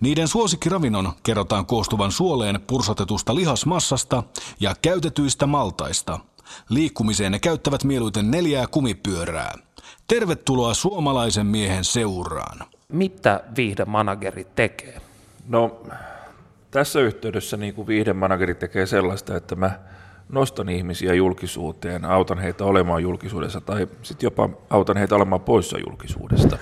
Niiden 0.00 0.28
suosikkiravinnon 0.28 1.12
kerrotaan 1.22 1.66
koostuvan 1.66 2.12
suoleen 2.12 2.60
pursotetusta 2.66 3.34
lihasmassasta 3.34 4.22
ja 4.60 4.74
käytetyistä 4.82 5.46
maltaista. 5.46 6.18
Liikkumiseen 6.68 7.32
ne 7.32 7.38
käyttävät 7.38 7.84
mieluiten 7.84 8.30
neljää 8.30 8.66
kumipyörää. 8.66 9.54
Tervetuloa 10.08 10.74
suomalaisen 10.74 11.46
miehen 11.46 11.84
seuraan. 11.84 12.58
Mitä 12.88 13.40
viihdemanageri 13.56 14.46
tekee? 14.54 15.00
No, 15.48 15.82
tässä 16.70 17.00
yhteydessä 17.00 17.56
niin 17.56 17.74
kuin 17.74 17.86
viihdemanageri 17.86 18.54
tekee 18.54 18.86
sellaista, 18.86 19.36
että 19.36 19.56
mä 19.56 19.78
nostan 20.28 20.68
ihmisiä 20.68 21.14
julkisuuteen, 21.14 22.04
autan 22.04 22.38
heitä 22.38 22.64
olemaan 22.64 23.02
julkisuudessa 23.02 23.60
tai 23.60 23.88
sitten 24.02 24.26
jopa 24.26 24.48
autan 24.70 24.96
heitä 24.96 25.14
olemaan 25.14 25.40
poissa 25.40 25.78
julkisuudesta. 25.78 26.58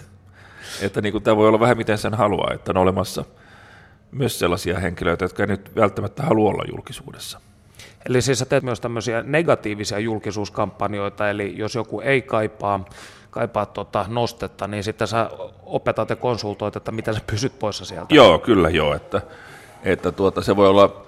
Että 0.82 1.00
niin 1.00 1.12
kuin 1.12 1.24
tämä 1.24 1.36
voi 1.36 1.48
olla 1.48 1.60
vähän 1.60 1.76
miten 1.76 1.98
sen 1.98 2.14
haluaa, 2.14 2.54
että 2.54 2.72
on 2.72 2.76
olemassa 2.76 3.24
myös 4.10 4.38
sellaisia 4.38 4.78
henkilöitä, 4.78 5.24
jotka 5.24 5.42
ei 5.42 5.46
nyt 5.46 5.76
välttämättä 5.76 6.22
halua 6.22 6.50
olla 6.50 6.64
julkisuudessa. 6.70 7.40
Eli 8.08 8.22
siis 8.22 8.38
sä 8.38 8.44
teet 8.44 8.62
myös 8.62 8.80
tämmöisiä 8.80 9.22
negatiivisia 9.22 9.98
julkisuuskampanjoita, 9.98 11.30
eli 11.30 11.58
jos 11.58 11.74
joku 11.74 12.00
ei 12.00 12.22
kaipaa, 12.22 12.84
kaipaa 13.30 13.66
tuota 13.66 14.04
nostetta, 14.08 14.66
niin 14.66 14.84
sitten 14.84 15.08
sä 15.08 15.30
opetat 15.62 16.10
ja 16.10 16.16
konsultoit, 16.16 16.76
että 16.76 16.92
miten 16.92 17.14
sä 17.14 17.20
pysyt 17.26 17.58
poissa 17.58 17.84
sieltä. 17.84 18.14
Joo, 18.14 18.38
kyllä 18.38 18.70
joo, 18.70 18.94
että, 18.94 19.22
että 19.82 20.12
tuota, 20.12 20.42
se 20.42 20.56
voi 20.56 20.68
olla 20.68 21.06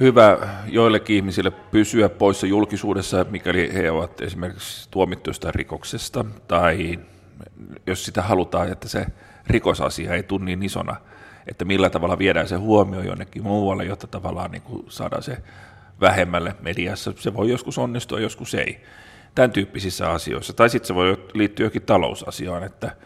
hyvä 0.00 0.38
joillekin 0.66 1.16
ihmisille 1.16 1.50
pysyä 1.50 2.08
poissa 2.08 2.46
julkisuudessa, 2.46 3.26
mikäli 3.30 3.74
he 3.74 3.90
ovat 3.90 4.20
esimerkiksi 4.20 4.88
tuomittuista 4.90 5.50
rikoksesta, 5.50 6.24
tai 6.48 6.98
jos 7.86 8.04
sitä 8.04 8.22
halutaan, 8.22 8.72
että 8.72 8.88
se 8.88 9.06
rikosasia 9.46 10.14
ei 10.14 10.22
tunni 10.22 10.56
niin 10.56 10.62
isona, 10.62 10.96
että 11.46 11.64
millä 11.64 11.90
tavalla 11.90 12.18
viedään 12.18 12.48
se 12.48 12.56
huomio 12.56 13.00
jonnekin 13.00 13.42
muualle, 13.42 13.84
jotta 13.84 14.06
tavallaan 14.06 14.50
niin 14.50 14.62
kuin 14.62 14.84
saadaan 14.88 15.22
se 15.22 15.38
vähemmälle 16.00 16.54
mediassa. 16.60 17.12
Se 17.16 17.34
voi 17.34 17.50
joskus 17.50 17.78
onnistua, 17.78 18.20
joskus 18.20 18.54
ei. 18.54 18.84
Tämän 19.34 19.52
tyyppisissä 19.52 20.10
asioissa. 20.10 20.52
Tai 20.52 20.70
sitten 20.70 20.86
se 20.86 20.94
voi 20.94 21.24
liittyä 21.34 21.66
jokin 21.66 21.82
talousasiaan, 21.82 22.62
että 22.62 22.96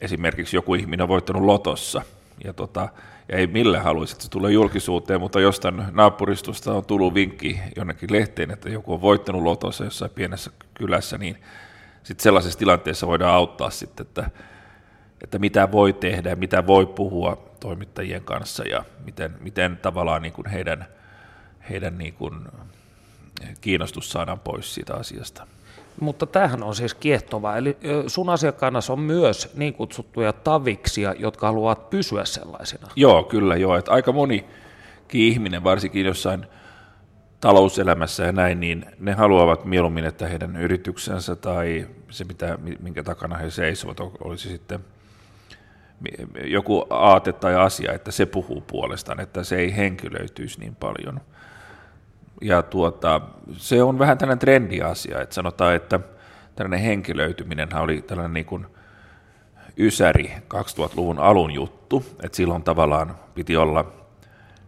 esimerkiksi 0.00 0.56
joku 0.56 0.74
ihminen 0.74 1.02
on 1.02 1.08
voittanut 1.08 1.42
lotossa 1.42 2.02
ja, 2.44 2.52
tota, 2.52 2.88
ja 3.28 3.36
ei 3.36 3.46
millään 3.46 3.84
haluaisi, 3.84 4.12
että 4.12 4.24
se 4.24 4.30
tulee 4.30 4.52
julkisuuteen, 4.52 5.20
mutta 5.20 5.40
jostain 5.40 5.82
naapuristosta 5.92 6.72
on 6.72 6.84
tullut 6.84 7.14
vinkki 7.14 7.60
jonnekin 7.76 8.12
lehteen, 8.12 8.50
että 8.50 8.68
joku 8.68 8.92
on 8.92 9.00
voittanut 9.00 9.42
lotossa 9.42 9.84
jossain 9.84 10.10
pienessä 10.10 10.50
kylässä, 10.74 11.18
niin 11.18 11.36
sitten 12.02 12.22
sellaisessa 12.22 12.58
tilanteessa 12.58 13.06
voidaan 13.06 13.34
auttaa 13.34 13.70
sitten, 13.70 14.06
että, 14.06 14.30
että 15.22 15.38
mitä 15.38 15.72
voi 15.72 15.92
tehdä 15.92 16.30
ja 16.30 16.36
mitä 16.36 16.66
voi 16.66 16.86
puhua 16.86 17.50
toimittajien 17.60 18.24
kanssa 18.24 18.64
ja 18.64 18.84
miten, 19.04 19.34
miten 19.40 19.76
tavallaan 19.76 20.22
niin 20.22 20.32
kuin 20.32 20.46
heidän, 20.46 20.86
heidän 21.70 21.98
niin 21.98 22.14
kuin 22.14 22.34
kiinnostus 23.60 24.10
saadaan 24.10 24.40
pois 24.40 24.74
siitä 24.74 24.94
asiasta. 24.94 25.46
Mutta 26.00 26.26
tämähän 26.26 26.62
on 26.62 26.74
siis 26.74 26.94
kiehtova. 26.94 27.56
Eli 27.56 27.76
sun 28.06 28.28
asiakkaana 28.28 28.80
on 28.88 29.00
myös 29.00 29.50
niin 29.54 29.74
kutsuttuja 29.74 30.32
taviksia, 30.32 31.14
jotka 31.18 31.46
haluavat 31.46 31.90
pysyä 31.90 32.24
sellaisina. 32.24 32.88
Joo, 32.96 33.22
kyllä 33.22 33.56
joo. 33.56 33.76
Että 33.76 33.92
aika 33.92 34.12
moni 34.12 34.44
ihminen, 35.12 35.64
varsinkin 35.64 36.06
jossain 36.06 36.46
talouselämässä 37.42 38.24
ja 38.24 38.32
näin, 38.32 38.60
niin 38.60 38.86
ne 38.98 39.12
haluavat 39.12 39.64
mieluummin, 39.64 40.04
että 40.04 40.26
heidän 40.26 40.56
yrityksensä 40.56 41.36
tai 41.36 41.88
se, 42.10 42.24
mitä, 42.24 42.58
minkä 42.80 43.02
takana 43.02 43.36
he 43.36 43.50
seisovat, 43.50 44.00
olisi 44.00 44.48
sitten 44.48 44.80
joku 46.44 46.86
aate 46.90 47.32
tai 47.32 47.54
asia, 47.54 47.92
että 47.92 48.10
se 48.10 48.26
puhuu 48.26 48.60
puolestaan, 48.60 49.20
että 49.20 49.44
se 49.44 49.56
ei 49.56 49.76
henkilöityisi 49.76 50.60
niin 50.60 50.74
paljon. 50.74 51.20
Ja 52.42 52.62
tuota, 52.62 53.20
se 53.56 53.82
on 53.82 53.98
vähän 53.98 54.18
tällainen 54.18 54.38
trendiasia, 54.38 55.20
että 55.20 55.34
sanotaan, 55.34 55.74
että 55.74 56.00
tällainen 56.56 56.80
henkilöityminen 56.80 57.76
oli 57.76 58.02
tällainen 58.02 58.34
niin 58.34 58.46
kuin 58.46 58.66
ysäri 59.78 60.32
2000-luvun 60.54 61.18
alun 61.18 61.50
juttu, 61.50 62.04
että 62.22 62.36
silloin 62.36 62.62
tavallaan 62.62 63.18
piti 63.34 63.56
olla 63.56 64.01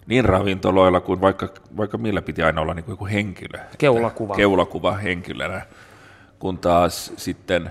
niin 0.06 0.25
ravintoloilla 0.25 1.00
kuin 1.00 1.20
vaikka, 1.20 1.48
vaikka 1.76 1.98
millä 1.98 2.22
piti 2.22 2.42
aina 2.42 2.60
olla 2.60 2.75
niin 2.75 2.84
kuin 2.84 2.92
joku 2.92 3.06
henkilö. 3.06 3.59
Keulakuva. 3.78 4.34
Keulakuva 4.34 4.92
henkilönä, 4.92 5.62
kun 6.38 6.59
taas 6.59 7.12
sitten 7.16 7.70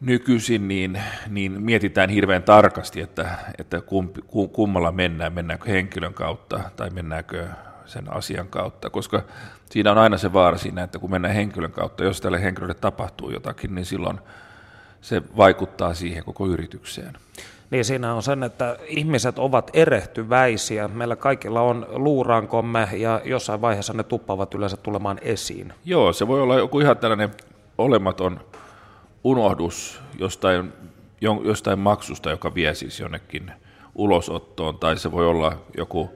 nykyisin 0.00 0.68
niin, 0.68 1.02
niin 1.28 1.62
mietitään 1.62 2.10
hirveän 2.10 2.42
tarkasti, 2.42 3.00
että, 3.00 3.38
että 3.58 3.80
kumpi, 3.80 4.20
kummalla 4.52 4.92
mennään, 4.92 5.32
mennäänkö 5.32 5.70
henkilön 5.70 6.14
kautta 6.14 6.60
tai 6.76 6.90
mennäänkö 6.90 7.46
sen 7.86 8.12
asian 8.12 8.48
kautta, 8.48 8.90
koska 8.90 9.22
siinä 9.70 9.90
on 9.90 9.98
aina 9.98 10.18
se 10.18 10.32
vaara 10.32 10.58
siinä, 10.58 10.82
että 10.82 10.98
kun 10.98 11.10
mennään 11.10 11.34
henkilön 11.34 11.72
kautta, 11.72 12.04
jos 12.04 12.20
tälle 12.20 12.42
henkilölle 12.42 12.74
tapahtuu 12.74 13.30
jotakin, 13.30 13.74
niin 13.74 13.84
silloin 13.84 14.20
se 15.00 15.22
vaikuttaa 15.36 15.94
siihen 15.94 16.24
koko 16.24 16.46
yritykseen 16.46 17.12
niin 17.70 17.84
siinä 17.84 18.14
on 18.14 18.22
sen, 18.22 18.42
että 18.42 18.76
ihmiset 18.86 19.38
ovat 19.38 19.70
erehtyväisiä. 19.74 20.88
Meillä 20.88 21.16
kaikilla 21.16 21.60
on 21.60 21.86
luurankomme 21.90 22.88
ja 22.92 23.20
jossain 23.24 23.60
vaiheessa 23.60 23.92
ne 23.92 24.02
tuppavat 24.02 24.54
yleensä 24.54 24.76
tulemaan 24.76 25.18
esiin. 25.22 25.72
Joo, 25.84 26.12
se 26.12 26.28
voi 26.28 26.42
olla 26.42 26.58
joku 26.58 26.80
ihan 26.80 26.98
tällainen 26.98 27.30
olematon 27.78 28.40
unohdus 29.24 30.00
jostain, 30.18 30.72
jostain 31.44 31.78
maksusta, 31.78 32.30
joka 32.30 32.54
vie 32.54 32.74
siis 32.74 33.00
jonnekin 33.00 33.52
ulosottoon, 33.94 34.78
tai 34.78 34.96
se 34.96 35.12
voi 35.12 35.26
olla 35.26 35.56
joku 35.76 36.10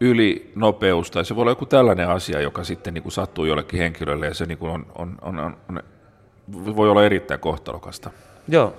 ylinopeus, 0.00 1.10
tai 1.10 1.24
se 1.24 1.36
voi 1.36 1.42
olla 1.42 1.50
joku 1.50 1.66
tällainen 1.66 2.08
asia, 2.08 2.40
joka 2.40 2.64
sitten 2.64 2.94
niin 2.94 3.02
kuin 3.02 3.12
sattuu 3.12 3.44
jollekin 3.44 3.78
henkilölle, 3.78 4.26
ja 4.26 4.34
se 4.34 4.46
niin 4.46 4.58
kuin 4.58 4.72
on, 4.72 4.86
on, 4.94 5.18
on, 5.22 5.38
on, 5.38 5.56
on, 5.68 5.82
voi 6.76 6.90
olla 6.90 7.04
erittäin 7.04 7.40
kohtalokasta. 7.40 8.10
Joo. 8.48 8.74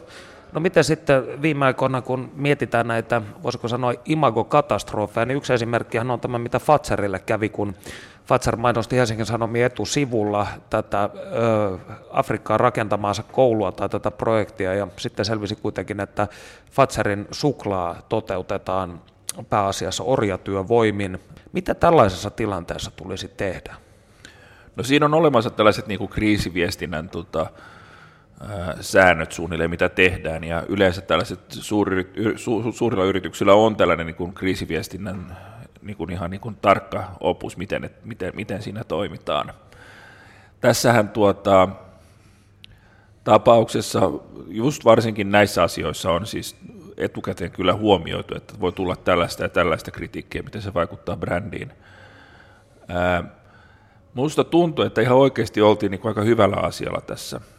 No 0.56 0.62
miten 0.62 0.84
sitten 0.84 1.42
viime 1.42 1.66
aikoina, 1.66 2.02
kun 2.02 2.32
mietitään 2.36 2.88
näitä, 2.88 3.22
voisiko 3.44 3.68
sanoa 3.68 3.94
imagokatastrofeja, 4.06 5.26
niin 5.26 5.38
yksi 5.38 5.54
esimerkkihän 5.54 6.12
on 6.12 6.20
tämä, 6.20 6.40
mitä 6.40 6.60
Fatserille 6.60 7.20
kävi, 7.20 7.50
kun 7.50 7.76
Fatser 8.26 8.56
mainosti 8.56 8.96
Helsingin 8.96 9.26
Sanomien 9.26 9.66
etusivulla 9.66 10.48
tätä 10.70 11.04
ö, 11.04 11.78
Afrikkaan 12.12 12.60
rakentamaansa 12.60 13.24
koulua 13.24 13.72
tai 13.72 13.90
tätä 13.90 14.12
projektia, 14.12 14.74
ja 14.74 14.88
sitten 14.98 15.26
selvisi 15.26 15.56
kuitenkin, 15.56 16.00
että 16.00 16.28
Fatserin 16.72 17.28
suklaa 17.32 18.02
toteutetaan 18.10 19.02
pääasiassa 19.50 20.04
orjatyövoimin. 20.04 21.20
Mitä 21.52 21.74
tällaisessa 21.74 22.30
tilanteessa 22.30 22.92
tulisi 22.92 23.28
tehdä? 23.28 23.76
No 24.76 24.84
siinä 24.84 25.06
on 25.06 25.14
olemassa 25.14 25.50
tällaiset 25.50 25.88
niin 25.88 25.98
kuin 25.98 26.10
kriisiviestinnän 26.10 27.10
tota, 27.10 27.48
säännöt 28.82 29.32
suunnilleen, 29.32 29.70
mitä 29.70 29.90
tehdään, 29.90 30.44
ja 30.44 30.64
yleensä 30.70 31.02
tällaiset 31.02 31.40
suuri, 31.50 32.14
su, 32.36 32.72
suurilla 32.72 33.06
yrityksillä 33.06 33.54
on 33.54 33.76
tällainen 33.76 34.06
niin 34.06 34.16
kuin 34.16 34.34
kriisiviestinnän 34.34 35.38
niin 35.82 35.98
kuin 35.98 36.12
ihan 36.12 36.32
niin 36.32 36.42
kuin 36.42 36.58
tarkka 36.62 37.12
opus, 37.20 37.58
miten, 37.58 37.90
miten, 38.04 38.32
miten 38.36 38.62
siinä 38.62 38.84
toimitaan. 38.84 39.54
Tässähän 40.62 41.10
tuota, 41.10 41.70
tapauksessa, 43.24 44.12
just 44.48 44.86
varsinkin 44.86 45.32
näissä 45.32 45.64
asioissa 45.64 46.12
on 46.12 46.26
siis 46.26 46.56
etukäteen 46.98 47.52
kyllä 47.52 47.74
huomioitu, 47.74 48.36
että 48.36 48.54
voi 48.60 48.72
tulla 48.72 48.96
tällaista 48.96 49.44
ja 49.44 49.50
tällaista 49.50 49.92
kritiikkiä, 49.92 50.44
miten 50.44 50.62
se 50.62 50.74
vaikuttaa 50.74 51.18
brändiin. 51.18 51.72
Ää, 52.88 53.24
Minusta 54.14 54.44
tuntuu, 54.44 54.86
että 54.86 55.02
ihan 55.02 55.18
oikeasti 55.18 55.62
oltiin 55.62 55.92
niin 55.92 56.08
aika 56.08 56.22
hyvällä 56.22 56.56
asialla 56.56 57.02
tässä– 57.02 57.42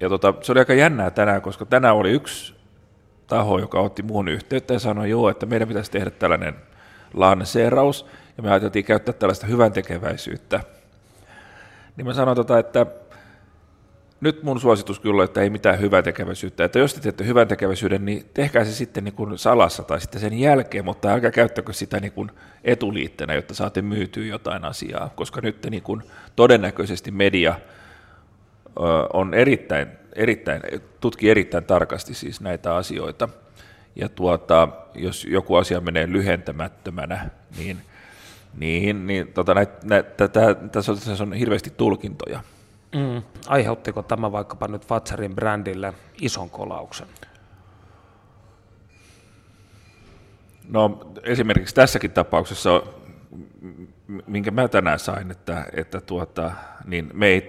ja 0.00 0.08
tota, 0.08 0.34
se 0.42 0.52
oli 0.52 0.58
aika 0.58 0.74
jännää 0.74 1.10
tänään, 1.10 1.42
koska 1.42 1.66
tänään 1.66 1.96
oli 1.96 2.10
yksi 2.10 2.54
taho, 3.26 3.58
joka 3.58 3.80
otti 3.80 4.02
muun 4.02 4.28
yhteyttä 4.28 4.74
ja 4.74 4.78
sanoi, 4.78 5.10
joo, 5.10 5.28
että 5.28 5.46
meidän 5.46 5.68
pitäisi 5.68 5.90
tehdä 5.90 6.10
tällainen 6.10 6.54
lanseeraus, 7.14 8.06
ja 8.36 8.42
me 8.42 8.50
ajateltiin 8.50 8.84
käyttää 8.84 9.14
tällaista 9.14 9.46
hyvän 9.46 9.72
tekeväisyyttä. 9.72 10.60
Niin 11.96 12.06
mä 12.06 12.14
sanoin, 12.14 12.36
tota, 12.36 12.58
että 12.58 12.86
nyt 14.20 14.42
mun 14.42 14.60
suositus 14.60 15.00
kyllä, 15.00 15.24
että 15.24 15.40
ei 15.40 15.50
mitään 15.50 15.80
hyvää 15.80 16.02
tekeväisyyttä. 16.02 16.64
Että 16.64 16.78
jos 16.78 16.94
te 16.94 17.00
teette 17.00 17.26
hyvän 17.26 17.48
tekeväisyyden, 17.48 18.04
niin 18.04 18.30
tehkää 18.34 18.64
se 18.64 18.72
sitten 18.72 19.04
niin 19.04 19.14
kuin 19.14 19.38
salassa 19.38 19.82
tai 19.82 20.00
sitten 20.00 20.20
sen 20.20 20.38
jälkeen, 20.38 20.84
mutta 20.84 21.12
älkää 21.12 21.30
käyttäkö 21.30 21.72
sitä 21.72 22.00
niin 22.00 22.12
kuin 22.12 22.30
etuliitteenä, 22.64 23.34
jotta 23.34 23.54
saatte 23.54 23.82
myytyä 23.82 24.24
jotain 24.24 24.64
asiaa, 24.64 25.12
koska 25.16 25.40
nyt 25.40 25.66
niin 25.70 25.82
kuin 25.82 26.02
todennäköisesti 26.36 27.10
media 27.10 27.54
on 29.12 29.34
erittäin, 29.34 29.88
erittäin, 30.12 30.62
tutkii 31.00 31.30
erittäin 31.30 31.64
tarkasti 31.64 32.14
siis 32.14 32.40
näitä 32.40 32.74
asioita. 32.76 33.28
Ja 33.96 34.08
tuota, 34.08 34.68
jos 34.94 35.24
joku 35.24 35.54
asia 35.54 35.80
menee 35.80 36.12
lyhentämättömänä, 36.12 37.30
niin, 37.58 37.82
niin, 38.56 39.06
niin 39.06 39.32
tota, 39.32 39.54
näitä, 39.54 40.28
tässä 40.72 40.92
on, 40.92 40.98
on 41.20 41.32
hirveästi 41.32 41.72
tulkintoja. 41.76 42.40
Mm. 42.94 43.22
Aiheuttiko 43.46 44.02
tämä 44.02 44.32
vaikkapa 44.32 44.68
nyt 44.68 44.86
Fatserin 44.86 45.34
brändille 45.34 45.94
ison 46.20 46.50
kolauksen? 46.50 47.06
No 50.68 51.12
esimerkiksi 51.22 51.74
tässäkin 51.74 52.10
tapauksessa, 52.10 52.82
minkä 54.26 54.50
mä 54.50 54.68
tänään 54.68 54.98
sain, 54.98 55.30
että, 55.30 55.64
että 55.72 56.00
tuota, 56.00 56.52
niin 56.84 57.10
me 57.12 57.26
ei, 57.26 57.46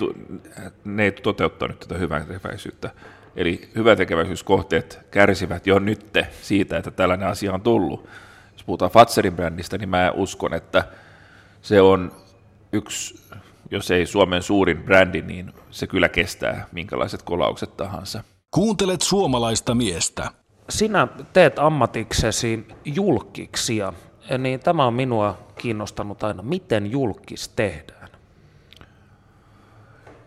ne 0.85 1.03
ei 1.03 1.11
toteuttanut 1.11 1.79
tätä 1.79 1.97
hyväntekeväisyyttä. 1.97 2.89
Eli 3.35 3.69
hyväntekeväisyyskohteet 3.75 4.99
kärsivät 5.11 5.67
jo 5.67 5.79
nyt 5.79 6.13
siitä, 6.41 6.77
että 6.77 6.91
tällainen 6.91 7.27
asia 7.27 7.53
on 7.53 7.61
tullut. 7.61 8.09
Jos 8.53 8.63
puhutaan 8.63 8.91
Fatserin 8.91 9.35
brändistä, 9.35 9.77
niin 9.77 9.89
mä 9.89 10.11
uskon, 10.15 10.53
että 10.53 10.83
se 11.61 11.81
on 11.81 12.11
yksi 12.73 13.27
jos 13.71 13.91
ei 13.91 14.05
Suomen 14.05 14.43
suurin 14.43 14.83
brändi, 14.83 15.21
niin 15.21 15.53
se 15.71 15.87
kyllä 15.87 16.09
kestää 16.09 16.67
minkälaiset 16.71 17.21
kolaukset 17.21 17.77
tahansa. 17.77 18.23
Kuuntelet 18.51 19.01
suomalaista 19.01 19.75
miestä. 19.75 20.31
Sinä 20.69 21.07
teet 21.33 21.59
ammatiksesi 21.59 22.67
julkiksia, 22.85 23.93
niin 24.37 24.59
tämä 24.59 24.85
on 24.85 24.93
minua 24.93 25.46
kiinnostanut 25.57 26.23
aina. 26.23 26.43
Miten 26.43 26.91
julkis 26.91 27.49
tehdään? 27.49 28.09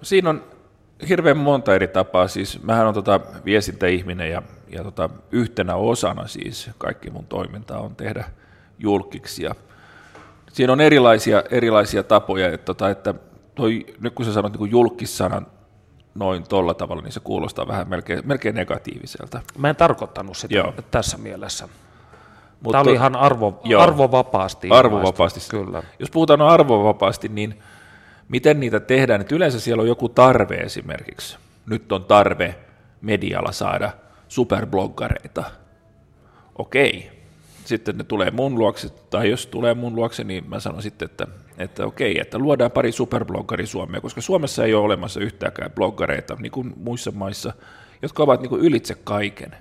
Siinä 0.02 0.30
on 0.30 0.44
hirveän 1.08 1.36
monta 1.36 1.74
eri 1.74 1.88
tapaa. 1.88 2.28
Siis 2.28 2.62
mähän 2.62 2.86
on 2.86 2.94
tota 2.94 3.20
viestintäihminen 3.44 4.30
ja, 4.30 4.42
ja 4.68 4.84
tota, 4.84 5.10
yhtenä 5.32 5.74
osana 5.74 6.26
siis 6.26 6.70
kaikki 6.78 7.10
mun 7.10 7.26
toiminta 7.26 7.78
on 7.78 7.96
tehdä 7.96 8.24
julkiksia. 8.78 9.54
Siinä 10.52 10.72
on 10.72 10.80
erilaisia, 10.80 11.42
erilaisia 11.50 12.02
tapoja, 12.02 12.48
että, 12.48 12.64
tota, 12.64 12.90
että 12.90 13.14
toi, 13.54 13.86
nyt 14.00 14.14
kun 14.14 14.26
sä 14.26 14.32
sanot 14.32 14.58
niin 14.58 14.70
julkissanan 14.70 15.46
noin 16.14 16.42
tolla 16.48 16.74
tavalla, 16.74 17.02
niin 17.02 17.12
se 17.12 17.20
kuulostaa 17.20 17.68
vähän 17.68 17.88
melkein, 17.88 18.20
melkein 18.24 18.54
negatiiviselta. 18.54 19.40
Mä 19.58 19.70
en 19.70 19.76
tarkoittanut 19.76 20.36
sitä 20.36 20.54
Joo. 20.54 20.74
tässä 20.90 21.18
mielessä. 21.18 21.68
Mutta, 22.60 22.78
Tämä 22.78 22.82
oli 22.82 22.92
ihan 22.92 23.16
arvo, 23.16 23.60
joo, 23.64 23.82
arvovapaasti. 23.82 24.68
Arvovapaasti, 24.70 25.40
kyllä. 25.48 25.82
Jos 25.98 26.10
puhutaan 26.10 26.40
arvovapaasti, 26.42 27.28
niin 27.28 27.62
miten 28.28 28.60
niitä 28.60 28.80
tehdään? 28.80 29.20
Että 29.20 29.34
yleensä 29.34 29.60
siellä 29.60 29.80
on 29.80 29.88
joku 29.88 30.08
tarve 30.08 30.54
esimerkiksi. 30.54 31.38
Nyt 31.66 31.92
on 31.92 32.04
tarve 32.04 32.54
medialla 33.00 33.52
saada 33.52 33.90
superbloggareita. 34.28 35.44
Okei, 36.58 37.10
sitten 37.64 37.98
ne 37.98 38.04
tulee 38.04 38.30
mun 38.30 38.58
luokse, 38.58 38.88
tai 38.88 39.30
jos 39.30 39.46
tulee 39.46 39.74
mun 39.74 39.96
luokse, 39.96 40.24
niin 40.24 40.48
mä 40.48 40.60
sanon 40.60 40.82
sitten, 40.82 41.06
että, 41.06 41.26
että 41.58 41.86
okei, 41.86 42.20
että 42.20 42.38
luodaan 42.38 42.70
pari 42.70 42.92
superbloggari 42.92 43.66
Suomea, 43.66 44.00
koska 44.00 44.20
Suomessa 44.20 44.64
ei 44.64 44.74
ole 44.74 44.84
olemassa 44.84 45.20
yhtäkään 45.20 45.70
bloggareita, 45.70 46.36
niin 46.40 46.52
kuin 46.52 46.72
muissa 46.76 47.10
maissa, 47.10 47.52
jotka 48.02 48.22
ovat 48.22 48.40
niin 48.40 48.50
kuin 48.50 48.62
ylitse 48.62 48.94
kaiken. 49.04 49.56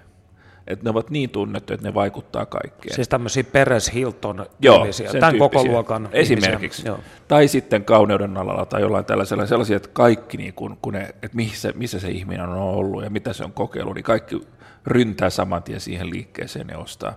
Että 0.70 0.84
ne 0.84 0.90
ovat 0.90 1.10
niin 1.10 1.30
tunnettu, 1.30 1.74
että 1.74 1.88
ne 1.88 1.94
vaikuttaa 1.94 2.46
kaikkeen. 2.46 2.96
Siis 2.96 3.10
tämmöisiä 3.10 3.44
Peres 3.44 3.94
Hilton 3.94 4.46
Joo, 4.62 4.86
tämän 5.20 5.38
koko 5.38 5.64
luokan 5.64 6.10
Esimerkiksi. 6.12 6.88
Joo. 6.88 7.00
Tai 7.28 7.48
sitten 7.48 7.86
kauneuden 7.86 8.38
alalla 8.38 8.66
tai 8.66 8.82
jollain 8.82 9.06
tällaisella 9.06 9.46
sellaisia, 9.46 9.78
että 9.78 9.90
kaikki, 9.94 10.38
niin 10.38 10.54
kun, 10.54 10.78
kun 10.82 10.94
ne, 10.94 11.02
että 11.02 11.36
missä, 11.36 11.74
missä 11.76 12.00
se 12.00 12.10
ihminen 12.10 12.50
on 12.50 12.58
ollut 12.60 13.04
ja 13.04 13.10
mitä 13.10 13.34
se 13.34 13.44
on 13.44 13.54
kokeillut, 13.54 13.96
niin 13.96 14.04
kaikki 14.04 14.42
ryntää 14.86 15.30
saman 15.30 15.64
tien 15.64 15.80
siihen 15.80 16.10
liikkeeseen 16.10 16.68
ja 16.72 16.78
ostaa 16.78 17.14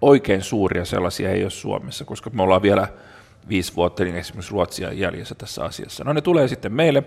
oikein 0.00 0.42
suuria 0.42 0.84
sellaisia 0.84 1.30
ei 1.30 1.42
ole 1.42 1.50
Suomessa, 1.50 2.04
koska 2.04 2.30
me 2.30 2.42
ollaan 2.42 2.62
vielä 2.62 2.88
viisi 3.48 3.76
vuotta 3.76 4.04
niin 4.04 4.16
esimerkiksi 4.16 4.52
Ruotsia 4.52 4.92
jäljessä 4.92 5.34
tässä 5.34 5.64
asiassa. 5.64 6.04
No 6.04 6.12
ne 6.12 6.20
tulee 6.20 6.48
sitten 6.48 6.72
meille, 6.72 7.02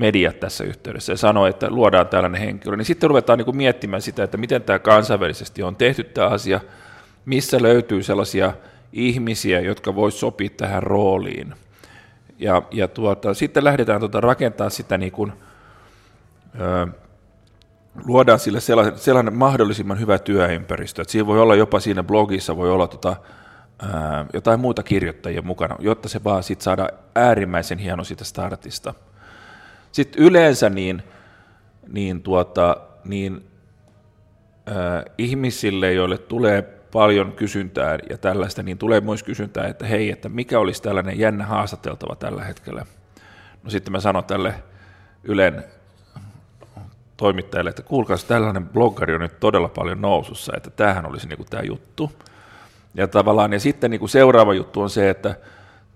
mediat 0.00 0.40
tässä 0.40 0.64
yhteydessä 0.64 1.12
ja 1.12 1.16
sanoo, 1.16 1.46
että 1.46 1.70
luodaan 1.70 2.08
tällainen 2.08 2.40
henkilö, 2.40 2.76
niin 2.76 2.84
sitten 2.84 3.08
ruvetaan 3.08 3.38
niin 3.38 3.44
kuin 3.44 3.56
miettimään 3.56 4.02
sitä, 4.02 4.22
että 4.22 4.36
miten 4.36 4.62
tämä 4.62 4.78
kansainvälisesti 4.78 5.62
on 5.62 5.76
tehty 5.76 6.04
tämä 6.04 6.28
asia, 6.28 6.60
missä 7.24 7.62
löytyy 7.62 8.02
sellaisia 8.02 8.52
ihmisiä, 8.92 9.60
jotka 9.60 9.94
voisivat 9.94 10.20
sopia 10.20 10.48
tähän 10.56 10.82
rooliin. 10.82 11.54
Ja, 12.38 12.62
ja 12.70 12.88
tuota, 12.88 13.34
sitten 13.34 13.64
lähdetään 13.64 14.00
tuota 14.00 14.20
rakentaa 14.20 14.70
sitä 14.70 14.98
niin 14.98 15.12
kuin, 15.12 15.32
ö, 16.60 16.86
luodaan 18.04 18.38
sille 18.38 18.60
sellainen, 18.60 18.98
sellainen 18.98 19.34
mahdollisimman 19.34 20.00
hyvä 20.00 20.18
työympäristö, 20.18 21.02
että 21.02 21.12
siinä 21.12 21.26
voi 21.26 21.40
olla 21.40 21.54
jopa 21.54 21.80
siinä 21.80 22.02
blogissa, 22.02 22.56
voi 22.56 22.70
olla 22.70 22.88
tota, 22.88 23.16
ää, 23.82 24.26
jotain 24.32 24.60
muita 24.60 24.82
kirjoittajia 24.82 25.42
mukana, 25.42 25.76
jotta 25.78 26.08
se 26.08 26.24
vaan 26.24 26.42
sit 26.42 26.60
saada 26.60 26.88
äärimmäisen 27.14 27.78
hieno 27.78 28.04
siitä 28.04 28.24
startista. 28.24 28.94
Sitten 29.92 30.22
yleensä 30.22 30.70
niin, 30.70 31.02
niin, 31.88 32.22
tuota, 32.22 32.76
niin 33.04 33.50
ää, 34.66 35.04
ihmisille, 35.18 35.92
joille 35.92 36.18
tulee 36.18 36.62
paljon 36.92 37.32
kysyntää 37.32 37.98
ja 38.10 38.18
tällaista, 38.18 38.62
niin 38.62 38.78
tulee 38.78 39.00
myös 39.00 39.22
kysyntää, 39.22 39.66
että 39.66 39.86
hei, 39.86 40.10
että 40.10 40.28
mikä 40.28 40.58
olisi 40.58 40.82
tällainen 40.82 41.18
jännä 41.18 41.46
haastateltava 41.46 42.16
tällä 42.16 42.44
hetkellä. 42.44 42.86
No 43.62 43.70
sitten 43.70 43.92
mä 43.92 44.00
sanon 44.00 44.24
tälle 44.24 44.54
Ylen 45.24 45.64
toimittajille, 47.16 47.70
että 47.70 47.82
kuulkaa, 47.82 48.16
tällainen 48.28 48.68
bloggari 48.68 49.14
on 49.14 49.20
nyt 49.20 49.40
todella 49.40 49.68
paljon 49.68 50.00
nousussa, 50.00 50.52
että 50.56 50.70
tämähän 50.70 51.06
olisi 51.06 51.28
niin 51.28 51.36
kuin 51.36 51.48
tämä 51.50 51.62
juttu. 51.62 52.12
Ja 52.94 53.08
tavallaan, 53.08 53.52
ja 53.52 53.60
sitten 53.60 53.90
niin 53.90 53.98
kuin 53.98 54.10
seuraava 54.10 54.54
juttu 54.54 54.80
on 54.80 54.90
se, 54.90 55.10
että 55.10 55.34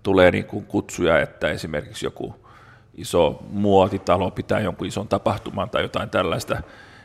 tulee 0.03 0.31
niin 0.31 0.45
kuin 0.45 0.65
kutsuja, 0.65 1.21
että 1.21 1.49
esimerkiksi 1.49 2.07
joku 2.07 2.44
iso 2.95 3.43
muotitalo 3.51 4.31
pitää 4.31 4.61
jonkun 4.61 4.87
ison 4.87 5.09
tapahtuman 5.09 5.71
tai 5.71 5.83
jotain 5.83 6.11
tällaista, 6.11 6.63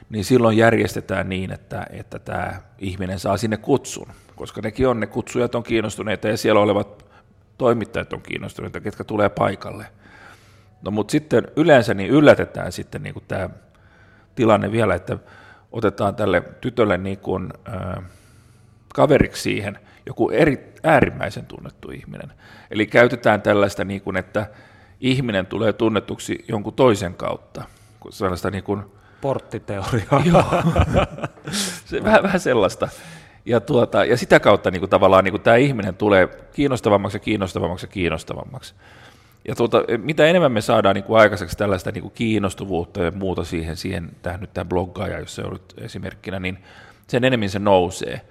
niin 0.10 0.26
silloin 0.26 0.58
järjestetään 0.58 1.30
niin, 1.30 1.52
että, 1.52 1.86
että 1.90 2.20
tämä 2.20 2.62
ihminen 2.80 3.20
saa 3.20 3.38
sinne 3.38 3.58
kutsun, 3.58 4.08
koska 4.36 4.62
nekin 4.62 4.88
on, 4.88 5.00
ne 5.00 5.08
kutsujat 5.08 5.56
on 5.56 5.64
kiinnostuneita 5.64 6.28
ja 6.28 6.38
siellä 6.38 6.62
olevat 6.62 7.06
toimittajat 7.58 8.14
on 8.14 8.22
kiinnostuneita, 8.22 8.80
ketkä 8.80 9.04
tulee 9.04 9.30
paikalle. 9.30 9.86
No 10.82 10.92
mutta 10.92 11.12
sitten 11.12 11.48
yleensä 11.56 11.94
niin 11.94 12.10
yllätetään 12.10 12.72
sitten 12.72 13.04
niin 13.04 13.16
tämä 13.28 13.50
tilanne 14.36 14.72
vielä, 14.72 14.96
että 14.96 15.18
otetaan 15.72 16.16
tälle 16.16 16.42
tytölle 16.62 16.98
niin 16.98 17.20
kuin, 17.20 17.54
äh, 17.68 18.04
kaveriksi 18.94 19.42
siihen 19.42 19.80
joku 20.06 20.30
eri, 20.30 20.74
äärimmäisen 20.84 21.46
tunnettu 21.46 21.92
ihminen. 21.92 22.32
Eli 22.72 22.88
käytetään 22.88 23.42
tällaista, 23.42 23.84
niin 23.84 24.02
kuin, 24.02 24.18
että 24.18 24.48
ihminen 25.00 25.46
tulee 25.46 25.74
tunnetuksi 25.74 26.46
jonkun 26.48 26.74
toisen 26.74 27.14
kautta. 27.14 27.64
Sellaista 28.10 28.52
niin 28.52 28.64
kuin, 28.64 28.84
Porttiteoriaa. 29.22 30.24
Joo, 30.26 30.44
se, 31.86 32.04
vähän, 32.04 32.24
vähän 32.24 32.40
sellaista. 32.40 32.90
Ja, 33.46 33.60
tuota, 33.60 34.06
ja 34.06 34.18
sitä 34.18 34.40
kautta 34.40 34.72
niin 34.72 34.80
kuin, 34.82 34.90
tavallaan 34.90 35.24
niin 35.24 35.32
kuin, 35.32 35.42
tämä 35.42 35.56
ihminen 35.56 35.96
tulee 35.96 36.28
kiinnostavammaksi 36.54 37.16
ja 37.16 37.20
kiinnostavammaksi 37.20 37.86
ja 37.86 37.92
kiinnostavammaksi. 37.92 38.76
Ja 39.48 39.56
tuota, 39.56 39.84
mitä 39.98 40.26
enemmän 40.26 40.52
me 40.52 40.62
saadaan 40.62 40.96
niin 40.96 41.04
kuin 41.04 41.20
aikaiseksi 41.20 41.58
tällaista 41.58 41.92
niin 41.92 42.02
kuin 42.02 42.14
kiinnostuvuutta 42.14 43.02
ja 43.02 43.12
muuta 43.12 43.44
siihen, 43.44 43.78
siihen 43.78 44.12
tähän 44.22 44.40
nyt 44.40 44.54
tämä 44.54 44.66
bloggaaja, 44.66 45.20
jos 45.20 45.36
se 45.36 45.44
on 45.44 45.60
esimerkkinä, 45.78 46.40
niin 46.40 46.64
sen 47.08 47.24
enemmän 47.24 47.50
se 47.50 47.60
nousee. 47.60 48.22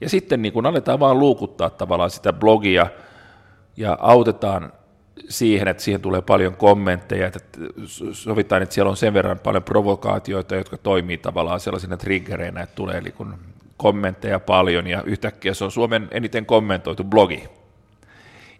Ja 0.00 0.08
sitten 0.08 0.42
niin 0.42 0.52
kuin 0.52 0.66
aletaan 0.66 1.00
vaan 1.00 1.18
luukuttaa 1.18 1.70
tavallaan 1.70 2.10
sitä 2.10 2.32
blogia 2.32 2.86
ja 3.76 3.98
autetaan 4.00 4.72
siihen, 5.28 5.68
että 5.68 5.82
siihen 5.82 6.00
tulee 6.00 6.22
paljon 6.22 6.56
kommentteja, 6.56 7.26
että 7.26 7.40
sovitaan, 8.12 8.62
että 8.62 8.74
siellä 8.74 8.90
on 8.90 8.96
sen 8.96 9.14
verran 9.14 9.38
paljon 9.38 9.62
provokaatioita, 9.62 10.56
jotka 10.56 10.76
toimii 10.78 11.18
tavallaan 11.18 11.60
sellaisina 11.60 11.96
triggereinä, 11.96 12.62
että 12.62 12.74
tulee 12.74 13.00
niin 13.00 13.12
kuin 13.12 13.34
kommentteja 13.76 14.40
paljon 14.40 14.86
ja 14.86 15.02
yhtäkkiä 15.02 15.54
se 15.54 15.64
on 15.64 15.70
Suomen 15.70 16.08
eniten 16.10 16.46
kommentoitu 16.46 17.04
blogi 17.04 17.48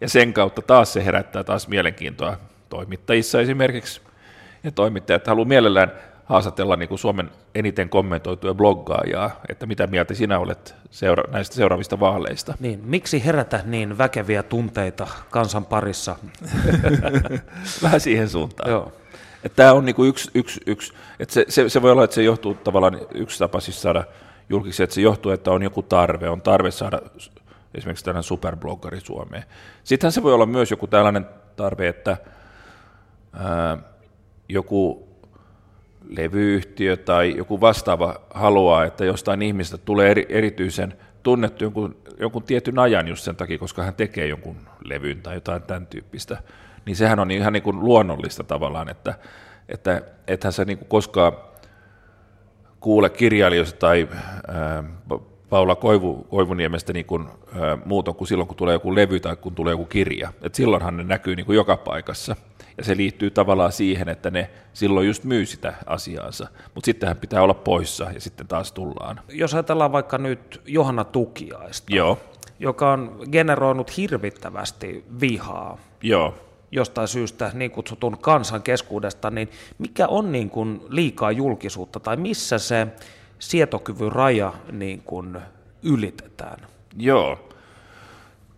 ja 0.01 0.09
sen 0.09 0.33
kautta 0.33 0.63
taas 0.63 0.93
se 0.93 1.05
herättää 1.05 1.45
taas 1.45 1.69
mielenkiintoa 1.69 2.37
toimittajissa 2.69 3.41
esimerkiksi. 3.41 4.01
Ja 4.65 4.71
toimittajat 4.71 5.27
haluaa 5.27 5.49
mielellään 5.49 5.93
haastatella 6.31 6.77
niin 6.77 6.89
kuin 6.89 6.99
Suomen 6.99 7.31
eniten 7.55 7.89
kommentoituja 7.89 8.55
bloggaajaa, 8.55 9.31
että 9.49 9.67
mitä 9.67 9.87
mieltä 9.87 10.15
sinä 10.15 10.39
olet 10.39 10.75
seura- 10.91 11.33
näistä 11.33 11.55
seuraavista 11.55 12.01
vaaleista. 12.01 12.55
Niin, 12.61 12.81
miksi 12.85 13.25
herätä 13.25 13.61
niin 13.65 13.99
väkeviä 13.99 14.43
tunteita 14.43 15.07
kansan 15.31 15.65
parissa? 15.65 16.17
Vähän 17.83 18.01
siihen 18.01 18.29
suuntaan. 18.29 18.71
Joo. 18.71 18.93
Että 19.45 19.57
tämä 19.57 19.73
on 19.73 19.85
niinku 19.85 20.05
yksi, 20.05 20.31
yksi, 20.35 20.61
yksi 20.67 20.93
että 21.21 21.35
se, 21.35 21.45
se, 21.49 21.69
se, 21.69 21.83
voi 21.83 21.91
olla, 21.91 22.05
että 22.05 22.15
se 22.15 22.23
johtuu 22.23 22.55
tavallaan 22.55 23.01
yksi 23.15 23.39
tapa 23.39 23.61
siis 23.61 23.83
saada 23.83 24.05
julkiksi, 24.49 24.83
että 24.83 24.95
se 24.95 25.01
johtuu, 25.01 25.33
että 25.33 25.51
on 25.51 25.63
joku 25.63 25.83
tarve, 25.83 26.29
on 26.29 26.43
tarve 26.43 26.71
saada 26.71 27.01
esimerkiksi 27.75 28.05
tällainen 28.05 28.23
superbloggari 28.23 29.01
Suomeen. 29.01 29.45
Sittenhän 29.85 30.13
se 30.13 30.23
voi 30.23 30.35
olla 30.35 30.47
myös 30.47 30.71
joku 30.71 30.87
tällainen 30.87 31.27
tarve, 31.57 31.89
että 31.89 32.17
ää, 33.33 33.79
joku 34.49 35.10
levyyhtiö 36.09 36.97
tai 36.97 37.35
joku 37.37 37.61
vastaava 37.61 38.21
haluaa, 38.35 38.85
että 38.85 39.05
jostain 39.05 39.43
ihmistä 39.43 39.79
tulee 39.79 40.11
eri, 40.11 40.27
erityisen 40.29 40.95
tunnettu 41.23 41.65
jonkun, 41.65 41.97
jonkun 42.19 42.43
tietyn 42.43 42.79
ajan 42.79 43.09
just 43.09 43.25
sen 43.25 43.37
takia, 43.37 43.59
koska 43.59 43.83
hän 43.83 43.95
tekee 43.95 44.27
jonkun 44.27 44.57
levyn 44.85 45.23
tai 45.23 45.35
jotain 45.35 45.63
tämän 45.63 45.87
tyyppistä, 45.87 46.43
niin 46.87 46.97
sehän 46.97 47.19
on 47.19 47.31
ihan 47.31 47.53
niin 47.53 47.63
kuin 47.63 47.81
luonnollista 47.81 48.45
tavallaan, 48.45 48.89
että, 48.89 49.15
että 49.69 50.03
ethän 50.27 50.53
sä 50.53 50.65
niin 50.65 50.79
kuin 50.79 50.89
koskaan 50.89 51.33
kuule 52.81 53.11
kirjailijoista 53.11 53.79
tai 53.79 54.09
ää, 54.49 54.85
Paula 55.51 55.77
Koivu, 55.77 56.27
Koivuniemestä 56.31 56.93
niin 56.93 57.07
kuin, 57.07 57.29
ää, 57.61 57.79
muuton 57.85 58.15
kuin 58.15 58.29
silloin, 58.29 58.49
kun 58.49 58.57
tulee 58.57 58.73
joku 58.73 58.95
levy 58.95 59.21
tai 59.21 59.37
kun 59.37 59.55
tulee 59.55 59.71
joku 59.73 59.85
kirja. 59.85 60.33
Et 60.43 60.55
silloinhan 60.55 60.97
ne 60.97 61.05
näkyy 61.05 61.37
niin 61.37 61.47
kuin 61.47 61.57
joka 61.57 61.77
paikassa. 61.77 62.37
Ja 62.79 62.85
se 62.85 62.97
liittyy 62.97 63.31
tavallaan 63.31 63.73
siihen, 63.73 64.09
että 64.09 64.31
ne 64.31 64.51
silloin 64.73 65.07
just 65.07 65.25
myy 65.25 65.47
sitä 65.47 65.75
asiaansa. 65.87 66.49
Mutta 66.75 66.87
sittenhän 66.87 67.17
pitää 67.17 67.43
olla 67.43 67.55
poissa 67.55 68.11
ja 68.15 68.21
sitten 68.21 68.47
taas 68.47 68.73
tullaan. 68.73 69.21
Jos 69.29 69.55
ajatellaan 69.55 69.93
vaikka 69.93 70.19
nyt 70.19 70.61
Johanna 70.67 71.05
Tukiaista, 71.05 71.95
Joo, 71.95 72.19
joka 72.59 72.93
on 72.93 73.21
generoinut 73.33 73.97
hirvittävästi 73.97 75.05
vihaa 75.21 75.79
joo. 76.03 76.35
jostain 76.71 77.09
syystä 77.09 77.51
niin 77.55 77.71
kutsutun 77.71 78.19
kansan 78.19 78.63
keskuudesta, 78.63 79.31
niin 79.31 79.51
mikä 79.79 80.07
on 80.07 80.33
niin 80.33 80.51
kuin 80.51 80.81
liikaa 80.89 81.33
julkisuutta 81.33 82.01
tai 82.01 82.17
missä 82.17 82.59
se 82.59 82.87
sietokyvyn 83.41 84.13
raja 84.13 84.53
niin 84.73 85.03
kuin 85.03 85.39
ylitetään? 85.83 86.67
Joo. 86.97 87.49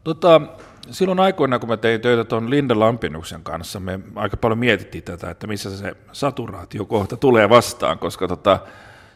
Tota, 0.04 0.40
silloin 0.90 1.20
aikoina, 1.20 1.58
kun 1.58 1.68
mä 1.68 1.76
tein 1.76 2.00
töitä 2.00 2.24
tuon 2.24 2.50
Linda 2.50 2.78
Lampinuksen 2.78 3.42
kanssa, 3.42 3.80
me 3.80 4.00
aika 4.14 4.36
paljon 4.36 4.58
mietittiin 4.58 5.04
tätä, 5.04 5.30
että 5.30 5.46
missä 5.46 5.76
se 5.76 5.96
saturaatiokohta 6.12 7.16
tulee 7.16 7.48
vastaan, 7.48 7.98
koska 7.98 8.28
tota, 8.28 8.58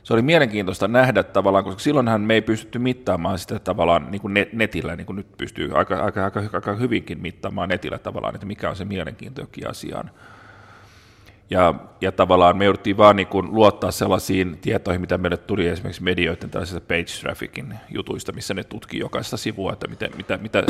se 0.03 0.13
oli 0.13 0.23
mielenkiintoista 0.23 0.89
nähdä 0.89 1.23
tavallaan, 1.23 1.65
koska 1.65 1.81
silloinhan 1.81 2.21
me 2.21 2.35
ei 2.35 2.43
pystytty 2.43 2.79
mittaamaan 2.79 3.39
sitä 3.39 3.59
tavallaan 3.59 4.11
niin 4.11 4.21
kuin 4.21 4.35
netillä, 4.53 4.97
niin 4.97 5.07
kuin 5.07 5.17
nyt 5.17 5.37
pystyy 5.39 5.79
aika, 5.79 6.01
aika, 6.01 6.25
aika, 6.25 6.43
aika 6.53 6.75
hyvinkin 6.75 7.21
mittaamaan 7.21 7.69
netillä 7.69 7.99
tavallaan, 7.99 8.35
että 8.35 8.47
mikä 8.47 8.71
on 8.71 8.77
se 8.77 8.85
mielenkiinto 8.85 9.41
jokin 9.41 9.71
asiaan. 9.71 10.11
Ja, 11.51 11.75
ja 12.01 12.13
tavallaan 12.13 12.57
me 12.57 12.65
jouduttiin 12.65 12.97
vaan 12.97 13.17
niin 13.17 13.27
kuin 13.27 13.55
luottaa 13.55 13.91
sellaisiin 13.91 14.59
tietoihin, 14.59 15.01
mitä 15.01 15.19
meille 15.19 15.37
tuli 15.37 15.69
esimerkiksi 15.69 16.03
medioiden 16.03 16.51
tällaisesta 16.51 16.81
page 16.81 17.21
trafficin 17.21 17.75
jutuista, 17.89 18.33
missä 18.33 18.55
ne 18.55 18.65
tutkii 18.65 19.01
jokaista 19.01 19.37
sivua, 19.37 19.73
että 19.73 19.89
mitä, 19.89 20.09
mitä, 20.17 20.37
mitä, 20.37 20.65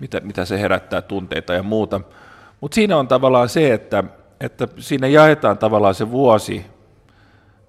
mitä, 0.00 0.20
mitä 0.20 0.44
se 0.44 0.60
herättää 0.60 1.02
tunteita 1.02 1.54
ja 1.54 1.62
muuta. 1.62 2.00
Mutta 2.60 2.74
siinä 2.74 2.96
on 2.96 3.08
tavallaan 3.08 3.48
se, 3.48 3.72
että, 3.72 4.04
että 4.40 4.68
siinä 4.78 5.06
jaetaan 5.06 5.58
tavallaan 5.58 5.94
se 5.94 6.10
vuosi 6.10 6.66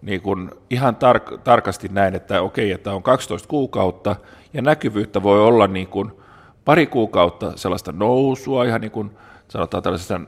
niin 0.02 0.22
kuin 0.22 0.52
ihan 0.70 0.96
tar- 0.96 1.38
tarkasti 1.38 1.88
näin, 1.92 2.16
että 2.16 2.42
okei, 2.42 2.72
että 2.72 2.94
on 2.94 3.04
12 3.04 3.48
kuukautta 3.48 4.16
ja 4.54 4.62
näkyvyyttä 4.62 5.24
voi 5.24 5.42
olla 5.42 5.68
niin 5.68 5.88
kuin 5.88 6.12
pari 6.66 6.88
kuukautta 6.88 7.52
sellaista 7.56 7.92
nousua, 7.92 8.64
ihan 8.64 8.82
niin 8.82 8.92
kuin 8.92 9.12
sanotaan 9.48 9.84
tällaisesta 9.84 10.22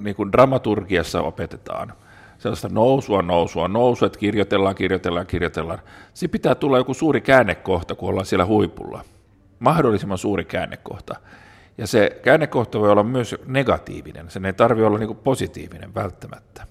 niin 0.00 0.16
kuin 0.16 0.32
dramaturgiassa 0.32 1.22
opetetaan. 1.22 1.92
Sellaista 2.38 2.68
nousua, 2.68 3.22
nousua, 3.22 3.68
nousua, 3.68 4.06
että 4.06 4.18
kirjoitellaan, 4.18 4.74
kirjoitellaan, 4.74 5.26
kirjoitellaan. 5.26 5.78
Siinä 6.14 6.32
pitää 6.32 6.54
tulla 6.54 6.78
joku 6.78 6.94
suuri 6.94 7.20
käännekohta, 7.20 7.94
kun 7.94 8.08
ollaan 8.08 8.26
siellä 8.26 8.46
huipulla. 8.46 9.04
Mahdollisimman 9.58 10.18
suuri 10.18 10.44
käännekohta. 10.44 11.16
Ja 11.78 11.86
se 11.86 12.20
käännekohta 12.22 12.80
voi 12.80 12.90
olla 12.90 13.02
myös 13.02 13.36
negatiivinen. 13.46 14.30
Sen 14.30 14.46
ei 14.46 14.52
tarvitse 14.52 14.86
olla 14.86 14.98
niin 14.98 15.16
positiivinen 15.16 15.94
välttämättä. 15.94 16.66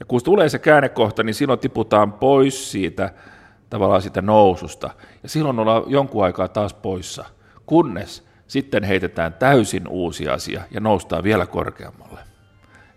Ja 0.00 0.06
kun 0.06 0.20
tulee 0.24 0.48
se 0.48 0.58
käännekohta, 0.58 1.22
niin 1.22 1.34
silloin 1.34 1.58
tiputaan 1.58 2.12
pois 2.12 2.70
siitä 2.70 3.12
tavallaan 3.70 4.02
siitä 4.02 4.22
noususta. 4.22 4.90
Ja 5.22 5.28
silloin 5.28 5.58
ollaan 5.58 5.82
jonkun 5.86 6.24
aikaa 6.24 6.48
taas 6.48 6.74
poissa, 6.74 7.24
kunnes 7.66 8.28
sitten 8.46 8.84
heitetään 8.84 9.34
täysin 9.34 9.88
uusi 9.88 10.28
asia 10.28 10.62
ja 10.70 10.80
noustaan 10.80 11.24
vielä 11.24 11.46
korkeammalle. 11.46 12.27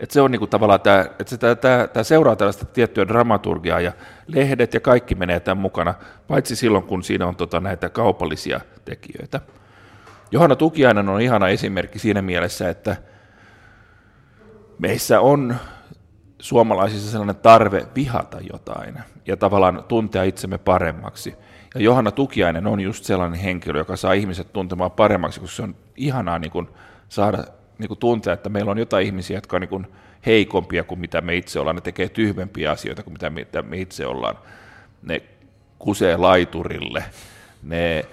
Et 0.01 0.11
se 0.11 0.21
on 0.21 0.31
niinku 0.31 0.47
tavallaan 0.47 0.81
tämä, 0.81 1.05
että 1.19 1.37
tämä, 1.37 1.55
tämä, 1.55 1.87
tämä 1.87 2.03
seuraa 2.03 2.35
tällaista 2.35 2.65
tiettyä 2.65 3.07
dramaturgiaa 3.07 3.81
ja 3.81 3.91
lehdet 4.27 4.73
ja 4.73 4.79
kaikki 4.79 5.15
menee 5.15 5.39
tämän 5.39 5.57
mukana, 5.57 5.93
paitsi 6.27 6.55
silloin 6.55 6.83
kun 6.83 7.03
siinä 7.03 7.27
on 7.27 7.35
tota 7.35 7.59
näitä 7.59 7.89
kaupallisia 7.89 8.61
tekijöitä. 8.85 9.41
Johanna 10.31 10.55
Tukiainen 10.55 11.09
on 11.09 11.21
ihana 11.21 11.47
esimerkki 11.47 11.99
siinä 11.99 12.21
mielessä, 12.21 12.69
että 12.69 12.95
meissä 14.79 15.19
on 15.19 15.55
suomalaisissa 16.39 17.11
sellainen 17.11 17.35
tarve 17.35 17.87
vihata 17.95 18.37
jotain 18.53 18.99
ja 19.27 19.37
tavallaan 19.37 19.83
tuntea 19.87 20.23
itsemme 20.23 20.57
paremmaksi. 20.57 21.35
Ja 21.75 21.81
Johanna 21.81 22.11
Tukiainen 22.11 22.67
on 22.67 22.79
just 22.79 23.03
sellainen 23.03 23.39
henkilö, 23.39 23.79
joka 23.79 23.95
saa 23.95 24.13
ihmiset 24.13 24.53
tuntemaan 24.53 24.91
paremmaksi, 24.91 25.39
koska 25.39 25.55
se 25.55 25.63
on 25.63 25.75
ihanaa 25.95 26.39
niin 26.39 26.51
kuin 26.51 26.69
saada 27.09 27.43
niin 27.81 27.87
kuin 27.87 27.99
tuntea, 27.99 28.33
että 28.33 28.49
meillä 28.49 28.71
on 28.71 28.77
jotain 28.77 29.05
ihmisiä, 29.05 29.37
jotka 29.37 29.57
on 29.57 29.61
niin 29.61 29.69
kuin 29.69 29.87
heikompia 30.25 30.83
kuin 30.83 30.99
mitä 30.99 31.21
me 31.21 31.35
itse 31.35 31.59
ollaan. 31.59 31.75
Ne 31.75 31.81
tekee 31.81 32.09
tyhmempiä 32.09 32.71
asioita 32.71 33.03
kuin 33.03 33.13
mitä 33.13 33.61
me 33.61 33.77
itse 33.77 34.05
ollaan. 34.05 34.37
Ne 35.01 35.21
kusee 35.79 36.17
laiturille, 36.17 37.03
ne, 37.63 38.05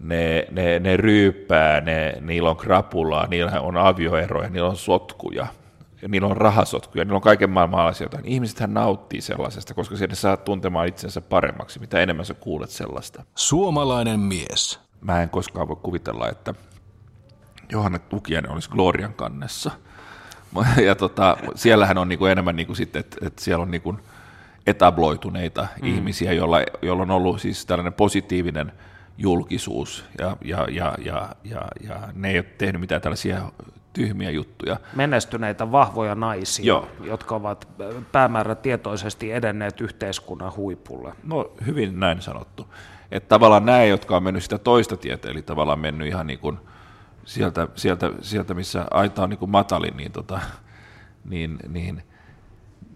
ne, 0.00 0.46
ne, 0.50 0.78
ne 0.78 0.96
ryyppää, 0.96 1.80
ne, 1.80 2.14
niillä 2.20 2.50
on 2.50 2.56
krapulaa, 2.56 3.26
niillä 3.26 3.60
on 3.60 3.76
avioeroja, 3.76 4.48
niillä 4.48 4.68
on 4.68 4.76
sotkuja, 4.76 5.46
ja 6.02 6.08
niillä 6.08 6.28
on 6.28 6.36
rahasotkuja, 6.36 7.04
niillä 7.04 7.16
on 7.16 7.22
kaiken 7.22 7.50
maailman 7.50 7.86
asioita. 7.86 8.18
Ihmisethän 8.24 8.74
nauttii 8.74 9.20
sellaisesta, 9.20 9.74
koska 9.74 9.96
siellä 9.96 10.14
saa 10.14 10.36
tuntemaan 10.36 10.88
itsensä 10.88 11.20
paremmaksi, 11.20 11.80
mitä 11.80 12.00
enemmän 12.00 12.26
sä 12.26 12.34
kuulet 12.34 12.70
sellaista. 12.70 13.22
Suomalainen 13.34 14.20
mies. 14.20 14.80
Mä 15.00 15.22
en 15.22 15.30
koskaan 15.30 15.68
voi 15.68 15.76
kuvitella, 15.82 16.28
että 16.28 16.54
Johanna 17.72 17.98
Tukiainen 17.98 18.50
olisi 18.50 18.70
Glorian 18.70 19.14
kannessa. 19.14 19.70
Ja 20.84 20.94
tota, 20.94 21.36
siellähän 21.54 21.98
on 21.98 22.08
niinku 22.08 22.26
enemmän 22.26 22.56
niinku 22.56 22.74
sitten, 22.74 23.00
että, 23.00 23.16
että 23.26 23.44
siellä 23.44 23.62
on 23.62 23.70
niinku 23.70 23.98
etabloituneita 24.66 25.66
mm. 25.82 25.88
ihmisiä, 25.88 26.32
joilla, 26.32 26.58
joilla 26.82 27.02
on 27.02 27.10
ollut 27.10 27.40
siis 27.40 27.66
tällainen 27.66 27.92
positiivinen 27.92 28.72
julkisuus 29.18 30.04
ja, 30.18 30.36
ja, 30.44 30.66
ja, 30.70 30.94
ja, 31.04 31.28
ja, 31.44 31.62
ja 31.88 32.08
ne 32.14 32.30
ei 32.30 32.38
ole 32.38 32.46
tehnyt 32.58 32.80
mitään 32.80 33.00
tällaisia 33.00 33.42
tyhmiä 33.92 34.30
juttuja. 34.30 34.76
Menestyneitä 34.96 35.72
vahvoja 35.72 36.14
naisia, 36.14 36.64
Joo. 36.64 36.88
jotka 37.00 37.34
ovat 37.34 37.68
päämäärätietoisesti 38.12 39.32
edenneet 39.32 39.80
yhteiskunnan 39.80 40.56
huipulle. 40.56 41.12
No 41.24 41.52
hyvin 41.66 42.00
näin 42.00 42.22
sanottu. 42.22 42.74
Että 43.10 43.28
tavallaan 43.28 43.66
nämä, 43.66 43.84
jotka 43.84 44.16
on 44.16 44.22
mennyt 44.22 44.42
sitä 44.42 44.58
toista 44.58 44.96
tietä, 44.96 45.30
eli 45.30 45.42
tavallaan 45.42 45.78
mennyt 45.78 46.08
ihan 46.08 46.26
niin 46.26 46.38
kuin 46.38 46.58
sieltä, 47.28 47.68
sieltä, 47.74 48.10
sieltä 48.22 48.54
missä 48.54 48.86
aita 48.90 49.22
on 49.22 49.30
niin 49.30 49.38
kuin 49.38 49.50
matalin, 49.50 49.96
niin, 49.96 50.12
tota, 50.12 50.40
niin, 51.24 51.58
niin 51.68 52.02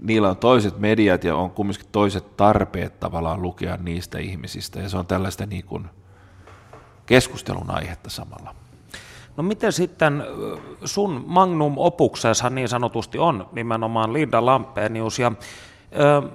niillä 0.00 0.30
on 0.30 0.36
toiset 0.36 0.78
mediat 0.78 1.24
ja 1.24 1.36
on 1.36 1.50
kumminkin 1.50 1.86
toiset 1.92 2.36
tarpeet 2.36 3.00
tavallaan 3.00 3.42
lukea 3.42 3.76
niistä 3.76 4.18
ihmisistä, 4.18 4.80
ja 4.80 4.88
se 4.88 4.98
on 4.98 5.06
tällaista 5.06 5.46
niin 5.46 5.64
kuin 5.64 5.86
keskustelun 7.06 7.70
aihetta 7.70 8.10
samalla. 8.10 8.54
No 9.36 9.42
miten 9.42 9.72
sitten 9.72 10.24
sun 10.84 11.24
magnum 11.26 11.74
opuksessa 11.76 12.50
niin 12.50 12.68
sanotusti 12.68 13.18
on 13.18 13.48
nimenomaan 13.52 14.12
Linda 14.12 14.46
Lampenius 14.46 15.18
ja 15.18 15.32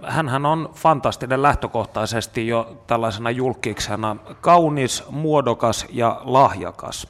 hän 0.04 0.46
on 0.46 0.70
fantastinen 0.74 1.42
lähtökohtaisesti 1.42 2.48
jo 2.48 2.84
tällaisena 2.88 3.32
julkiksena, 3.32 4.16
kaunis, 4.42 5.04
muodokas 5.10 5.86
ja 5.90 6.22
lahjakas. 6.24 7.08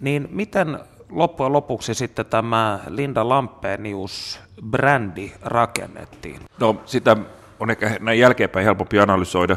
Niin 0.00 0.28
miten 0.30 0.78
loppujen 1.10 1.52
lopuksi 1.52 1.94
sitten 1.94 2.26
tämä 2.26 2.80
Linda 2.88 3.28
Lampenius 3.28 4.40
brändi 4.70 5.32
rakennettiin? 5.42 6.40
No 6.60 6.82
sitä 6.86 7.16
on 7.60 7.70
ehkä 7.70 7.96
näin 8.00 8.18
jälkeenpäin 8.18 8.64
helpompi 8.64 8.98
analysoida. 8.98 9.56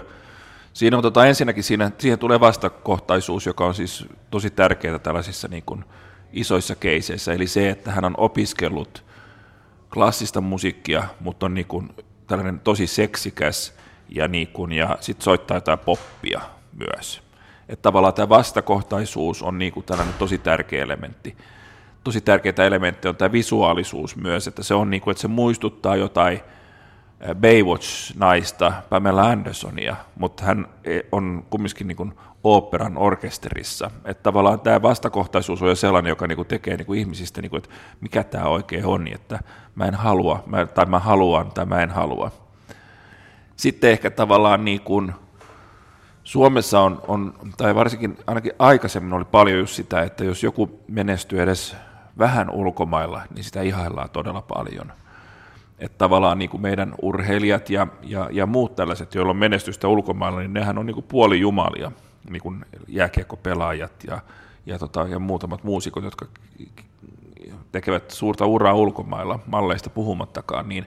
Siinä 0.74 0.98
on 0.98 1.04
tota, 1.04 1.26
ensinnäkin 1.26 1.64
siinä, 1.64 1.92
siihen 1.98 2.20
tulee 2.20 2.40
vastakohtaisuus, 2.40 3.46
joka 3.46 3.66
on 3.66 3.74
siis 3.74 4.06
tosi 4.32 4.50
tärkeää 4.50 5.00
tällaisissa 5.00 5.48
niin 5.48 5.64
kuin 5.66 5.86
isoissa 6.34 6.76
keiseissä, 6.76 7.34
eli 7.34 7.48
se, 7.48 7.70
että 7.70 7.92
hän 7.92 8.06
on 8.06 8.14
opiskellut 8.18 9.06
klassista 9.94 10.42
musiikkia, 10.42 11.04
mutta 11.20 11.46
on 11.46 11.54
niin 11.54 11.68
kuin 11.68 11.90
tällainen 12.28 12.60
tosi 12.60 12.88
seksikäs 12.88 13.74
ja, 14.10 14.28
niin 14.28 14.48
kuin, 14.48 14.72
ja 14.72 14.98
sitten 15.00 15.24
soittaa 15.24 15.58
jotain 15.58 15.80
poppia 15.80 16.42
myös. 16.74 17.31
Että 17.70 17.82
tavallaan 17.82 18.14
tämä 18.14 18.30
vastakohtaisuus 18.30 19.44
on 19.44 19.58
niin 19.58 19.74
kuin 19.74 19.86
tällainen 19.86 20.16
tosi 20.20 20.38
tärkeä 20.38 20.84
elementti. 20.84 21.38
tosi 22.04 22.22
tärkeitä 22.22 22.66
elementtejä 22.66 23.10
on 23.10 23.16
tämä 23.16 23.32
visuaalisuus 23.32 24.16
myös, 24.16 24.48
että 24.48 24.64
se 24.64 24.74
on 24.74 24.90
niin 24.90 25.02
kuin, 25.02 25.12
että 25.12 25.22
se 25.22 25.28
muistuttaa 25.28 25.96
jotain 25.96 26.40
Baywatch-naista, 27.22 28.74
Pamela 28.90 29.30
Andersonia, 29.30 29.96
mutta 30.16 30.44
hän 30.44 30.68
e, 30.84 31.00
on 31.12 31.46
kumminkin 31.50 31.88
niin 31.88 31.96
kuin 31.96 32.14
oopperan 32.44 32.98
orkesterissa. 32.98 33.92
Että 34.06 34.24
tavallaan 34.24 34.60
tämä 34.60 34.82
vastakohtaisuus 34.82 35.62
on 35.62 35.70
jo 35.70 35.76
sellainen, 35.76 36.10
joka 36.10 36.28
niin 36.28 36.36
kuin 36.36 36.48
tekee 36.48 36.78
niin 36.78 36.86
kuin 36.86 37.00
ihmisistä, 37.00 37.42
niin 37.42 37.50
kuin, 37.50 37.58
että 37.58 37.76
mikä 38.02 38.24
tämä 38.24 38.46
oikein 38.46 38.86
on, 38.86 39.04
niin 39.04 39.16
että 39.16 39.40
mä 39.76 39.86
en 39.86 39.96
halua, 39.96 40.44
mä, 40.46 40.66
tai 40.66 40.86
mä 40.86 41.00
haluan, 41.00 41.52
tai 41.52 41.66
mä 41.66 41.82
en 41.82 41.90
halua. 41.90 42.32
Sitten 43.56 43.92
ehkä 43.92 44.12
tavallaan 44.12 44.66
niin 44.66 44.82
kuin, 44.82 45.14
Suomessa 46.32 46.80
on, 46.80 47.02
on, 47.08 47.34
tai 47.58 47.76
varsinkin 47.76 48.18
ainakin 48.28 48.52
aikaisemmin 48.60 49.14
oli 49.14 49.26
paljon 49.26 49.60
just 49.60 49.76
sitä, 49.76 50.02
että 50.04 50.24
jos 50.24 50.44
joku 50.44 50.80
menestyy 50.88 51.42
edes 51.42 51.76
vähän 52.18 52.50
ulkomailla, 52.50 53.22
niin 53.36 53.44
sitä 53.44 53.62
ihaillaan 53.62 54.10
todella 54.10 54.42
paljon. 54.42 54.94
Että 55.80 55.98
tavallaan 55.98 56.40
niin 56.40 56.50
kuin 56.50 56.62
meidän 56.62 56.96
urheilijat 57.02 57.70
ja, 57.70 57.88
ja, 58.04 58.30
ja 58.32 58.46
muut 58.46 58.76
tällaiset, 58.76 59.16
joilla 59.16 59.30
on 59.30 59.38
menestystä 59.38 59.88
ulkomailla, 59.88 60.40
niin 60.40 60.54
nehän 60.54 60.78
on 60.78 60.86
niin 60.86 60.94
kuin 60.94 61.06
puolijumalia, 61.08 61.92
niin 62.30 62.42
kuin 62.42 62.66
jääkiekkopelaajat 62.88 64.04
ja, 64.08 64.20
ja, 64.66 64.80
tota, 64.80 65.08
ja 65.08 65.20
muutamat 65.20 65.64
muusikot, 65.64 66.04
jotka 66.04 66.26
tekevät 67.72 68.12
suurta 68.12 68.46
uraa 68.46 68.74
ulkomailla, 68.74 69.40
malleista 69.48 69.90
puhumattakaan, 69.90 70.70
niin 70.70 70.86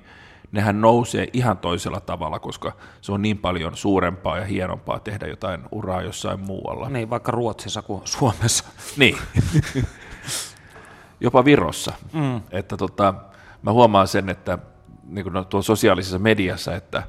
nehän 0.54 0.80
nousee 0.80 1.28
ihan 1.32 1.58
toisella 1.58 2.00
tavalla, 2.00 2.38
koska 2.38 2.73
se 3.00 3.12
on 3.12 3.23
niin 3.23 3.38
paljon 3.38 3.76
suurempaa 3.76 4.38
ja 4.38 4.44
hienompaa 4.44 4.99
tehdä 4.99 5.26
jotain 5.26 5.61
uraa 5.73 6.02
jossain 6.02 6.40
muualla. 6.40 6.88
Niin, 6.88 7.11
vaikka 7.11 7.32
Ruotsissa 7.32 7.82
kuin 7.82 8.02
Suomessa. 8.04 8.64
Niin. 8.96 9.18
Jopa 11.20 11.44
Virossa. 11.44 11.92
Mm. 12.12 12.40
Että 12.50 12.76
tota, 12.76 13.14
mä 13.62 13.73
huomaan 13.73 14.08
sen, 14.08 14.28
että 14.28 14.58
niin 15.08 15.25
kuin 15.25 15.46
tuolla 15.46 15.64
sosiaalisessa 15.64 16.18
mediassa, 16.18 16.75
että 16.75 17.02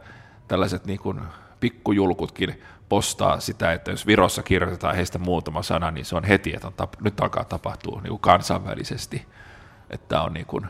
tällaiset 0.48 0.86
niin 0.86 1.00
kuin 1.00 1.22
pikkujulkutkin 1.60 2.62
postaa 2.90 3.40
sitä, 3.40 3.74
että 3.74 3.92
jos 3.92 4.08
Virossa 4.08 4.44
kirjoitetaan 4.44 4.96
heistä 4.96 5.20
muutama 5.20 5.64
sana, 5.64 5.92
niin 5.92 6.06
se 6.06 6.16
on 6.16 6.24
heti, 6.24 6.54
että 6.56 6.68
on 6.68 6.74
tap- 6.82 7.04
nyt 7.04 7.20
alkaa 7.20 7.44
tapahtua 7.44 8.02
niin 8.02 8.10
kuin 8.10 8.20
kansainvälisesti. 8.20 9.26
Että 9.90 10.22
on 10.22 10.34
niin 10.34 10.46
kuin, 10.46 10.68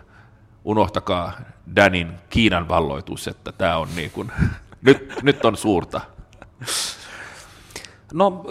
unohtakaa 0.66 1.34
Danin 1.76 2.12
Kiinan 2.30 2.68
valloitus, 2.68 3.28
että 3.28 3.52
tämä 3.52 3.78
on 3.78 3.88
niin 3.96 4.12
kuin, 4.12 4.32
nyt, 4.82 5.14
nyt 5.22 5.46
on 5.46 5.58
suurta. 5.58 6.02
No, 8.14 8.46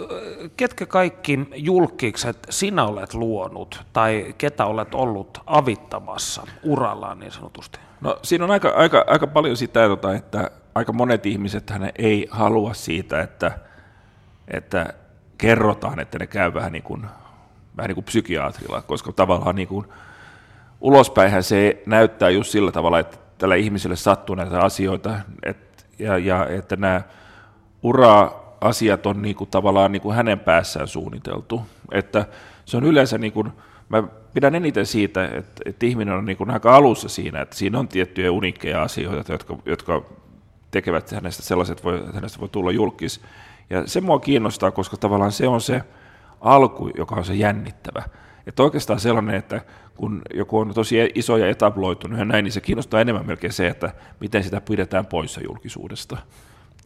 ketkä 0.57 0.85
kaikki 0.85 1.39
julkikset 1.55 2.37
sinä 2.49 2.83
olet 2.83 3.13
luonut 3.13 3.83
tai 3.93 4.35
ketä 4.37 4.65
olet 4.65 4.95
ollut 4.95 5.41
avittamassa 5.45 6.47
urallaan 6.63 7.19
niin 7.19 7.31
sanotusti? 7.31 7.79
No 8.01 8.19
siinä 8.23 8.43
on 8.43 8.51
aika, 8.51 8.69
aika, 8.69 9.05
aika 9.07 9.27
paljon 9.27 9.57
sitä, 9.57 9.87
tota, 9.87 10.15
että 10.15 10.51
aika 10.75 10.93
monet 10.93 11.25
ihmiset 11.25 11.69
hän 11.69 11.89
ei 11.95 12.27
halua 12.31 12.73
siitä, 12.73 13.21
että, 13.21 13.59
että 14.47 14.93
kerrotaan, 15.37 15.99
että 15.99 16.19
ne 16.19 16.27
käy 16.27 16.53
vähän 16.53 16.71
niin 16.71 16.83
kuin, 16.83 17.05
vähän 17.77 17.87
niin 17.87 17.95
kuin 17.95 18.05
psykiatrilla, 18.05 18.81
koska 18.81 19.11
tavallaan 19.11 19.55
niin 19.55 19.67
kuin, 19.67 19.85
ulospäinhän 20.81 21.43
se 21.43 21.83
näyttää 21.85 22.29
just 22.29 22.51
sillä 22.51 22.71
tavalla, 22.71 22.99
että 22.99 23.17
tällä 23.37 23.55
ihmiselle 23.55 23.95
sattuu 23.95 24.35
näitä 24.35 24.59
asioita, 24.59 25.15
et, 25.43 25.85
ja, 25.99 26.17
ja 26.17 26.47
että 26.47 26.75
nämä 26.75 27.01
ura-asiat 27.83 29.05
on 29.05 29.21
niin 29.21 29.35
kuin, 29.35 29.49
tavallaan 29.49 29.91
niin 29.91 30.01
kuin 30.01 30.15
hänen 30.15 30.39
päässään 30.39 30.87
suunniteltu. 30.87 31.61
Että 31.91 32.25
se 32.65 32.77
on 32.77 32.83
yleensä, 32.83 33.17
niin 33.17 33.33
kuin, 33.33 33.51
mä 33.89 34.03
pidän 34.33 34.55
eniten 34.55 34.85
siitä, 34.85 35.25
että, 35.25 35.61
että 35.65 35.85
ihminen 35.85 36.13
on 36.13 36.25
niin 36.25 36.37
kuin 36.37 36.51
aika 36.51 36.75
alussa 36.75 37.09
siinä, 37.09 37.41
että 37.41 37.55
siinä 37.55 37.79
on 37.79 37.87
tiettyjä 37.87 38.31
unikkeja 38.31 38.83
asioita, 38.83 39.31
jotka, 39.31 39.57
jotka 39.65 40.01
tekevät 40.71 41.11
hänestä 41.11 41.43
sellaiset, 41.43 41.83
voi, 41.83 42.03
hänestä 42.13 42.39
voi 42.39 42.49
tulla 42.49 42.71
julkis. 42.71 43.21
Ja 43.69 43.87
se 43.87 44.01
mua 44.01 44.19
kiinnostaa, 44.19 44.71
koska 44.71 44.97
tavallaan 44.97 45.31
se 45.31 45.47
on 45.47 45.61
se 45.61 45.81
alku, 46.41 46.89
joka 46.97 47.15
on 47.15 47.25
se 47.25 47.33
jännittävä. 47.33 48.03
Että 48.47 48.63
oikeastaan 48.63 48.99
sellainen, 48.99 49.35
että 49.35 49.61
kun 49.95 50.21
joku 50.33 50.57
on 50.57 50.73
tosi 50.73 51.11
iso 51.15 51.37
ja 51.37 51.49
etabloitunut 51.49 52.19
ja 52.19 52.25
näin, 52.25 52.43
niin 52.43 52.51
se 52.51 52.61
kiinnostaa 52.61 53.01
enemmän 53.01 53.25
melkein 53.25 53.53
se, 53.53 53.67
että 53.67 53.93
miten 54.19 54.43
sitä 54.43 54.61
pidetään 54.61 55.05
poissa 55.05 55.41
julkisuudesta. 55.43 56.17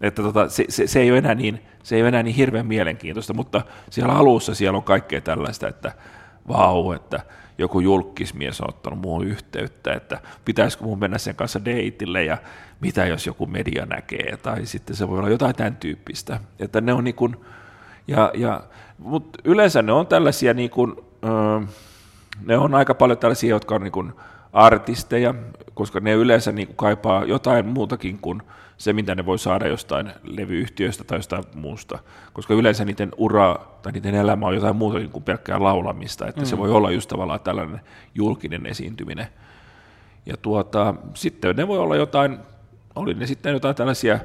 Että 0.02 0.22
tota, 0.22 0.50
se, 0.50 0.66
se, 0.70 0.88
se, 0.88 1.00
ei 1.00 1.12
ole 1.12 1.18
enää 1.18 1.36
niin, 1.36 1.62
se 1.84 1.96
ei 1.96 2.02
ole 2.02 2.08
enää 2.08 2.24
niin 2.24 2.36
hirveän 2.36 2.68
mielenkiintoista, 2.68 3.34
mutta 3.34 3.62
siellä 3.90 4.14
alussa 4.14 4.56
siellä 4.56 4.78
on 4.78 4.84
kaikkea 4.84 5.22
tällaista, 5.22 5.68
että 5.68 5.92
vau, 6.48 6.92
että 6.92 7.20
joku 7.58 7.80
julkismies 7.80 8.62
on 8.62 8.70
ottanut 8.70 9.00
muuhun 9.00 9.28
yhteyttä, 9.28 9.94
että 9.94 10.22
pitäisikö 10.46 10.84
mun 10.84 11.00
mennä 11.00 11.18
sen 11.18 11.36
kanssa 11.36 11.66
deitille 11.66 12.24
ja 12.24 12.38
mitä 12.82 13.06
jos 13.06 13.26
joku 13.26 13.46
media 13.46 13.86
näkee, 13.86 14.38
tai 14.38 14.66
sitten 14.66 14.96
se 14.96 15.08
voi 15.08 15.20
olla 15.20 15.30
jotain 15.30 15.56
tämän 15.56 15.76
tyyppistä. 15.76 16.40
Että 16.60 16.82
ne 16.82 16.94
on 16.94 17.04
niin 17.04 17.16
kuin, 17.16 17.36
ja, 18.08 18.32
ja, 18.34 18.64
mutta 18.98 19.40
yleensä 19.44 19.82
ne 19.82 19.92
on 19.92 20.08
tällaisia 20.08 20.54
niin 20.54 20.70
kuin, 20.70 20.96
ne 22.46 22.58
on 22.58 22.76
aika 22.76 22.94
paljon 22.94 23.18
tällaisia, 23.18 23.50
jotka 23.50 23.76
on 23.76 23.82
niin 23.82 23.92
kuin 23.92 24.14
artisteja, 24.54 25.34
koska 25.74 26.00
ne 26.00 26.14
yleensä 26.14 26.52
niin 26.52 26.68
kuin 26.68 26.78
kaipaa 26.78 27.26
jotain 27.26 27.66
muutakin 27.66 28.18
kuin 28.22 28.42
se, 28.78 28.94
mitä 28.94 29.16
ne 29.16 29.26
voi 29.26 29.40
saada 29.40 29.68
jostain 29.68 30.12
levyyhtiöstä 30.24 31.04
tai 31.04 31.18
jostain 31.18 31.44
muusta, 31.56 32.00
koska 32.34 32.54
yleensä 32.54 32.86
niiden 32.86 33.12
ura 33.18 33.56
tai 33.82 33.92
niiden 33.92 34.16
elämä 34.16 34.46
on 34.46 34.56
jotain 34.56 34.76
muuta 34.76 35.00
kuin 35.12 35.24
pelkkää 35.24 35.64
laulamista, 35.64 36.28
että 36.28 36.42
mm. 36.42 36.46
se 36.46 36.58
voi 36.58 36.72
olla 36.72 36.92
just 36.92 37.10
tavallaan 37.10 37.40
tällainen 37.40 37.82
julkinen 38.16 38.66
esiintyminen. 38.66 39.28
Ja 40.26 40.38
tuota, 40.38 40.96
sitten 41.14 41.56
ne 41.56 41.68
voi 41.68 41.80
olla 41.80 41.96
jotain, 41.96 42.38
oli 42.96 43.14
ne 43.14 43.28
sitten 43.28 43.54
jotain 43.54 43.76
tällaisia 43.76 44.20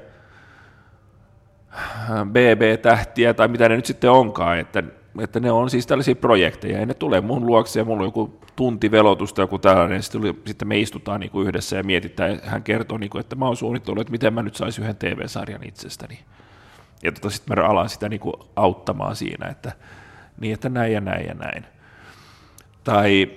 BB-tähtiä 2.24 3.34
tai 3.34 3.48
mitä 3.48 3.68
ne 3.68 3.76
nyt 3.76 3.86
sitten 3.86 4.10
onkaan, 4.10 4.58
että 4.58 4.82
että 5.20 5.40
ne 5.40 5.50
on 5.50 5.70
siis 5.70 5.86
tällaisia 5.86 6.16
projekteja, 6.16 6.80
ja 6.80 6.86
ne 6.86 6.94
tulee 6.94 7.20
mun 7.20 7.46
luokse, 7.46 7.80
ja 7.80 7.84
mulla 7.84 8.00
on 8.00 8.08
joku 8.08 8.40
tunti 8.56 8.90
velotusta, 8.90 9.40
joku 9.40 9.58
tällainen, 9.58 10.02
sitten, 10.02 10.34
sitten 10.46 10.68
me 10.68 10.78
istutaan 10.78 11.20
niin 11.20 11.30
kuin 11.30 11.48
yhdessä 11.48 11.76
ja 11.76 11.82
mietitään, 11.82 12.30
ja 12.30 12.38
hän 12.44 12.62
kertoo, 12.62 12.98
niin 12.98 13.10
kuin, 13.10 13.20
että 13.20 13.36
mä 13.36 13.46
oon 13.46 13.56
suunnitellut, 13.56 14.00
että 14.00 14.10
miten 14.10 14.34
mä 14.34 14.42
nyt 14.42 14.56
saisin 14.56 14.84
yhden 14.84 14.96
TV-sarjan 14.96 15.68
itsestäni. 15.68 16.18
Ja 17.02 17.12
tota, 17.12 17.30
sitten 17.30 17.58
mä 17.58 17.66
alan 17.66 17.88
sitä 17.88 18.08
niin 18.08 18.20
kuin 18.20 18.34
auttamaan 18.56 19.16
siinä, 19.16 19.46
että 19.46 19.72
niin, 20.40 20.54
että 20.54 20.68
näin 20.68 20.92
ja 20.92 21.00
näin 21.00 21.26
ja 21.26 21.34
näin. 21.34 21.66
Tai 22.84 23.30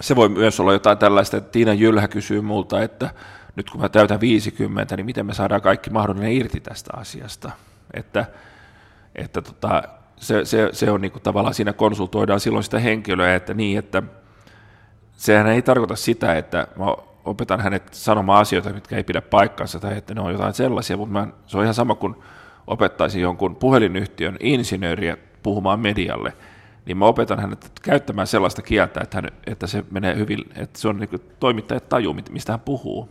se 0.00 0.16
voi 0.16 0.28
myös 0.28 0.60
olla 0.60 0.72
jotain 0.72 0.98
tällaista, 0.98 1.36
että 1.36 1.50
Tiina 1.50 1.72
Jylhä 1.72 2.08
kysyy 2.08 2.40
multa, 2.40 2.82
että 2.82 3.10
nyt 3.56 3.70
kun 3.70 3.80
mä 3.80 3.88
täytän 3.88 4.20
50, 4.20 4.96
niin 4.96 5.06
miten 5.06 5.26
me 5.26 5.34
saadaan 5.34 5.62
kaikki 5.62 5.90
mahdollinen 5.90 6.32
irti 6.32 6.60
tästä 6.60 6.90
asiasta. 6.96 7.50
Että, 7.94 8.26
että 9.14 9.42
tota, 9.42 9.82
se, 10.20 10.44
se, 10.44 10.68
se 10.72 10.90
on 10.90 11.00
niin 11.00 11.12
kuin 11.12 11.22
tavallaan 11.22 11.54
siinä 11.54 11.72
konsultoidaan 11.72 12.40
silloin 12.40 12.64
sitä 12.64 12.78
henkilöä, 12.78 13.34
että 13.34 13.54
niin, 13.54 13.78
että 13.78 14.02
sehän 15.12 15.46
ei 15.46 15.62
tarkoita 15.62 15.96
sitä, 15.96 16.36
että 16.36 16.66
mä 16.78 16.84
opetan 17.24 17.60
hänet 17.60 17.94
sanomaan 17.94 18.40
asioita, 18.40 18.72
mitkä 18.72 18.96
ei 18.96 19.04
pidä 19.04 19.20
paikkansa 19.20 19.80
tai 19.80 19.96
että 19.96 20.14
ne 20.14 20.20
on 20.20 20.32
jotain 20.32 20.54
sellaisia, 20.54 20.96
mutta 20.96 21.12
mä, 21.12 21.26
se 21.46 21.56
on 21.58 21.62
ihan 21.62 21.74
sama 21.74 21.94
kuin 21.94 22.16
opettaisin 22.66 23.22
jonkun 23.22 23.56
puhelinyhtiön 23.56 24.36
insinööriä 24.40 25.16
puhumaan 25.42 25.80
medialle, 25.80 26.32
niin 26.86 26.96
mä 26.96 27.04
opetan 27.04 27.40
hänet 27.40 27.72
käyttämään 27.82 28.26
sellaista 28.26 28.62
kieltä, 28.62 29.00
että, 29.00 29.16
hän, 29.16 29.30
että 29.46 29.66
se 29.66 29.84
menee 29.90 30.16
hyvin, 30.16 30.44
että 30.56 30.80
se 30.80 30.88
on 30.88 30.96
niin 30.96 31.20
toimittajat 31.40 31.88
taju, 31.88 32.16
mistä 32.30 32.52
hän 32.52 32.60
puhuu. 32.60 33.08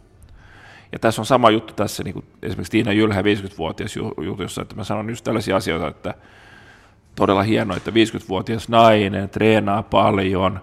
Ja 0.91 0.99
tässä 0.99 1.21
on 1.21 1.25
sama 1.25 1.49
juttu 1.49 1.73
tässä, 1.73 2.03
niin 2.03 2.13
kuin 2.13 2.25
esimerkiksi 2.43 2.71
Tiina 2.71 2.91
Jylhä 2.91 3.21
50-vuotias 3.21 3.95
jutussa, 4.25 4.61
että 4.61 4.75
mä 4.75 4.83
sanon 4.83 5.09
just 5.09 5.23
tällaisia 5.23 5.55
asioita, 5.55 5.87
että 5.87 6.13
todella 7.19 7.43
hienoa, 7.43 7.77
että 7.77 7.91
50-vuotias 7.91 8.69
nainen 8.69 9.29
treenaa 9.29 9.83
paljon, 9.83 10.59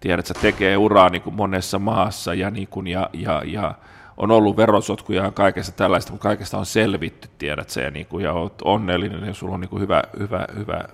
tiedät, 0.00 0.30
että 0.30 0.42
tekee 0.42 0.76
uraa 0.76 1.08
niin 1.08 1.22
kuin 1.22 1.36
monessa 1.36 1.78
maassa 1.78 2.34
ja, 2.34 2.50
niin 2.50 2.68
kuin, 2.68 2.86
ja, 2.86 3.10
ja, 3.12 3.42
ja 3.44 3.74
on 4.16 4.30
ollut 4.30 4.56
verosotkuja 4.56 5.24
ja 5.24 5.30
kaikesta 5.30 5.72
tällaista, 5.72 6.12
mutta 6.12 6.28
kaikesta 6.28 6.58
on 6.58 6.66
selvitty, 6.66 7.28
tiedät 7.38 7.70
se, 7.70 7.82
ja, 7.82 7.90
niin 7.90 8.06
kuin, 8.06 8.24
ja 8.24 8.32
olet 8.32 8.62
onnellinen 8.64 9.24
ja 9.24 9.34
sulla 9.34 9.54
on 9.54 9.60
niin 9.60 9.68
kuin 9.68 9.82
hyvä, 9.82 10.02
hyvä, 10.18 10.46
hyvä 10.56 10.84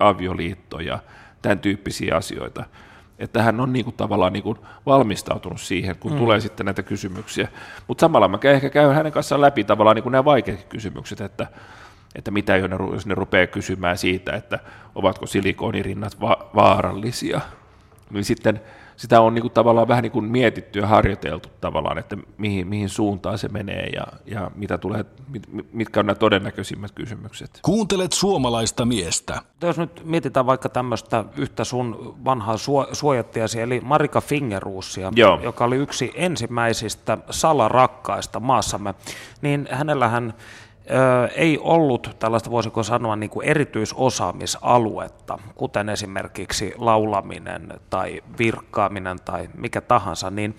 avioliitto 0.00 0.80
ja 0.80 0.98
tämän 1.42 1.58
tyyppisiä 1.58 2.16
asioita. 2.16 2.64
Että 3.18 3.42
hän 3.42 3.60
on 3.60 3.72
niin 3.72 3.84
kuin, 3.84 3.96
tavallaan 3.96 4.32
niin 4.32 4.42
kuin 4.42 4.58
valmistautunut 4.86 5.60
siihen, 5.60 5.96
kun 5.96 6.12
mm. 6.12 6.18
tulee 6.18 6.40
sitten 6.40 6.66
näitä 6.66 6.82
kysymyksiä. 6.82 7.48
Mutta 7.88 8.00
samalla 8.00 8.28
mä 8.28 8.38
ehkä 8.42 8.70
käyn 8.70 8.94
hänen 8.94 9.12
kanssaan 9.12 9.40
läpi 9.40 9.64
tavallaan 9.64 9.94
niin 9.94 10.02
kuin 10.02 10.10
nämä 10.10 10.24
vaikeat 10.24 10.64
kysymykset, 10.64 11.20
että 11.20 11.46
että 12.14 12.30
mitä 12.30 12.56
jos 12.92 13.06
ne 13.06 13.14
rupeaa 13.14 13.46
kysymään 13.46 13.98
siitä, 13.98 14.32
että 14.32 14.58
ovatko 14.94 15.26
silikonirinnat 15.26 16.20
va- 16.20 16.50
vaarallisia. 16.54 17.40
niin 18.10 18.24
sitten 18.24 18.60
sitä 18.96 19.20
on 19.20 19.34
niin 19.34 19.42
kuin 19.42 19.52
tavallaan 19.52 19.88
vähän 19.88 20.02
niin 20.02 20.12
kuin 20.12 20.24
mietitty 20.24 20.78
ja 20.78 20.86
harjoiteltu 20.86 21.48
tavallaan, 21.60 21.98
että 21.98 22.16
mihin, 22.38 22.66
mihin 22.66 22.88
suuntaan 22.88 23.38
se 23.38 23.48
menee 23.48 23.86
ja, 23.86 24.06
ja 24.26 24.50
mitä 24.54 24.78
tulee, 24.78 25.04
mit, 25.28 25.42
mitkä 25.72 26.00
on 26.00 26.06
nämä 26.06 26.14
todennäköisimmät 26.14 26.92
kysymykset. 26.92 27.58
Kuuntelet 27.62 28.12
suomalaista 28.12 28.84
miestä. 28.84 29.42
Jos 29.62 29.78
nyt 29.78 30.02
mietitään 30.04 30.46
vaikka 30.46 30.68
tämmöistä 30.68 31.24
yhtä 31.36 31.64
sun 31.64 32.16
vanhaa 32.24 32.56
suojattiasi, 32.92 33.60
eli 33.60 33.80
Marika 33.80 34.20
Fingeruusia, 34.20 35.12
Joo. 35.16 35.40
joka 35.42 35.64
oli 35.64 35.76
yksi 35.76 36.12
ensimmäisistä 36.14 37.18
salarakkaista 37.30 38.40
maassamme, 38.40 38.94
niin 39.42 39.68
hänellähän 39.70 40.34
ei 41.36 41.58
ollut 41.58 42.16
tällaista, 42.18 42.50
voisiko 42.50 42.82
sanoa, 42.82 43.16
niin 43.16 43.30
kuin 43.30 43.46
erityisosaamisaluetta, 43.46 45.38
kuten 45.54 45.88
esimerkiksi 45.88 46.74
laulaminen 46.78 47.68
tai 47.90 48.22
virkkaaminen 48.38 49.18
tai 49.24 49.48
mikä 49.54 49.80
tahansa, 49.80 50.30
niin 50.30 50.56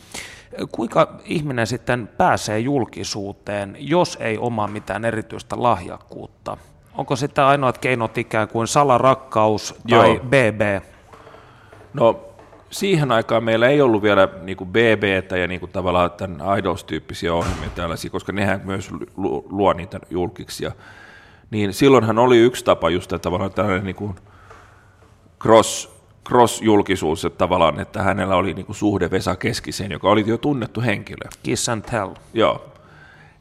kuinka 0.72 1.16
ihminen 1.26 1.68
sitten 1.68 2.10
pääsee 2.18 2.60
julkisuuteen, 2.60 3.76
jos 3.80 4.18
ei 4.22 4.38
omaa 4.38 4.68
mitään 4.68 5.06
erityistä 5.06 5.56
lahjakkuutta? 5.60 6.58
Onko 6.98 7.16
sitten 7.16 7.44
ainoat 7.44 7.78
keinot 7.78 8.18
ikään 8.18 8.48
kuin 8.48 8.68
salarakkaus 8.68 9.76
tai 9.90 10.10
Joo. 10.10 10.20
BB? 10.20 10.84
No 11.94 12.33
siihen 12.74 13.12
aikaan 13.12 13.44
meillä 13.44 13.68
ei 13.68 13.82
ollut 13.82 14.04
vielä 14.04 14.30
niin 14.42 14.58
kuin 14.58 14.70
BBtä 14.70 15.38
ja 15.38 15.48
niin 15.48 15.60
kuin 15.60 15.72
tavallaan 15.72 16.12
tämän 16.12 16.60
Idols-tyyppisiä 16.60 17.34
ohjelmia 17.34 17.70
tällaisia, 17.76 18.12
koska 18.12 18.32
nehän 18.32 18.62
myös 18.64 18.90
luo 19.50 19.74
niitä 19.74 20.00
julkiksi. 20.10 20.66
Niin 21.52 21.74
silloinhan 21.74 22.20
oli 22.20 22.38
yksi 22.38 22.66
tapa 22.66 22.90
just 22.90 23.14
että 23.14 23.24
tavallaan 23.24 23.54
tällainen 23.54 23.84
niin 23.84 23.96
kuin 23.96 24.16
cross, 25.42 25.90
cross-julkisuus, 26.30 27.26
että 27.26 27.38
tavallaan, 27.38 27.80
että 27.80 28.04
hänellä 28.04 28.36
oli 28.36 28.54
niin 28.54 28.66
kuin 28.66 28.76
suhde 28.76 29.12
Vesa 29.12 29.36
Keskiseen, 29.36 29.92
joka 29.92 30.10
oli 30.10 30.24
jo 30.28 30.38
tunnettu 30.38 30.82
henkilö. 30.82 31.30
Kiss 31.44 31.70
and 31.70 31.82
tell. 31.82 32.10
Joo. 32.34 32.66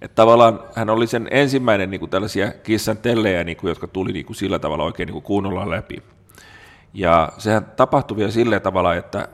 Että 0.01 0.15
tavallaan 0.15 0.61
hän 0.75 0.91
oli 0.91 1.07
sen 1.07 1.29
ensimmäinen 1.31 1.91
niin 1.91 2.01
kuin 2.01 2.11
tällaisia 2.11 2.53
kiss 2.53 2.89
and 2.89 2.99
tellejä, 2.99 3.45
niin 3.45 3.57
kuin, 3.57 3.69
jotka 3.69 3.87
tuli 3.87 4.13
niin 4.13 4.27
kuin 4.27 4.37
sillä 4.37 4.59
tavalla 4.59 4.85
oikein 4.85 5.07
niin 5.07 5.13
kuin 5.13 5.23
kuunnolla 5.23 5.71
läpi. 5.71 6.03
Ja 6.95 7.33
sehän 7.39 7.65
tapahtui 7.65 8.17
vielä 8.17 8.31
sillä 8.31 8.61
tavalla, 8.61 8.95
että 8.95 9.29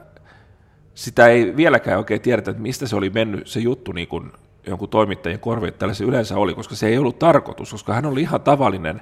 sitä 0.95 1.27
ei 1.27 1.57
vieläkään 1.57 1.99
oikein 1.99 2.21
tiedetä, 2.21 2.51
että 2.51 2.63
mistä 2.63 2.87
se 2.87 2.97
oli 2.97 3.11
mennyt 3.11 3.47
se 3.47 3.61
juttu 3.61 3.93
niin 3.93 4.09
kuin 4.09 4.33
jonkun 4.67 4.89
toimittajien 4.89 5.41
korviin, 5.41 5.69
että 5.69 5.95
se 5.95 6.05
yleensä 6.05 6.37
oli, 6.37 6.55
koska 6.55 6.75
se 6.75 6.87
ei 6.87 6.99
ollut 6.99 7.19
tarkoitus, 7.19 7.71
koska 7.71 7.95
hän 7.95 8.07
oli 8.07 8.21
ihan 8.21 8.41
tavallinen 8.41 9.01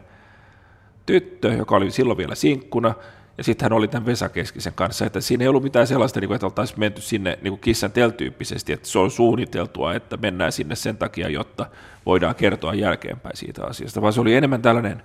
tyttö, 1.07 1.49
joka 1.53 1.77
oli 1.77 1.91
silloin 1.91 2.19
vielä 2.19 2.35
sinkkuna, 2.35 2.95
ja 3.39 3.45
sitten 3.45 3.65
hän 3.65 3.73
oli 3.73 3.89
tämän 3.89 4.07
Vesa 4.07 4.29
Keskisen 4.29 4.73
kanssa, 4.73 5.07
että 5.07 5.21
siinä 5.21 5.45
ei 5.45 5.49
ollut 5.49 5.63
mitään 5.63 5.87
sellaista, 5.87 6.21
niin 6.21 6.33
että 6.33 6.47
oltaisiin 6.47 6.81
menty 6.81 7.01
sinne 7.01 7.39
niin 7.43 7.53
kuin 7.53 7.61
kissan 7.61 7.93
tyyppisesti, 8.17 8.73
että 8.73 8.89
se 8.89 8.99
on 8.99 9.11
suunniteltua, 9.11 9.95
että 9.95 10.17
mennään 10.17 10.53
sinne 10.53 10.75
sen 10.75 10.97
takia, 10.97 11.29
jotta 11.29 11.67
voidaan 12.07 12.35
kertoa 12.35 12.75
jälkeenpäin 12.75 13.37
siitä 13.37 13.65
asiasta, 13.65 14.03
vaan 14.03 14.13
se 14.13 14.21
oli 14.21 14.35
enemmän 14.35 14.63
tällainen 14.63 15.03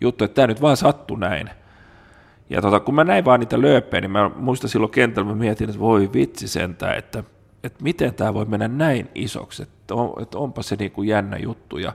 juttu, 0.00 0.24
että 0.24 0.34
tämä 0.34 0.46
nyt 0.46 0.62
vaan 0.62 0.76
sattui 0.76 1.18
näin, 1.18 1.50
ja 2.50 2.62
tota, 2.62 2.80
kun 2.80 2.94
mä 2.94 3.04
näin 3.04 3.24
vaan 3.24 3.40
niitä 3.40 3.60
lööppejä, 3.60 4.00
niin 4.00 4.10
mä 4.10 4.30
muistan 4.36 4.70
silloin 4.70 4.92
kentällä, 4.92 5.28
mä 5.28 5.34
mietin, 5.34 5.68
että 5.68 5.80
voi 5.80 6.10
vitsi 6.12 6.48
sentään, 6.48 6.98
että, 6.98 7.24
että 7.64 7.84
miten 7.84 8.14
tämä 8.14 8.34
voi 8.34 8.44
mennä 8.44 8.68
näin 8.68 9.10
isoksi, 9.14 9.62
että, 9.62 9.94
on, 9.94 10.22
että 10.22 10.38
onpa 10.38 10.62
se 10.62 10.76
niin 10.76 10.90
kuin 10.90 11.08
jännä 11.08 11.36
juttu. 11.36 11.78
Ja, 11.78 11.92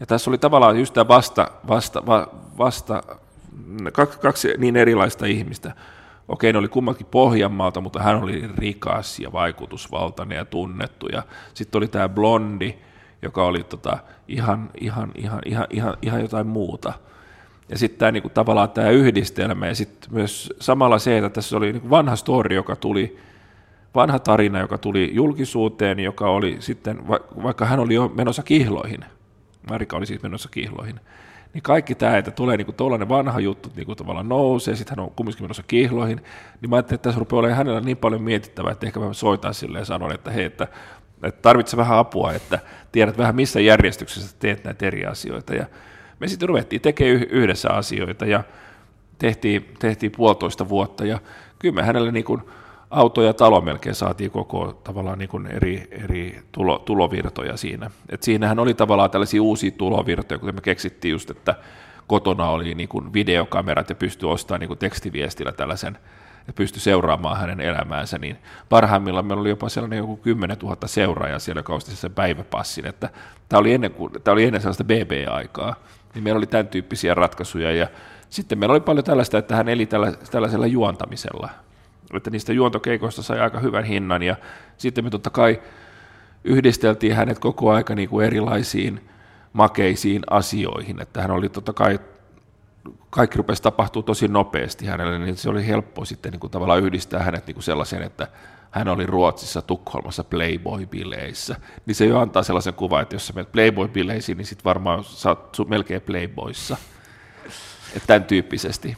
ja 0.00 0.06
tässä 0.06 0.30
oli 0.30 0.38
tavallaan 0.38 0.78
just 0.78 0.94
tämä 0.94 1.08
vasta, 1.08 1.50
vasta, 1.68 2.06
va, 2.06 2.28
vasta 2.58 3.02
kaksi, 3.92 4.18
kaksi 4.18 4.54
niin 4.58 4.76
erilaista 4.76 5.26
ihmistä. 5.26 5.72
Okei, 6.28 6.52
ne 6.52 6.58
oli 6.58 6.68
kummankin 6.68 7.06
Pohjanmaalta, 7.10 7.80
mutta 7.80 8.02
hän 8.02 8.22
oli 8.22 8.50
rikas 8.58 9.20
ja 9.20 9.32
vaikutusvaltainen 9.32 10.36
ja 10.36 10.44
tunnettu. 10.44 11.06
Ja 11.06 11.22
sitten 11.54 11.78
oli 11.78 11.88
tämä 11.88 12.08
blondi, 12.08 12.74
joka 13.22 13.44
oli 13.44 13.64
tota, 13.64 13.98
ihan, 14.28 14.70
ihan, 14.80 15.12
ihan, 15.14 15.40
ihan, 15.46 15.66
ihan, 15.70 15.96
ihan 16.02 16.20
jotain 16.20 16.46
muuta– 16.46 16.92
ja 17.68 17.78
sitten 17.78 17.98
tämä 17.98 18.12
niinku, 18.12 18.28
tavallaan 18.28 18.70
tämä 18.70 18.90
yhdistelmä 18.90 19.66
ja 19.66 19.74
sitten 19.74 20.14
myös 20.14 20.52
samalla 20.60 20.98
se, 20.98 21.18
että 21.18 21.30
tässä 21.30 21.56
oli 21.56 21.72
niinku 21.72 21.90
vanha 21.90 22.16
story, 22.16 22.54
joka 22.54 22.76
tuli, 22.76 23.18
vanha 23.94 24.18
tarina, 24.18 24.58
joka 24.58 24.78
tuli 24.78 25.10
julkisuuteen, 25.12 25.98
joka 26.00 26.30
oli 26.30 26.56
sitten, 26.60 27.08
vaikka 27.42 27.64
hän 27.64 27.80
oli 27.80 27.94
jo 27.94 28.12
menossa 28.14 28.42
kihloihin, 28.42 29.00
Marika 29.70 29.96
oli 29.96 30.06
siis 30.06 30.22
menossa 30.22 30.48
kihloihin, 30.48 31.00
niin 31.54 31.62
kaikki 31.62 31.94
tämä, 31.94 32.16
että 32.16 32.30
tulee 32.30 32.56
niinku 32.56 32.72
tuollainen 32.72 33.08
vanha 33.08 33.40
juttu 33.40 33.72
niinku 33.76 33.94
tavallaan 33.94 34.28
nousee, 34.28 34.76
sitten 34.76 34.96
hän 34.96 35.04
on 35.04 35.12
kumminkin 35.16 35.44
menossa 35.44 35.62
kihloihin, 35.66 36.20
niin 36.60 36.70
mä 36.70 36.76
ajattelin, 36.76 36.96
että 36.96 37.08
tässä 37.08 37.18
rupeaa 37.18 37.38
olemaan 37.38 37.56
hänellä 37.56 37.80
niin 37.80 37.96
paljon 37.96 38.22
mietittävää, 38.22 38.72
että 38.72 38.86
ehkä 38.86 39.00
mä 39.00 39.12
soitan 39.12 39.54
sille 39.54 39.78
ja 39.78 39.84
sanon, 39.84 40.12
että 40.12 40.30
hei, 40.30 40.44
että, 40.44 40.68
että 41.22 41.42
tarvitset 41.42 41.76
vähän 41.76 41.98
apua, 41.98 42.32
että 42.32 42.58
tiedät 42.92 43.18
vähän 43.18 43.36
missä 43.36 43.60
järjestyksessä 43.60 44.36
teet 44.38 44.64
näitä 44.64 44.86
eri 44.86 45.06
asioita. 45.06 45.54
Ja 45.54 45.66
me 46.20 46.28
sitten 46.28 46.48
ruvettiin 46.48 46.82
tekemään 46.82 47.22
yhdessä 47.22 47.70
asioita 47.70 48.26
ja 48.26 48.44
tehtiin, 49.18 49.74
tehtiin 49.78 50.12
puolitoista 50.12 50.68
vuotta 50.68 51.04
ja 51.04 51.18
kyllä 51.58 51.74
me 51.74 51.82
hänelle 51.82 52.12
niin 52.12 52.24
kuin 52.24 52.42
auto 52.90 53.22
ja 53.22 53.34
talo 53.34 53.60
melkein 53.60 53.94
saatiin 53.94 54.30
koko 54.30 54.80
tavallaan 54.84 55.18
niin 55.18 55.28
kuin 55.28 55.46
eri, 55.46 55.88
eri 55.90 56.42
tulo, 56.52 56.78
tulovirtoja 56.78 57.56
siinä. 57.56 57.90
Et 58.08 58.22
siinähän 58.22 58.58
oli 58.58 58.74
tavallaan 58.74 59.10
tällaisia 59.10 59.42
uusia 59.42 59.70
tulovirtoja, 59.70 60.38
kuten 60.38 60.54
me 60.54 60.60
keksittiin 60.60 61.12
just, 61.12 61.30
että 61.30 61.54
kotona 62.06 62.48
oli 62.48 62.74
niin 62.74 62.88
kuin 62.88 63.12
videokamerat 63.12 63.88
ja 63.88 63.94
pystyi 63.94 64.28
ostamaan 64.28 64.60
niin 64.60 64.68
kuin 64.68 64.78
tekstiviestillä 64.78 65.52
tällaisen 65.52 65.98
ja 66.46 66.52
pystyi 66.52 66.80
seuraamaan 66.80 67.40
hänen 67.40 67.60
elämäänsä, 67.60 68.18
niin 68.18 68.38
parhaimmillaan 68.68 69.26
meillä 69.26 69.40
oli 69.40 69.48
jopa 69.48 69.68
sellainen 69.68 69.96
joku 69.96 70.16
10 70.16 70.56
000 70.62 70.76
seuraajaa 70.86 71.38
siellä, 71.38 71.58
joka 71.58 71.74
osti 71.74 71.96
sen 71.96 72.12
päiväpassin, 72.12 72.86
että 72.86 73.10
tämä 73.48 73.60
oli 73.60 73.72
ennen, 73.72 73.94
tämä 74.24 74.32
oli 74.32 74.44
ennen 74.44 74.60
sellaista 74.60 74.84
BB-aikaa, 74.84 75.74
niin 76.18 76.24
meillä 76.24 76.38
oli 76.38 76.46
tämän 76.46 76.68
tyyppisiä 76.68 77.14
ratkaisuja. 77.14 77.72
Ja 77.72 77.86
sitten 78.30 78.58
meillä 78.58 78.72
oli 78.72 78.80
paljon 78.80 79.04
tällaista, 79.04 79.38
että 79.38 79.56
hän 79.56 79.68
eli 79.68 79.88
tällaisella 80.30 80.66
juontamisella, 80.66 81.50
että 82.14 82.30
niistä 82.30 82.52
juontokeikoista 82.52 83.22
sai 83.22 83.40
aika 83.40 83.60
hyvän 83.60 83.84
hinnan. 83.84 84.22
Ja 84.22 84.36
sitten 84.76 85.04
me 85.04 85.10
totta 85.10 85.30
kai 85.30 85.62
yhdisteltiin 86.44 87.16
hänet 87.16 87.38
koko 87.38 87.70
aika 87.72 87.94
niin 87.94 88.08
kuin 88.08 88.26
erilaisiin 88.26 89.08
makeisiin 89.52 90.22
asioihin, 90.30 91.02
että 91.02 91.22
hän 91.22 91.30
oli 91.30 91.48
totta 91.48 91.72
kai 91.72 92.00
kaikki 93.10 93.36
rupesi 93.38 93.62
tapahtuu 93.62 94.02
tosi 94.02 94.28
nopeasti 94.28 94.86
hänelle, 94.86 95.18
niin 95.18 95.36
se 95.36 95.50
oli 95.50 95.66
helppo 95.66 96.04
sitten 96.04 96.32
niin 96.32 96.40
kuin 96.40 96.50
tavallaan 96.50 96.82
yhdistää 96.82 97.22
hänet 97.22 97.46
niin 97.46 97.54
kuin 97.54 97.64
sellaiseen, 97.64 98.02
että 98.02 98.28
hän 98.70 98.88
oli 98.88 99.06
Ruotsissa, 99.06 99.62
Tukholmassa 99.62 100.24
Playboy-bileissä, 100.24 101.56
niin 101.86 101.94
se 101.94 102.06
jo 102.06 102.18
antaa 102.18 102.42
sellaisen 102.42 102.74
kuvan, 102.74 103.02
että 103.02 103.14
jos 103.14 103.26
sä 103.26 103.32
menet 103.32 103.52
Playboy-bileisiin, 103.52 104.36
niin 104.36 104.46
sitten 104.46 104.64
varmaan 104.64 105.04
sä 105.04 105.28
oot 105.28 105.56
melkein 105.68 106.02
Playboyssa. 106.02 106.76
Että 107.96 108.06
tämän 108.06 108.24
tyyppisesti. 108.24 108.96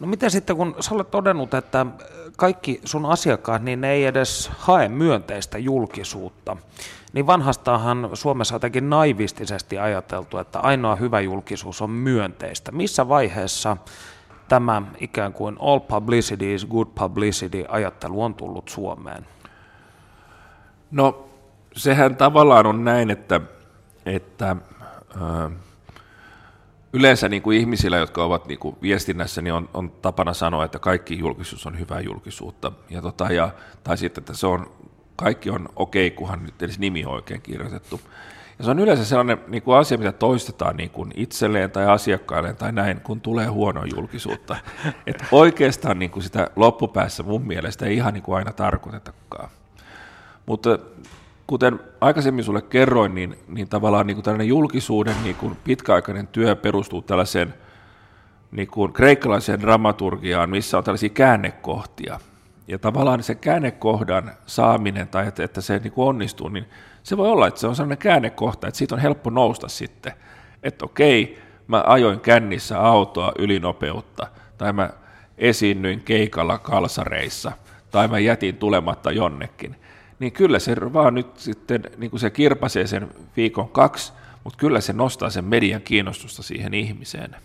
No 0.00 0.06
miten 0.06 0.30
sitten, 0.30 0.56
kun 0.56 0.74
sä 0.80 0.94
olet 0.94 1.10
todennut, 1.10 1.54
että 1.54 1.86
kaikki 2.36 2.80
sun 2.84 3.06
asiakkaat, 3.06 3.62
niin 3.62 3.80
ne 3.80 3.90
ei 3.90 4.04
edes 4.04 4.50
hae 4.58 4.88
myönteistä 4.88 5.58
julkisuutta, 5.58 6.56
niin 7.12 7.26
vanhastahan 7.26 8.10
Suomessa 8.14 8.54
jotenkin 8.54 8.90
naivistisesti 8.90 9.78
ajateltu, 9.78 10.38
että 10.38 10.60
ainoa 10.60 10.96
hyvä 10.96 11.20
julkisuus 11.20 11.82
on 11.82 11.90
myönteistä. 11.90 12.72
Missä 12.72 13.08
vaiheessa 13.08 13.76
tämä 14.50 14.82
ikään 15.00 15.32
kuin 15.32 15.56
all 15.60 15.78
publicity 15.78 16.54
is 16.54 16.66
good 16.66 16.88
publicity 16.94 17.64
ajattelu 17.68 18.22
on 18.22 18.34
tullut 18.34 18.68
Suomeen? 18.68 19.26
No 20.90 21.28
sehän 21.76 22.16
tavallaan 22.16 22.66
on 22.66 22.84
näin, 22.84 23.10
että, 23.10 23.40
että 24.06 24.56
äh, 25.16 25.52
yleensä 26.92 27.28
niin 27.28 27.42
kuin 27.42 27.58
ihmisillä, 27.58 27.96
jotka 27.96 28.24
ovat 28.24 28.46
niin 28.46 28.58
kuin 28.58 28.76
viestinnässä, 28.82 29.42
niin 29.42 29.52
on, 29.52 29.68
on 29.74 29.90
tapana 29.90 30.34
sanoa, 30.34 30.64
että 30.64 30.78
kaikki 30.78 31.18
julkisuus 31.18 31.66
on 31.66 31.78
hyvää 31.78 32.00
julkisuutta. 32.00 32.72
Ja 32.90 33.02
tota, 33.02 33.32
ja, 33.32 33.50
tai 33.84 33.98
sitten, 33.98 34.22
että 34.22 34.34
se 34.34 34.46
on, 34.46 34.70
kaikki 35.16 35.50
on 35.50 35.68
okei, 35.76 36.06
okay, 36.06 36.16
kunhan 36.16 36.44
nyt 36.44 36.62
edes 36.62 36.78
nimi 36.78 37.04
on 37.04 37.12
oikein 37.12 37.42
kirjoitettu. 37.42 38.00
Ja 38.60 38.64
se 38.64 38.70
on 38.70 38.78
yleensä 38.78 39.04
sellainen 39.04 39.38
niin 39.48 39.62
kuin 39.62 39.76
asia, 39.76 39.98
mitä 39.98 40.12
toistetaan 40.12 40.76
niin 40.76 40.90
kuin 40.90 41.12
itselleen 41.16 41.70
tai 41.70 41.86
asiakkailleen 41.86 42.56
tai 42.56 42.72
näin, 42.72 43.00
kun 43.00 43.20
tulee 43.20 43.46
huonoa 43.46 43.84
julkisuutta. 43.96 44.56
Että 45.06 45.24
oikeastaan 45.32 45.98
niin 45.98 46.10
kuin 46.10 46.22
sitä 46.22 46.50
loppupäässä 46.56 47.22
mun 47.22 47.46
mielestä 47.46 47.86
ei 47.86 47.96
ihan 47.96 48.14
niin 48.14 48.22
kuin 48.22 48.36
aina 48.36 48.52
tarkoitetakaan. 48.52 49.50
Mutta 50.46 50.78
kuten 51.46 51.80
aikaisemmin 52.00 52.44
sulle 52.44 52.62
kerroin, 52.62 53.14
niin, 53.14 53.38
niin 53.48 53.68
tavallaan 53.68 54.06
niin 54.06 54.14
kuin 54.14 54.24
tällainen 54.24 54.48
julkisuuden 54.48 55.16
niin 55.24 55.36
kuin 55.36 55.56
pitkäaikainen 55.64 56.26
työ 56.26 56.56
perustuu 56.56 57.02
tällaiseen 57.02 57.54
niin 58.50 58.68
kuin 58.68 58.92
kreikkalaiseen 58.92 59.60
dramaturgiaan, 59.60 60.50
missä 60.50 60.78
on 60.78 60.84
tällaisia 60.84 61.08
käännekohtia. 61.08 62.20
Ja 62.68 62.78
tavallaan 62.78 63.22
se 63.22 63.34
käännekohdan 63.34 64.30
saaminen 64.46 65.08
tai 65.08 65.26
että, 65.26 65.44
että 65.44 65.60
se 65.60 65.78
niin 65.78 65.92
kuin 65.92 66.08
onnistuu, 66.08 66.48
niin 66.48 66.66
se 67.02 67.16
voi 67.16 67.28
olla, 67.28 67.46
että 67.46 67.60
se 67.60 67.66
on 67.66 67.76
sellainen 67.76 67.98
käännekohta, 67.98 68.68
että 68.68 68.78
siitä 68.78 68.94
on 68.94 69.00
helppo 69.00 69.30
nousta 69.30 69.68
sitten, 69.68 70.12
että 70.62 70.84
okei, 70.84 71.38
mä 71.66 71.84
ajoin 71.86 72.20
kännissä 72.20 72.80
autoa 72.80 73.32
ylinopeutta, 73.38 74.26
tai 74.58 74.72
mä 74.72 74.90
esiinnyin 75.38 76.00
keikalla 76.00 76.58
kalsareissa, 76.58 77.52
tai 77.90 78.08
mä 78.08 78.18
jätin 78.18 78.56
tulematta 78.56 79.12
jonnekin, 79.12 79.76
niin 80.18 80.32
kyllä 80.32 80.58
se 80.58 80.76
vaan 80.92 81.14
nyt 81.14 81.36
sitten, 81.36 81.82
niin 81.96 82.10
kuin 82.10 82.20
se 82.20 82.30
kirpasee 82.30 82.86
sen 82.86 83.08
viikon 83.36 83.68
kaksi, 83.68 84.12
mutta 84.44 84.58
kyllä 84.58 84.80
se 84.80 84.92
nostaa 84.92 85.30
sen 85.30 85.44
median 85.44 85.82
kiinnostusta 85.82 86.42
siihen 86.42 86.74
ihmiseen. 86.74 87.36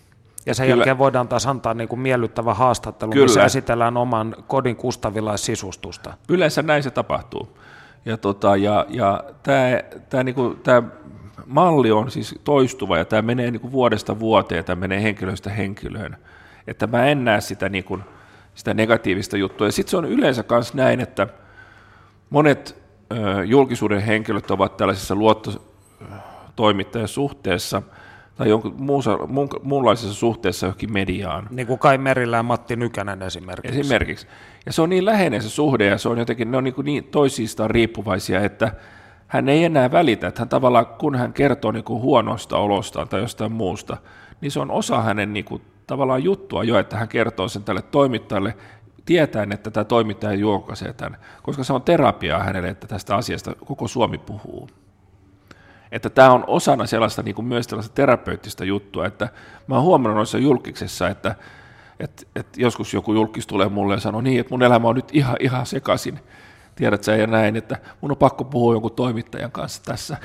Ja 0.46 0.54
sen 0.54 0.66
Kyllä. 0.66 0.80
jälkeen 0.80 0.98
voidaan 0.98 1.28
taas 1.28 1.46
antaa 1.46 1.74
niin 1.74 1.88
kuin 1.88 2.00
miellyttävä 2.00 2.54
haastattelu, 2.54 3.12
Kyllä. 3.12 3.24
missä 3.24 3.44
esitellään 3.44 3.96
oman 3.96 4.36
kodin 4.46 4.76
kustavilais-sisustusta. 4.76 6.14
Yleensä 6.28 6.62
näin 6.62 6.82
se 6.82 6.90
tapahtuu. 6.90 7.58
Ja, 8.06 8.16
tota, 8.16 8.56
ja, 8.56 8.86
ja 8.88 9.24
tämä, 9.42 9.82
tämä, 10.10 10.22
niin 10.22 10.34
kuin, 10.34 10.60
tämä 10.62 10.82
malli 11.46 11.90
on 11.90 12.10
siis 12.10 12.34
toistuva 12.44 12.98
ja 12.98 13.04
tämä 13.04 13.22
menee 13.22 13.50
niin 13.50 13.60
kuin 13.60 13.72
vuodesta 13.72 14.20
vuoteen, 14.20 14.64
tämä 14.64 14.80
menee 14.80 15.02
henkilöstä 15.02 15.50
henkilöön. 15.50 16.16
Että 16.66 16.86
mä 16.86 17.06
en 17.06 17.24
näe 17.24 17.40
sitä, 17.40 17.68
niin 17.68 17.84
kuin, 17.84 18.02
sitä 18.54 18.74
negatiivista 18.74 19.36
juttua. 19.36 19.66
Ja 19.66 19.72
sitten 19.72 19.90
se 19.90 19.96
on 19.96 20.04
yleensä 20.04 20.44
myös 20.50 20.74
näin, 20.74 21.00
että 21.00 21.26
monet 22.30 22.82
ö, 23.12 23.44
julkisuuden 23.44 24.00
henkilöt 24.00 24.50
ovat 24.50 24.76
tällaisessa 24.76 25.14
luottotoimittajan 25.14 27.08
suhteessa– 27.08 27.82
tai 28.36 28.48
jonkun 28.48 28.74
muussa, 28.78 29.18
muun, 29.26 29.48
muunlaisessa 29.62 30.14
suhteessa 30.14 30.66
johonkin 30.66 30.92
mediaan. 30.92 31.48
Niin 31.50 31.66
kuin 31.66 31.78
Kai 31.78 31.98
Merillä 31.98 32.36
ja 32.36 32.42
Matti 32.42 32.76
Nykänen 32.76 33.22
esimerkiksi. 33.22 33.80
Esimerkiksi. 33.80 34.26
Ja 34.66 34.72
se 34.72 34.82
on 34.82 34.88
niin 34.88 35.04
läheinen 35.04 35.42
se 35.42 35.50
suhde 35.50 35.86
ja 35.86 35.98
se 35.98 36.08
on 36.08 36.18
jotenkin, 36.18 36.50
ne 36.50 36.56
on 36.56 36.64
niin, 36.64 36.74
niin 36.82 37.04
toisistaan 37.04 37.70
riippuvaisia, 37.70 38.40
että 38.40 38.72
hän 39.26 39.48
ei 39.48 39.64
enää 39.64 39.92
välitä, 39.92 40.26
että 40.26 40.40
hän 40.40 40.48
tavallaan, 40.48 40.86
kun 40.86 41.14
hän 41.14 41.32
kertoo 41.32 41.72
niin 41.72 41.84
kuin 41.84 42.02
huonosta 42.02 42.58
olostaan 42.58 43.08
tai 43.08 43.20
jostain 43.20 43.52
muusta, 43.52 43.96
niin 44.40 44.52
se 44.52 44.60
on 44.60 44.70
osa 44.70 45.02
hänen 45.02 45.32
niin 45.32 45.44
kuin, 45.44 45.62
tavallaan 45.86 46.24
juttua 46.24 46.64
jo, 46.64 46.78
että 46.78 46.96
hän 46.96 47.08
kertoo 47.08 47.48
sen 47.48 47.64
tälle 47.64 47.82
toimittajalle, 47.82 48.56
tietäen, 49.04 49.52
että 49.52 49.70
tämä 49.70 49.84
toimittaja 49.84 50.34
julkaisee 50.34 50.92
tämän, 50.92 51.20
koska 51.42 51.64
se 51.64 51.72
on 51.72 51.82
terapiaa 51.82 52.42
hänelle, 52.42 52.68
että 52.68 52.86
tästä 52.86 53.16
asiasta 53.16 53.54
koko 53.64 53.88
Suomi 53.88 54.18
puhuu. 54.18 54.68
Että 55.92 56.10
tämä 56.10 56.32
on 56.32 56.44
osana 56.46 56.86
sellaista 56.86 57.22
niin 57.22 57.34
kuin 57.34 57.46
myös 57.46 57.66
tällaista 57.66 57.94
terapeuttista 57.94 58.64
juttua, 58.64 59.06
että 59.06 59.28
mä 59.66 59.74
oon 59.74 59.84
huomannut 59.84 60.16
noissa 60.16 60.38
julkisissa, 60.38 61.08
että, 61.08 61.34
että, 62.00 62.22
että 62.36 62.60
joskus 62.60 62.94
joku 62.94 63.14
julkis 63.14 63.46
tulee 63.46 63.68
mulle 63.68 63.94
ja 63.94 64.00
sanoo 64.00 64.20
niin, 64.20 64.40
että 64.40 64.54
mun 64.54 64.62
elämä 64.62 64.88
on 64.88 64.96
nyt 64.96 65.08
ihan, 65.12 65.36
ihan 65.40 65.66
sekaisin, 65.66 66.20
tiedät 66.76 67.04
sä 67.04 67.16
ja 67.16 67.26
näin, 67.26 67.56
että 67.56 67.78
mun 68.00 68.10
on 68.10 68.16
pakko 68.16 68.44
puhua 68.44 68.72
jonkun 68.72 68.92
toimittajan 68.92 69.52
kanssa 69.52 69.82
tässä, 69.84 70.16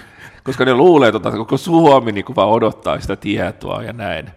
koska 0.44 0.66
ne 0.66 0.74
luulee, 0.74 1.10
että 1.10 1.32
koko 1.32 1.58
Suomi 1.58 2.12
niin 2.12 2.26
kuin 2.26 2.36
vaan 2.36 2.50
odottaa 2.50 3.00
sitä 3.00 3.16
tietoa 3.16 3.84
ja 3.84 3.94
näin. 3.94 4.30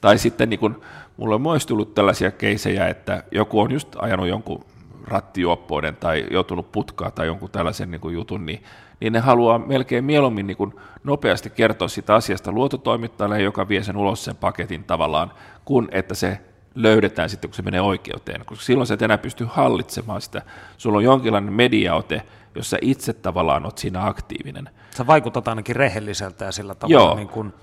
Tai 0.00 0.18
sitten 0.18 0.50
niin 0.50 0.60
kuin, 0.60 0.76
mulla 1.16 1.34
on 1.34 1.42
myös 1.42 1.66
tullut 1.66 1.94
tällaisia 1.94 2.30
keisejä, 2.30 2.88
että 2.88 3.22
joku 3.30 3.60
on 3.60 3.72
just 3.72 3.88
ajanut 3.98 4.28
jonkun 4.28 4.64
rattijuoppoiden 5.04 5.96
tai 5.96 6.26
joutunut 6.30 6.72
putkaa 6.72 7.10
tai 7.10 7.26
jonkun 7.26 7.50
tällaisen 7.50 7.90
niin 7.90 8.00
kuin 8.00 8.14
jutun, 8.14 8.46
niin, 8.46 8.62
niin 9.04 9.12
ne 9.12 9.20
haluaa 9.20 9.58
melkein 9.58 10.04
mieluummin 10.04 10.46
niin 10.46 10.56
kuin 10.56 10.74
nopeasti 11.04 11.50
kertoa 11.50 11.88
sitä 11.88 12.14
asiasta 12.14 12.52
luototoimittajalle, 12.52 13.42
joka 13.42 13.68
vie 13.68 13.82
sen 13.82 13.96
ulos 13.96 14.24
sen 14.24 14.36
paketin 14.36 14.84
tavallaan, 14.84 15.32
kun 15.64 15.88
että 15.90 16.14
se 16.14 16.40
löydetään 16.74 17.30
sitten, 17.30 17.50
kun 17.50 17.54
se 17.54 17.62
menee 17.62 17.80
oikeuteen, 17.80 18.44
koska 18.44 18.64
silloin 18.64 18.86
sä 18.86 18.94
et 18.94 19.02
enää 19.02 19.18
pysty 19.18 19.46
hallitsemaan 19.50 20.20
sitä. 20.20 20.42
Sulla 20.76 20.98
on 20.98 21.04
jonkinlainen 21.04 21.52
mediaote, 21.52 22.22
jossa 22.54 22.76
itse 22.80 23.12
tavallaan 23.12 23.64
olet 23.64 23.78
siinä 23.78 24.06
aktiivinen. 24.06 24.70
Sä 24.90 25.06
vaikutat 25.06 25.48
ainakin 25.48 25.76
rehelliseltä 25.76 26.44
ja 26.44 26.52
sillä 26.52 26.74
tavalla. 26.74 27.04
Joo. 27.04 27.16
Niin 27.16 27.28
kuin... 27.28 27.54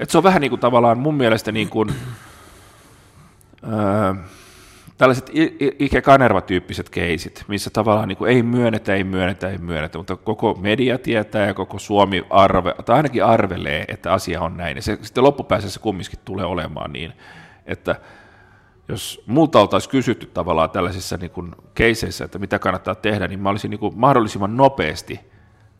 Et 0.00 0.10
se 0.10 0.18
on 0.18 0.24
vähän 0.24 0.40
niin 0.40 0.50
kuin 0.50 0.60
tavallaan 0.60 0.98
mun 0.98 1.14
mielestä 1.14 1.52
niin 1.52 1.68
kuin, 1.68 1.88
öö, 3.72 4.14
tällaiset 4.98 5.30
Ike 5.78 6.00
Kanerva-tyyppiset 6.02 6.90
keisit, 6.90 7.44
missä 7.48 7.70
tavallaan 7.70 8.08
niin 8.08 8.18
kuin 8.18 8.30
ei 8.30 8.42
myönnetä, 8.42 8.94
ei 8.94 9.04
myönnetä, 9.04 9.48
ei 9.48 9.58
myönnetä, 9.58 9.98
mutta 9.98 10.16
koko 10.16 10.58
media 10.60 10.98
tietää 10.98 11.46
ja 11.46 11.54
koko 11.54 11.78
Suomi 11.78 12.26
arve, 12.30 12.74
tai 12.84 12.96
ainakin 12.96 13.24
arvelee, 13.24 13.84
että 13.88 14.12
asia 14.12 14.40
on 14.40 14.56
näin. 14.56 14.76
Ja 14.76 14.82
se, 14.82 14.98
sitten 15.02 15.24
loppupäässä 15.24 15.70
se 15.70 15.80
kumminkin 15.80 16.18
tulee 16.24 16.44
olemaan 16.44 16.92
niin, 16.92 17.12
että 17.66 17.96
jos 18.88 19.22
multa 19.26 19.60
oltaisiin 19.60 19.90
kysytty 19.90 20.26
tavallaan 20.26 20.70
tällaisissa 20.70 21.16
niin 21.16 21.30
kuin 21.30 21.54
keiseissä, 21.74 22.24
että 22.24 22.38
mitä 22.38 22.58
kannattaa 22.58 22.94
tehdä, 22.94 23.28
niin 23.28 23.40
mä 23.40 23.48
olisin 23.48 23.70
niin 23.70 23.78
kuin 23.78 23.98
mahdollisimman 23.98 24.56
nopeasti 24.56 25.20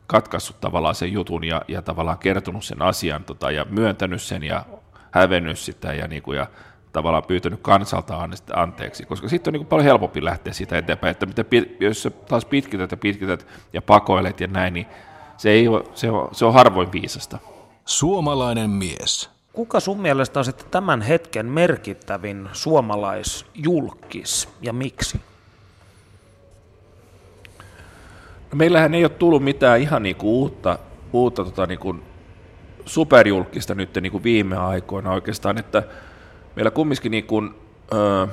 katkaissut 0.07 0.61
tavallaan 0.61 0.95
sen 0.95 1.13
jutun 1.13 1.43
ja, 1.43 1.61
ja 1.67 1.81
tavallaan 1.81 2.17
kertonut 2.17 2.63
sen 2.63 2.81
asian 2.81 3.23
tota, 3.23 3.51
ja 3.51 3.65
myöntänyt 3.69 4.21
sen 4.21 4.43
ja 4.43 4.65
hävennyt 5.11 5.59
sitä 5.59 5.93
ja, 5.93 6.07
niin 6.07 6.21
kuin, 6.21 6.37
ja 6.37 6.47
tavallaan 6.93 7.23
pyytänyt 7.23 7.59
kansalta 7.61 8.27
anteeksi, 8.53 9.05
koska 9.05 9.29
sitten 9.29 9.55
on 9.55 9.59
niin 9.59 9.67
paljon 9.67 9.85
helpompi 9.85 10.23
lähteä 10.23 10.53
siitä 10.53 10.77
eteenpäin, 10.77 11.11
että 11.11 11.25
mitä, 11.25 11.43
jos 11.79 12.03
sä 12.03 12.09
taas 12.09 12.45
pitkität 12.45 12.91
ja 12.91 12.97
pitkität 12.97 13.47
ja 13.73 13.81
pakoilet 13.81 14.39
ja 14.39 14.47
näin, 14.47 14.73
niin 14.73 14.85
se, 15.37 15.49
ei 15.49 15.67
ole, 15.67 15.83
se, 15.93 16.11
on, 16.11 16.29
se 16.31 16.45
on 16.45 16.53
harvoin 16.53 16.91
viisasta. 16.91 17.37
Suomalainen 17.85 18.69
mies. 18.69 19.29
Kuka 19.53 19.79
sun 19.79 20.01
mielestä 20.01 20.39
on 20.39 20.45
sitten 20.45 20.67
tämän 20.71 21.01
hetken 21.01 21.45
merkittävin 21.45 22.49
suomalaisjulkis 22.53 24.49
ja 24.61 24.73
miksi? 24.73 25.21
No 28.51 28.55
meillähän 28.55 28.93
ei 28.93 29.03
ole 29.03 29.09
tullut 29.09 29.43
mitään 29.43 29.81
ihan 29.81 30.03
niinku 30.03 30.41
uutta, 30.41 30.79
uutta 31.13 31.43
tota 31.43 31.65
niinku 31.65 31.95
superjulkista 32.85 33.75
nyt 33.75 33.95
niinku 34.01 34.23
viime 34.23 34.57
aikoina 34.57 35.11
oikeastaan, 35.11 35.57
että 35.57 35.83
meillä 36.59 36.71
kumminkin 36.71 37.11
niin 37.11 37.27
kuin, 37.27 37.55
öö, 37.93 38.27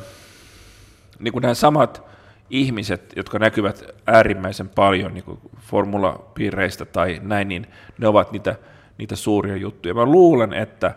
niin 1.19 1.33
kuin 1.33 1.43
nämä 1.43 1.55
samat 1.55 2.03
ihmiset, 2.51 3.13
jotka 3.17 3.39
näkyvät 3.39 3.85
äärimmäisen 4.07 4.69
paljon 4.69 5.15
niin 5.15 5.25
kuin 5.25 5.41
formulapiireistä 5.59 6.85
tai 6.85 7.21
näin, 7.23 7.49
niin 7.49 7.67
ne 7.99 8.09
ovat 8.09 8.33
niitä, 8.33 8.57
niitä 8.99 9.17
suuria 9.17 9.57
juttuja. 9.57 9.95
Mä 9.95 10.05
luulen, 10.05 10.53
että 10.53 10.95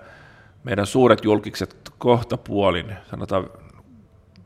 meidän 0.64 0.86
suuret 0.86 1.24
julkikset 1.24 1.92
kohta 1.98 2.38
puolin, 2.38 2.94
sanotaan 3.10 3.50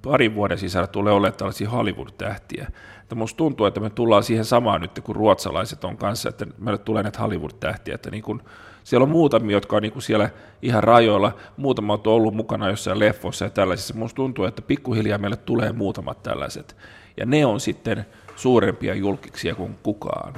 parin 0.02 0.36
vuoden 0.36 0.58
sisällä 0.58 0.88
tulee 0.88 1.14
olemaan 1.14 1.38
tällaisia 1.38 1.70
Hollywood-tähtiä. 1.70 2.68
Että 3.02 3.16
musta 3.16 3.38
tuntuu, 3.38 3.66
että 3.66 3.80
me 3.80 3.90
tullaan 3.90 4.24
siihen 4.24 4.46
samaan 4.46 4.82
nyt, 4.82 5.00
kun 5.04 5.16
ruotsalaiset 5.16 5.84
on 5.84 5.98
kanssa, 5.98 6.30
että 6.30 6.46
meille 6.58 6.78
tulee 6.78 7.04
näitä 7.04 7.20
Hollywood-tähtiä, 7.20 7.96
että 7.96 8.12
niin 8.12 8.24
kuin 8.24 8.42
siellä 8.84 9.04
on 9.04 9.10
muutamia, 9.10 9.56
jotka 9.58 9.76
on 9.76 9.82
niin 9.82 9.94
kuin 9.94 10.04
siellä 10.04 10.30
ihan 10.62 10.84
rajoilla, 10.84 11.36
muutama 11.58 11.94
on 11.94 12.02
ollut 12.06 12.36
mukana 12.36 12.70
jossain 12.70 13.00
leffoissa 13.00 13.46
ja 13.46 13.50
tällaisissa. 13.50 13.94
Minusta 13.94 14.16
tuntuu, 14.16 14.46
että 14.46 14.62
pikkuhiljaa 14.62 15.18
meille 15.18 15.38
tulee 15.38 15.72
muutamat 15.72 16.24
tällaiset. 16.24 16.76
Ja 17.18 17.26
ne 17.26 17.46
on 17.46 17.60
sitten 17.60 18.06
suurempia 18.36 18.94
julkiksia 18.94 19.56
kuin 19.56 19.76
kukaan. 19.84 20.34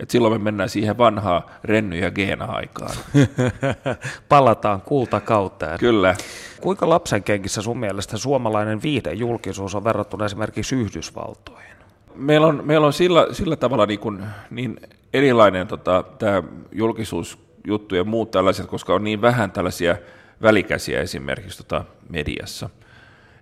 Et 0.00 0.10
silloin 0.10 0.34
me 0.34 0.38
mennään 0.38 0.68
siihen 0.68 0.98
vanhaan 0.98 1.42
Renny 1.64 1.98
ja 1.98 2.10
Geena-aikaan. 2.10 2.96
Palataan 4.28 4.80
kultakauteen. 4.80 5.78
Kyllä. 5.78 6.14
Kuinka 6.60 6.88
lapsenkenkissä 6.88 7.62
sun 7.62 7.78
mielestä 7.78 8.16
suomalainen 8.16 8.82
viihdejulkisuus 8.82 9.74
on 9.74 9.84
verrattuna 9.84 10.24
esimerkiksi 10.24 10.76
Yhdysvaltoihin? 10.76 11.76
Meillä 12.14 12.46
on, 12.46 12.62
meillä 12.64 12.86
on 12.86 12.92
sillä, 12.92 13.26
sillä 13.32 13.56
tavalla 13.56 13.86
niin, 13.86 14.00
kuin, 14.00 14.24
niin 14.50 14.80
erilainen 15.12 15.66
tota, 15.66 16.04
tämä 16.18 16.42
julkisuus 16.72 17.45
juttu 17.66 17.94
ja 17.94 18.04
muut 18.04 18.30
tällaiset, 18.30 18.66
koska 18.66 18.94
on 18.94 19.04
niin 19.04 19.20
vähän 19.20 19.50
tällaisia 19.50 19.96
välikäsiä 20.42 21.00
esimerkiksi 21.00 21.58
tota 21.58 21.84
mediassa. 22.08 22.70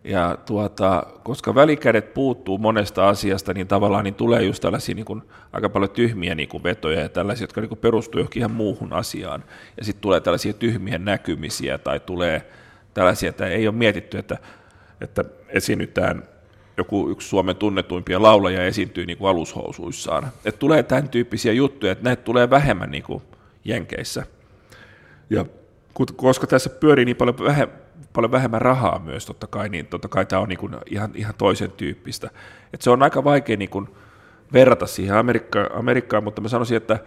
Ja 0.04 0.38
tuota, 0.46 1.06
koska 1.22 1.54
välikädet 1.54 2.14
puuttuu 2.14 2.58
monesta 2.58 3.08
asiasta, 3.08 3.54
niin 3.54 3.66
tavallaan 3.66 4.04
niin 4.04 4.14
tulee 4.14 4.42
just 4.42 4.62
tällaisia 4.62 4.94
niin 4.94 5.04
kuin, 5.04 5.22
aika 5.52 5.68
paljon 5.68 5.90
tyhmiä 5.90 6.34
niin 6.34 6.48
kuin 6.48 6.62
vetoja 6.62 7.00
ja 7.00 7.08
tällaisia, 7.08 7.44
jotka 7.44 7.60
niin 7.60 7.68
kuin 7.68 7.78
perustuu 7.78 8.18
johonkin 8.18 8.40
ihan 8.40 8.50
muuhun 8.50 8.92
asiaan. 8.92 9.44
Ja 9.76 9.84
sitten 9.84 10.02
tulee 10.02 10.20
tällaisia 10.20 10.52
tyhmiä 10.52 10.98
näkymisiä 10.98 11.78
tai 11.78 12.00
tulee 12.00 12.46
tällaisia, 12.94 13.30
että 13.30 13.46
ei 13.46 13.68
ole 13.68 13.76
mietitty, 13.76 14.18
että, 14.18 14.38
että 15.00 15.24
esiinnytään 15.48 16.22
joku 16.76 17.08
yksi 17.08 17.28
Suomen 17.28 17.56
tunnetuimpia 17.56 18.22
laulajia 18.22 18.64
esiintyy 18.64 19.06
niin 19.06 19.18
kuin 19.18 19.30
alushousuissaan. 19.30 20.28
Että 20.44 20.58
tulee 20.58 20.82
tämän 20.82 21.08
tyyppisiä 21.08 21.52
juttuja, 21.52 21.92
että 21.92 22.04
näitä 22.04 22.22
tulee 22.22 22.50
vähemmän 22.50 22.90
niin 22.90 23.02
kuin 23.02 23.22
Jenkeissä. 23.64 24.26
Ja 25.30 25.44
koska 26.16 26.46
tässä 26.46 26.70
pyörii 26.70 27.04
niin 27.04 27.16
paljon, 27.16 27.36
vähe, 27.44 27.68
paljon 28.12 28.32
vähemmän 28.32 28.62
rahaa 28.62 28.98
myös 28.98 29.26
totta 29.26 29.46
kai, 29.46 29.68
niin 29.68 29.86
totta 29.86 30.08
kai 30.08 30.26
tämä 30.26 30.42
on 30.42 30.48
niin 30.48 30.58
kuin 30.58 30.76
ihan, 30.90 31.10
ihan 31.14 31.34
toisen 31.38 31.70
tyyppistä. 31.70 32.30
Et 32.72 32.82
se 32.82 32.90
on 32.90 33.02
aika 33.02 33.24
vaikea 33.24 33.56
niin 33.56 33.70
kuin 33.70 33.88
verrata 34.52 34.86
siihen 34.86 35.16
Amerikka, 35.16 35.70
Amerikkaan, 35.74 36.24
mutta 36.24 36.40
mä 36.40 36.48
sanoisin, 36.48 36.76
että 36.76 36.98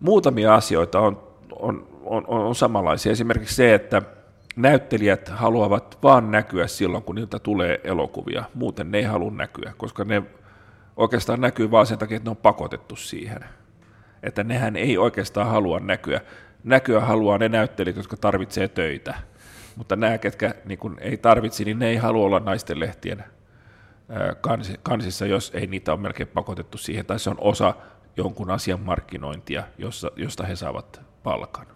muutamia 0.00 0.54
asioita 0.54 1.00
on, 1.00 1.22
on, 1.52 1.88
on, 2.04 2.24
on 2.26 2.54
samanlaisia. 2.54 3.12
Esimerkiksi 3.12 3.54
se, 3.54 3.74
että 3.74 4.02
näyttelijät 4.56 5.28
haluavat 5.28 5.98
vaan 6.02 6.30
näkyä 6.30 6.66
silloin, 6.66 7.02
kun 7.02 7.14
niiltä 7.14 7.38
tulee 7.38 7.80
elokuvia. 7.84 8.44
Muuten 8.54 8.90
ne 8.90 8.98
ei 8.98 9.04
halua 9.04 9.30
näkyä, 9.30 9.72
koska 9.76 10.04
ne 10.04 10.22
oikeastaan 10.96 11.40
näkyy 11.40 11.70
vaan 11.70 11.86
sen 11.86 11.98
takia, 11.98 12.16
että 12.16 12.26
ne 12.26 12.30
on 12.30 12.36
pakotettu 12.36 12.96
siihen 12.96 13.44
että 14.22 14.44
nehän 14.44 14.76
ei 14.76 14.98
oikeastaan 14.98 15.46
halua 15.46 15.80
näkyä. 15.80 16.20
Näkyä 16.64 17.00
haluaa 17.00 17.38
ne 17.38 17.48
näyttelijät, 17.48 17.96
jotka 17.96 18.16
tarvitsee 18.16 18.68
töitä. 18.68 19.14
Mutta 19.76 19.96
nämä, 19.96 20.18
ketkä 20.18 20.54
niin 20.64 20.78
kun 20.78 20.96
ei 21.00 21.16
tarvitse, 21.16 21.64
niin 21.64 21.78
ne 21.78 21.88
ei 21.88 21.96
halua 21.96 22.26
olla 22.26 22.40
naisten 22.40 22.80
lehtien 22.80 23.24
kansissa, 24.82 25.26
jos 25.26 25.50
ei 25.54 25.66
niitä 25.66 25.92
ole 25.92 26.00
melkein 26.00 26.28
pakotettu 26.28 26.78
siihen, 26.78 27.06
tai 27.06 27.18
se 27.18 27.30
on 27.30 27.36
osa 27.40 27.74
jonkun 28.16 28.50
asian 28.50 28.80
markkinointia, 28.80 29.64
jossa, 29.78 30.10
josta 30.16 30.44
he 30.44 30.56
saavat 30.56 31.00
palkan. 31.22 31.66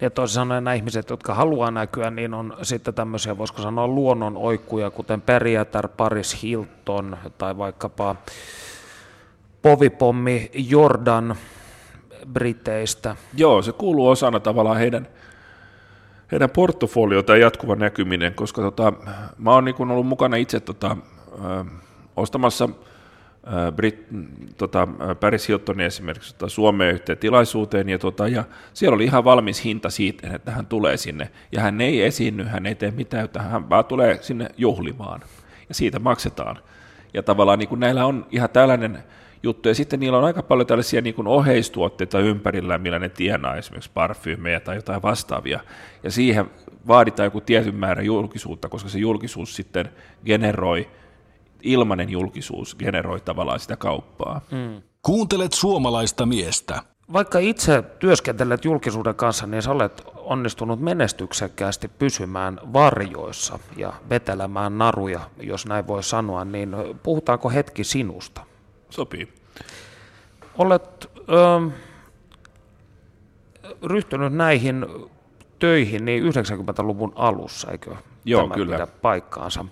Ja 0.00 0.10
toisin 0.10 0.34
sanoen 0.34 0.64
nämä 0.64 0.74
ihmiset, 0.74 1.10
jotka 1.10 1.34
haluaa 1.34 1.70
näkyä, 1.70 2.10
niin 2.10 2.34
on 2.34 2.56
sitten 2.62 2.94
tämmöisiä, 2.94 3.38
voisiko 3.38 3.62
sanoa, 3.62 3.88
luonnon 3.88 4.36
oikkuja, 4.36 4.90
kuten 4.90 5.20
Periatar, 5.20 5.88
Paris 5.88 6.42
Hilton 6.42 7.16
tai 7.38 7.58
vaikkapa 7.58 8.16
Povipommi 9.64 10.50
Jordan 10.54 11.36
Briteistä. 12.32 13.16
Joo, 13.36 13.62
se 13.62 13.72
kuuluu 13.72 14.08
osana 14.08 14.40
tavallaan 14.40 14.78
heidän, 14.78 15.08
heidän 16.32 16.50
portfoliota 16.50 17.32
ja 17.32 17.38
jatkuva 17.38 17.76
näkyminen, 17.76 18.34
koska 18.34 18.62
tota, 18.62 18.92
mä 19.38 19.50
oon 19.50 19.64
niin 19.64 19.90
ollut 19.90 20.06
mukana 20.06 20.36
itse 20.36 20.60
tota, 20.60 20.96
ö, 21.44 21.64
ostamassa– 22.16 22.68
Brit, 23.76 24.06
tota, 24.56 24.88
Paris 25.20 25.48
Hilton 25.48 25.80
esimerkiksi 25.80 26.34
tota, 26.34 26.48
Suomeen 26.48 26.94
yhteen 26.94 27.18
tilaisuuteen, 27.18 27.88
ja, 27.88 27.98
tota, 27.98 28.28
ja 28.28 28.44
siellä 28.74 28.94
oli 28.94 29.04
ihan 29.04 29.24
valmis 29.24 29.64
hinta 29.64 29.90
siitä, 29.90 30.28
että 30.34 30.50
hän 30.50 30.66
tulee 30.66 30.96
sinne, 30.96 31.30
ja 31.52 31.60
hän 31.60 31.80
ei 31.80 32.02
esiinny, 32.02 32.44
hän 32.44 32.66
ei 32.66 32.74
tee 32.74 32.90
mitään, 32.90 33.28
hän 33.38 33.70
vaan 33.70 33.84
tulee 33.84 34.18
sinne 34.22 34.48
juhlimaan, 34.56 35.20
ja 35.68 35.74
siitä 35.74 35.98
maksetaan. 35.98 36.58
Ja 37.14 37.22
tavallaan 37.22 37.58
niin 37.58 37.80
näillä 37.80 38.06
on 38.06 38.26
ihan 38.30 38.50
tällainen 38.50 39.04
juttu, 39.44 39.68
ja 39.68 39.74
sitten 39.74 40.00
niillä 40.00 40.18
on 40.18 40.24
aika 40.24 40.42
paljon 40.42 40.66
tällaisia 40.66 41.00
niin 41.00 41.14
kuin 41.14 41.28
oheistuotteita 41.28 42.20
ympärillä, 42.20 42.78
millä 42.78 42.98
ne 42.98 43.08
tienaa, 43.08 43.56
esimerkiksi 43.56 43.90
parfyymejä 43.94 44.60
tai 44.60 44.76
jotain 44.76 45.02
vastaavia, 45.02 45.60
ja 46.02 46.10
siihen 46.10 46.50
vaaditaan 46.86 47.26
joku 47.26 47.40
tietyn 47.40 47.74
määrä 47.74 48.02
julkisuutta, 48.02 48.68
koska 48.68 48.88
se 48.88 48.98
julkisuus 48.98 49.56
sitten 49.56 49.90
generoi 50.24 50.88
ilmainen 51.62 52.10
julkisuus 52.10 52.76
generoi 52.76 53.20
tavallaan 53.20 53.60
sitä 53.60 53.76
kauppaa. 53.76 54.40
Mm. 54.50 54.82
Kuuntelet 55.02 55.52
suomalaista 55.52 56.26
miestä. 56.26 56.82
Vaikka 57.12 57.38
itse 57.38 57.82
työskentelet 57.98 58.64
julkisuuden 58.64 59.14
kanssa, 59.14 59.46
niin 59.46 59.62
sä 59.62 59.70
olet 59.70 60.02
onnistunut 60.16 60.80
menestyksekkäästi 60.80 61.88
pysymään 61.88 62.60
varjoissa 62.72 63.58
ja 63.76 63.92
vetelemään 64.10 64.78
naruja, 64.78 65.20
jos 65.40 65.66
näin 65.66 65.86
voi 65.86 66.02
sanoa, 66.02 66.44
niin 66.44 66.76
puhutaanko 67.02 67.50
hetki 67.50 67.84
sinusta? 67.84 68.40
Sopii. 68.94 69.28
Olet 70.58 71.10
ö, 71.16 71.70
ryhtynyt 73.82 74.32
näihin 74.32 74.86
töihin 75.58 76.04
niin 76.04 76.22
90-luvun 76.22 77.12
alussa, 77.16 77.70
eikö 77.70 77.96
Joo, 78.24 78.42
tämä 78.42 78.54
kyllä. 78.54 78.76
pidä 78.76 78.86
paikkaansa? 78.86 79.64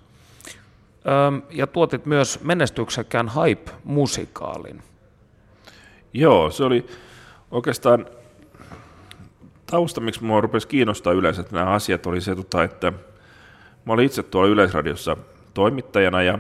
ja 1.51 1.67
tuotit 1.67 2.07
myös 2.07 2.41
menestyksekkään 2.43 3.31
Hype-musikaalin. 3.35 4.83
Joo, 6.13 6.51
se 6.51 6.65
oli 6.65 6.87
oikeastaan 7.51 8.07
tausta, 9.71 10.01
miksi 10.01 10.23
minua 10.23 10.41
rupesi 10.41 10.69
kiinnostaa 10.69 11.13
yleensä 11.13 11.41
että 11.41 11.57
nämä 11.57 11.71
asiat, 11.71 12.07
oli 12.07 12.21
se, 12.21 12.35
tota, 12.35 12.65
että 12.65 12.93
mä 13.85 13.93
olin 13.93 14.07
itse 14.07 14.23
tuolla 14.23 14.49
Yleisradiossa 14.49 15.17
toimittajana 15.55 16.23
ja 16.23 16.39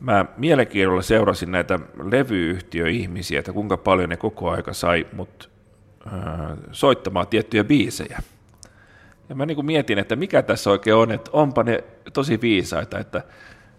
mä 0.00 0.26
mielenkiinnolla 0.36 1.02
seurasin 1.02 1.52
näitä 1.52 1.78
levyyhtiöihmisiä, 2.10 3.38
että 3.38 3.52
kuinka 3.52 3.76
paljon 3.76 4.08
ne 4.08 4.16
koko 4.16 4.50
aika 4.50 4.72
sai 4.72 5.06
mut 5.12 5.50
äh, 6.06 6.12
soittamaan 6.72 7.26
tiettyjä 7.26 7.64
biisejä. 7.64 8.22
Ja 9.28 9.34
mä 9.34 9.46
niin 9.46 9.66
mietin, 9.66 9.98
että 9.98 10.16
mikä 10.16 10.42
tässä 10.42 10.70
oikein 10.70 10.96
on, 10.96 11.12
että 11.12 11.30
onpa 11.32 11.62
ne 11.62 11.84
tosi 12.12 12.40
viisaita, 12.40 12.98
että 12.98 13.22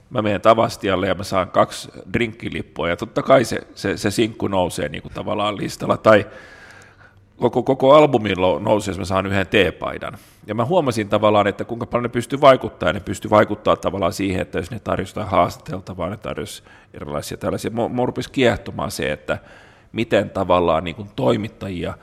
mä 0.09 0.21
menen 0.21 0.41
Tavastialle 0.41 1.07
ja 1.07 1.15
mä 1.15 1.23
saan 1.23 1.49
kaksi 1.49 1.89
drinkkilippua 2.13 2.89
ja 2.89 2.97
totta 2.97 3.21
kai 3.21 3.45
se, 3.45 3.61
se, 3.75 3.97
se 3.97 4.11
sinkku 4.11 4.47
nousee 4.47 4.89
niin 4.89 5.01
kuin 5.01 5.13
tavallaan 5.13 5.57
listalla 5.57 5.97
tai 5.97 6.25
koko, 7.39 7.63
koko 7.63 7.93
albumin 7.93 8.35
nousee, 8.59 8.91
jos 8.91 8.99
mä 8.99 9.05
saan 9.05 9.25
yhden 9.25 9.47
teepaidan. 9.47 10.17
Ja 10.47 10.55
mä 10.55 10.65
huomasin 10.65 11.09
tavallaan, 11.09 11.47
että 11.47 11.65
kuinka 11.65 11.85
paljon 11.85 12.03
ne 12.03 12.09
pystyy 12.09 12.41
vaikuttamaan, 12.41 12.95
ne 12.95 13.01
pystyy 13.01 13.31
vaikuttaa 13.31 13.75
tavallaan 13.75 14.13
siihen, 14.13 14.41
että 14.41 14.59
jos 14.59 14.71
ne 14.71 14.79
tarjosi 14.79 15.19
haastateltavaa, 15.19 16.09
ne 16.09 16.17
tarjosi 16.17 16.63
erilaisia 16.93 17.37
tällaisia, 17.37 17.71
mua 17.71 18.05
rupesi 18.05 18.31
kiehtomaan 18.31 18.91
se, 18.91 19.11
että 19.11 19.37
miten 19.91 20.29
tavallaan 20.29 20.83
niin 20.83 20.95
kuin 20.95 21.09
toimittajia, 21.15 21.93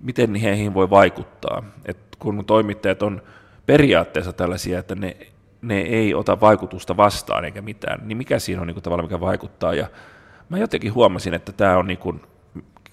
miten 0.00 0.34
heihin 0.34 0.74
voi 0.74 0.90
vaikuttaa. 0.90 1.62
Et 1.84 1.98
kun 2.18 2.44
toimittajat 2.44 3.02
on 3.02 3.22
periaatteessa 3.66 4.32
tällaisia, 4.32 4.78
että 4.78 4.94
ne 4.94 5.16
ne 5.62 5.80
ei 5.80 6.14
ota 6.14 6.40
vaikutusta 6.40 6.96
vastaan 6.96 7.44
eikä 7.44 7.62
mitään, 7.62 8.00
niin 8.04 8.18
mikä 8.18 8.38
siinä 8.38 8.60
on 8.60 8.66
niin 8.66 8.74
kuin, 8.74 8.82
tavallaan, 8.82 9.04
mikä 9.04 9.20
vaikuttaa. 9.20 9.74
Ja 9.74 9.86
mä 10.48 10.58
jotenkin 10.58 10.94
huomasin, 10.94 11.34
että 11.34 11.52
tämä 11.52 11.78
on 11.78 11.86
niin 11.86 11.98
kuin, 11.98 12.20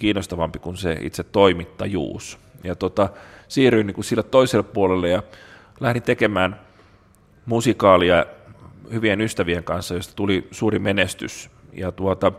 kiinnostavampi 0.03 0.59
kuin 0.59 0.77
se 0.77 0.97
itse 1.01 1.23
toimittajuus. 1.23 2.39
Ja 2.63 2.75
tota, 2.75 3.09
siirryin 3.47 3.87
niin 3.87 3.95
kuin 3.95 4.05
sillä 4.05 4.23
toiselle 4.23 4.63
puolelle 4.63 5.09
ja 5.09 5.23
lähdin 5.79 6.03
tekemään 6.03 6.59
musikaalia 7.45 8.25
hyvien 8.93 9.21
ystävien 9.21 9.63
kanssa, 9.63 9.95
josta 9.95 10.13
tuli 10.15 10.47
suuri 10.51 10.79
menestys. 10.79 11.49
Ja 11.73 11.91
tuota, 11.91 12.31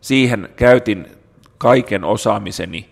siihen 0.00 0.48
käytin 0.56 1.06
kaiken 1.58 2.04
osaamiseni 2.04 2.90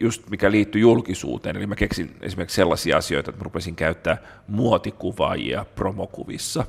just 0.00 0.30
mikä 0.30 0.50
liittyy 0.50 0.80
julkisuuteen. 0.80 1.56
Eli 1.56 1.66
mä 1.66 1.76
keksin 1.76 2.16
esimerkiksi 2.20 2.56
sellaisia 2.56 2.96
asioita, 2.96 3.30
että 3.30 3.40
mä 3.40 3.44
rupesin 3.44 3.76
käyttää 3.76 4.16
muotikuvaajia 4.48 5.66
promokuvissa, 5.74 6.64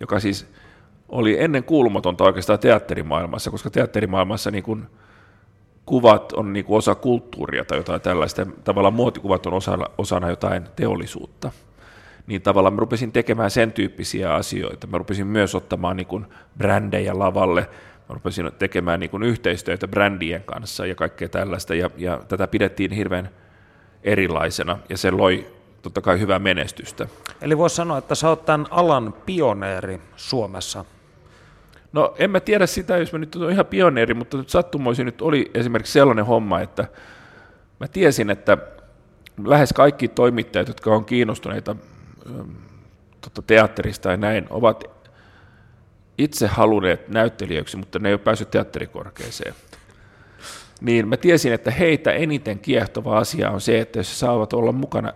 joka 0.00 0.20
siis 0.20 0.46
oli 1.08 1.40
ennen 1.40 1.64
kuulumatonta 1.64 2.24
oikeastaan 2.24 2.58
teatterimaailmassa, 2.58 3.50
koska 3.50 3.70
teatterimaailmassa 3.70 4.50
niin 4.50 4.64
kun 4.64 4.86
kuvat 5.86 6.32
on 6.32 6.52
niin 6.52 6.64
kuin 6.64 6.78
osa 6.78 6.94
kulttuuria 6.94 7.64
tai 7.64 7.78
jotain 7.78 8.00
tällaista, 8.00 8.46
tavallaan 8.64 8.94
muotikuvat 8.94 9.46
on 9.46 9.52
osana, 9.52 9.86
osana 9.98 10.30
jotain 10.30 10.64
teollisuutta. 10.76 11.52
Niin 12.26 12.42
tavallaan 12.42 12.74
mä 12.74 12.80
rupesin 12.80 13.12
tekemään 13.12 13.50
sen 13.50 13.72
tyyppisiä 13.72 14.34
asioita. 14.34 14.86
Mä 14.86 14.98
rupesin 14.98 15.26
myös 15.26 15.54
ottamaan 15.54 15.96
niin 15.96 16.06
kuin 16.06 16.26
brändejä 16.58 17.18
lavalle, 17.18 17.60
mä 18.08 18.14
rupesin 18.14 18.52
tekemään 18.58 19.00
niin 19.00 19.10
kuin 19.10 19.22
yhteistyötä 19.22 19.88
brändien 19.88 20.42
kanssa 20.42 20.86
ja 20.86 20.94
kaikkea 20.94 21.28
tällaista, 21.28 21.74
ja, 21.74 21.90
ja 21.96 22.20
tätä 22.28 22.46
pidettiin 22.46 22.92
hirveän 22.92 23.30
erilaisena, 24.02 24.78
ja 24.88 24.96
se 24.96 25.10
loi 25.10 25.46
totta 25.82 26.00
kai 26.00 26.20
hyvää 26.20 26.38
menestystä. 26.38 27.08
Eli 27.40 27.58
voisi 27.58 27.76
sanoa, 27.76 27.98
että 27.98 28.14
sä 28.14 28.28
oot 28.28 28.44
tämän 28.44 28.66
alan 28.70 29.14
pioneeri 29.26 30.00
Suomessa. 30.16 30.84
No 31.94 32.14
en 32.18 32.30
mä 32.30 32.40
tiedä 32.40 32.66
sitä, 32.66 32.96
jos 32.96 33.12
mä 33.12 33.18
nyt 33.18 33.36
olen 33.36 33.52
ihan 33.52 33.66
pioneeri, 33.66 34.14
mutta 34.14 34.44
sattumoisin 34.46 35.06
nyt 35.06 35.22
oli 35.22 35.50
esimerkiksi 35.54 35.92
sellainen 35.92 36.26
homma, 36.26 36.60
että 36.60 36.88
mä 37.80 37.88
tiesin, 37.88 38.30
että 38.30 38.58
lähes 39.44 39.72
kaikki 39.72 40.08
toimittajat, 40.08 40.68
jotka 40.68 40.90
on 40.90 41.04
kiinnostuneita 41.04 41.76
tota, 43.20 43.42
teatterista 43.42 44.10
ja 44.10 44.16
näin, 44.16 44.46
ovat 44.50 44.84
itse 46.18 46.46
halunneet 46.46 47.08
näyttelijöiksi, 47.08 47.76
mutta 47.76 47.98
ne 47.98 48.08
ei 48.08 48.14
ole 48.14 48.18
päässyt 48.18 48.50
teatterikorkeeseen. 48.50 49.54
Niin 50.80 51.08
mä 51.08 51.16
tiesin, 51.16 51.52
että 51.52 51.70
heitä 51.70 52.12
eniten 52.12 52.58
kiehtova 52.58 53.18
asia 53.18 53.50
on 53.50 53.60
se, 53.60 53.80
että 53.80 53.98
jos 53.98 54.20
saavat 54.20 54.52
olla 54.52 54.72
mukana 54.72 55.12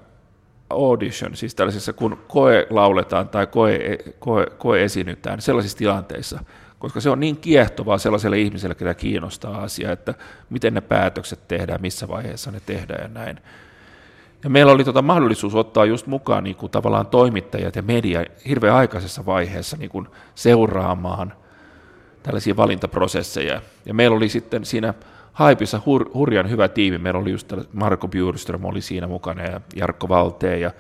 audition, 0.71 1.37
siis 1.37 1.55
tällaisessa 1.55 1.93
kun 1.93 2.19
koe 2.29 2.67
lauletaan 2.71 3.29
tai 3.29 3.47
koe, 3.47 3.79
koe, 4.19 4.47
koe 4.59 4.85
esiinnytään, 4.85 5.41
sellaisissa 5.41 5.79
tilanteissa, 5.79 6.41
koska 6.79 7.01
se 7.01 7.11
on 7.11 7.21
niin 7.21 7.37
kiehtovaa 7.37 7.99
sellaiselle 7.99 8.39
ihmiselle, 8.39 8.75
ketä 8.75 8.95
kiinnostaa 8.95 9.63
asia, 9.63 9.93
että 9.93 10.15
miten 10.51 10.75
ne 10.75 10.81
päätökset 10.81 11.49
tehdään, 11.49 11.81
missä 11.81 12.09
vaiheessa 12.09 12.51
ne 12.51 12.61
tehdään 12.67 13.03
ja 13.03 13.09
näin. 13.09 13.41
Ja 14.45 14.51
meillä 14.51 14.73
oli 14.73 14.85
tota 14.85 15.03
mahdollisuus 15.03 15.55
ottaa 15.55 15.85
just 15.85 16.07
mukaan 16.07 16.45
niin 16.45 16.57
kuin 16.57 16.73
tavallaan 16.73 17.07
toimittajat 17.07 17.77
ja 17.77 17.83
media 17.83 18.25
hirveän 18.49 18.75
aikaisessa 18.75 19.27
vaiheessa 19.27 19.77
niin 19.77 19.91
kuin 19.91 20.09
seuraamaan 20.35 21.33
tällaisia 22.23 22.57
valintaprosesseja. 22.57 23.63
Ja 23.85 23.95
meillä 23.95 24.17
oli 24.17 24.29
sitten 24.29 24.65
siinä 24.65 24.95
Haipissa 25.33 25.81
hur, 25.87 26.11
hurjan 26.15 26.51
hyvä 26.51 26.69
tiimi. 26.69 26.99
Meillä 26.99 27.21
oli 27.21 27.31
just 27.31 27.53
Marko 27.73 28.09
Bjurström 28.09 28.65
oli 28.65 28.81
siinä 28.81 29.07
mukana 29.07 29.43
ja 29.43 29.61
Jarkko 29.77 30.09
Valteen 30.09 30.61
ja, 30.61 30.71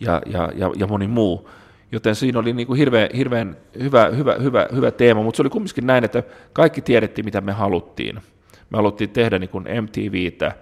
ja, 0.00 0.22
ja, 0.26 0.52
ja, 0.54 0.70
ja 0.76 0.86
moni 0.86 1.06
muu. 1.06 1.50
Joten 1.92 2.14
siinä 2.14 2.38
oli 2.38 2.52
niin 2.52 2.66
kuin 2.66 2.78
hirveän, 2.78 3.08
hirveän 3.16 3.56
hyvä, 3.82 4.06
hyvä, 4.16 4.34
hyvä, 4.34 4.66
hyvä 4.74 4.90
teema, 4.90 5.22
mutta 5.22 5.36
se 5.36 5.42
oli 5.42 5.50
kumminkin 5.50 5.86
näin, 5.86 6.04
että 6.04 6.22
kaikki 6.52 6.82
tiedettiin, 6.82 7.24
mitä 7.24 7.40
me 7.40 7.52
haluttiin. 7.52 8.16
Me 8.70 8.76
haluttiin 8.76 9.10
tehdä 9.10 9.38
niin 9.38 9.50
kuin 9.50 9.64
MTVtä 9.82 10.52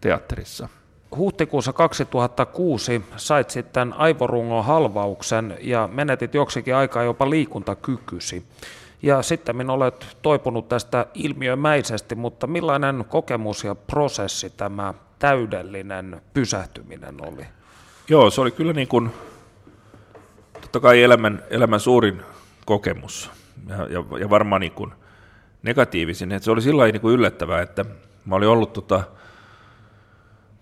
teatterissa 0.00 0.68
huhtikuussa 1.16 1.72
2006 1.72 3.02
sait 3.16 3.50
sitten 3.50 3.92
aivorungon 3.92 4.64
halvauksen 4.64 5.56
ja 5.60 5.88
menetit 5.92 6.34
joksikin 6.34 6.74
aikaa 6.74 7.02
jopa 7.02 7.30
liikuntakykysi. 7.30 8.42
Ja 9.02 9.22
sitten 9.22 9.70
olet 9.70 10.16
toipunut 10.22 10.68
tästä 10.68 11.06
ilmiömäisesti, 11.14 12.14
mutta 12.14 12.46
millainen 12.46 13.04
kokemus 13.08 13.64
ja 13.64 13.74
prosessi 13.74 14.50
tämä 14.50 14.94
täydellinen 15.18 16.20
pysähtyminen 16.34 17.14
oli? 17.20 17.46
Joo, 18.08 18.30
se 18.30 18.40
oli 18.40 18.50
kyllä 18.50 18.72
niin 18.72 18.88
kuin 18.88 19.10
totta 20.60 20.80
kai 20.80 21.02
elämän, 21.02 21.42
elämän 21.50 21.80
suurin 21.80 22.22
kokemus 22.66 23.30
ja, 23.68 23.76
ja, 23.76 24.04
ja 24.20 24.30
varmaan 24.30 24.60
niin 24.60 24.72
kuin 24.72 24.92
negatiivisin. 25.62 26.32
Että 26.32 26.44
se 26.44 26.50
oli 26.50 26.62
sillä 26.62 26.84
niin 26.84 27.00
kuin 27.00 27.14
yllättävää, 27.14 27.62
että 27.62 27.84
mä 28.24 28.34
olin 28.34 28.48
ollut 28.48 28.72
tota, 28.72 29.02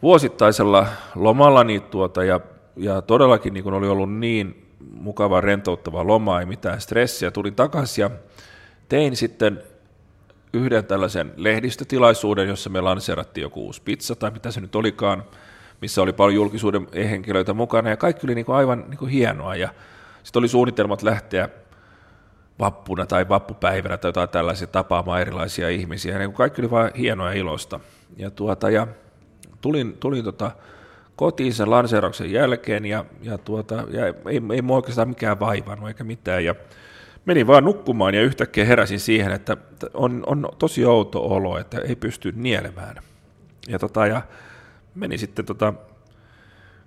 vuosittaisella 0.02 0.86
lomallani 1.14 1.80
tuota, 1.80 2.24
ja, 2.24 2.40
ja 2.76 3.02
todellakin 3.02 3.54
niin 3.54 3.64
kuin 3.64 3.74
oli 3.74 3.88
ollut 3.88 4.12
niin 4.12 4.66
mukava 4.90 5.40
rentouttava 5.40 6.06
loma, 6.06 6.40
ei 6.40 6.46
mitään 6.46 6.80
stressiä. 6.80 7.30
Tulin 7.30 7.54
takaisin 7.54 8.02
ja 8.02 8.10
tein 8.88 9.16
sitten 9.16 9.62
yhden 10.52 10.84
tällaisen 10.84 11.32
lehdistötilaisuuden, 11.36 12.48
jossa 12.48 12.70
me 12.70 12.80
lanseerattiin 12.80 13.42
joku 13.42 13.66
uusi 13.66 13.82
pizza 13.82 14.16
tai 14.16 14.30
mitä 14.30 14.50
se 14.50 14.60
nyt 14.60 14.74
olikaan, 14.74 15.24
missä 15.80 16.02
oli 16.02 16.12
paljon 16.12 16.34
julkisuuden 16.34 16.86
henkilöitä 16.94 17.54
mukana 17.54 17.90
ja 17.90 17.96
kaikki 17.96 18.26
oli 18.26 18.34
niin 18.34 18.46
kuin 18.46 18.56
aivan 18.56 18.84
niin 18.88 18.98
kuin 18.98 19.10
hienoa 19.10 19.56
ja 19.56 19.68
sitten 20.22 20.40
oli 20.40 20.48
suunnitelmat 20.48 21.02
lähteä 21.02 21.48
vappuna 22.58 23.06
tai 23.06 23.28
vappupäivänä 23.28 23.96
tai 23.96 24.08
jotain 24.08 24.28
tällaisia 24.28 24.66
tapaamaan 24.66 25.20
erilaisia 25.20 25.68
ihmisiä. 25.68 26.12
Ja 26.12 26.18
niin 26.18 26.32
kaikki 26.32 26.62
oli 26.62 26.70
vain 26.70 26.90
hienoa 26.94 27.28
ja 27.28 27.38
ilosta. 27.40 27.80
Ja, 28.16 28.30
tuota, 28.30 28.70
ja 28.70 28.86
tulin, 29.60 29.96
tulin 30.00 30.24
tota, 30.24 30.50
kotiin 31.16 31.54
sen 31.54 31.70
lanseerauksen 31.70 32.32
jälkeen 32.32 32.86
ja, 32.86 33.04
ja, 33.22 33.38
tuota, 33.38 33.74
ja 33.74 34.06
ei, 34.06 34.42
ei 34.52 34.62
mua 34.62 34.76
oikeastaan 34.76 35.08
mikään 35.08 35.40
vaivannut 35.40 35.88
eikä 35.88 36.04
mitään. 36.04 36.44
Ja 36.44 36.54
menin 37.24 37.46
vaan 37.46 37.64
nukkumaan 37.64 38.14
ja 38.14 38.22
yhtäkkiä 38.22 38.64
heräsin 38.64 39.00
siihen, 39.00 39.32
että 39.32 39.56
on, 39.94 40.22
on 40.26 40.48
tosi 40.58 40.84
outo 40.84 41.26
olo, 41.26 41.58
että 41.58 41.78
ei 41.78 41.96
pysty 41.96 42.32
nielemään. 42.36 42.96
Ja, 43.68 43.78
tota, 43.78 44.06
ja 44.06 44.22
menin 44.96 45.18
sitten 45.18 45.44
tota, 45.44 45.74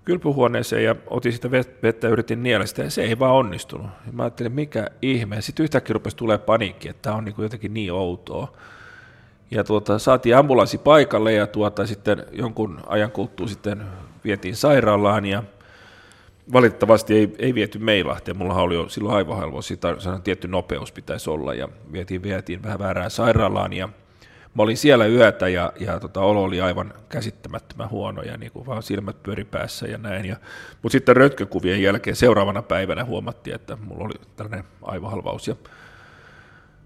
kylpyhuoneeseen 0.05 0.83
ja 0.83 0.95
otin 1.07 1.33
sitä 1.33 1.51
vettä 1.51 2.07
ja 2.07 2.11
yritin 2.11 2.43
nielestä 2.43 2.83
ja 2.83 2.91
se 2.91 3.03
ei 3.03 3.19
vaan 3.19 3.35
onnistunut. 3.35 3.87
Ja 4.05 4.11
mä 4.11 4.23
ajattelin, 4.23 4.51
mikä 4.51 4.87
ihme. 5.01 5.41
Sitten 5.41 5.63
yhtäkkiä 5.63 5.93
rupesi 5.93 6.17
tulee 6.17 6.37
paniikki, 6.37 6.89
että 6.89 7.01
tämä 7.01 7.15
on 7.15 7.25
niin 7.25 7.35
kuin 7.35 7.43
jotenkin 7.43 7.73
niin 7.73 7.93
outoa. 7.93 8.53
Ja 9.51 9.63
tuota, 9.63 9.99
saatiin 9.99 10.37
ambulanssi 10.37 10.77
paikalle 10.77 11.33
ja 11.33 11.47
tuota, 11.47 11.85
sitten 11.85 12.25
jonkun 12.31 12.79
ajan 12.87 13.11
kuluttua 13.11 13.47
sitten 13.47 13.83
vietiin 14.23 14.55
sairaalaan 14.55 15.25
ja 15.25 15.43
valitettavasti 16.53 17.15
ei, 17.15 17.35
ei 17.39 17.55
viety 17.55 17.79
Meilahteen. 17.79 18.37
Mulla 18.37 18.53
oli 18.53 18.75
jo 18.75 18.89
silloin 18.89 19.15
aivohalvo, 19.15 19.61
siitä 19.61 19.95
tietty 20.23 20.47
nopeus 20.47 20.91
pitäisi 20.91 21.29
olla 21.29 21.53
ja 21.53 21.69
vietiin, 21.91 22.23
vietiin 22.23 22.63
vähän 22.63 22.79
väärään 22.79 23.11
sairaalaan 23.11 23.73
ja 23.73 23.89
mä 24.53 24.63
olin 24.63 24.77
siellä 24.77 25.05
yötä 25.05 25.47
ja, 25.47 25.73
ja 25.79 25.99
tota, 25.99 26.21
olo 26.21 26.43
oli 26.43 26.61
aivan 26.61 26.93
käsittämättömän 27.09 27.89
huono 27.89 28.21
ja 28.21 28.37
niin 28.37 28.51
kuin 28.51 28.65
vaan 28.65 28.83
silmät 28.83 29.23
pyöri 29.23 29.43
päässä 29.43 29.87
ja 29.87 29.97
näin. 29.97 30.25
Ja, 30.25 30.35
mutta 30.81 30.91
sitten 30.91 31.17
rötkökuvien 31.17 31.81
jälkeen 31.81 32.15
seuraavana 32.15 32.61
päivänä 32.61 33.05
huomattiin, 33.05 33.55
että 33.55 33.75
mulla 33.75 34.05
oli 34.05 34.13
tällainen 34.35 34.65
aivohalvaus. 34.81 35.47
Ja 35.47 35.55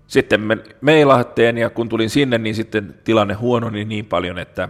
sitten 0.07 0.41
me 0.41 0.57
Meilahteen 0.81 1.57
ja 1.57 1.69
kun 1.69 1.89
tulin 1.89 2.09
sinne, 2.09 2.37
niin 2.37 2.55
sitten 2.55 2.95
tilanne 3.03 3.33
huononi 3.33 3.85
niin 3.85 4.05
paljon, 4.05 4.39
että 4.39 4.69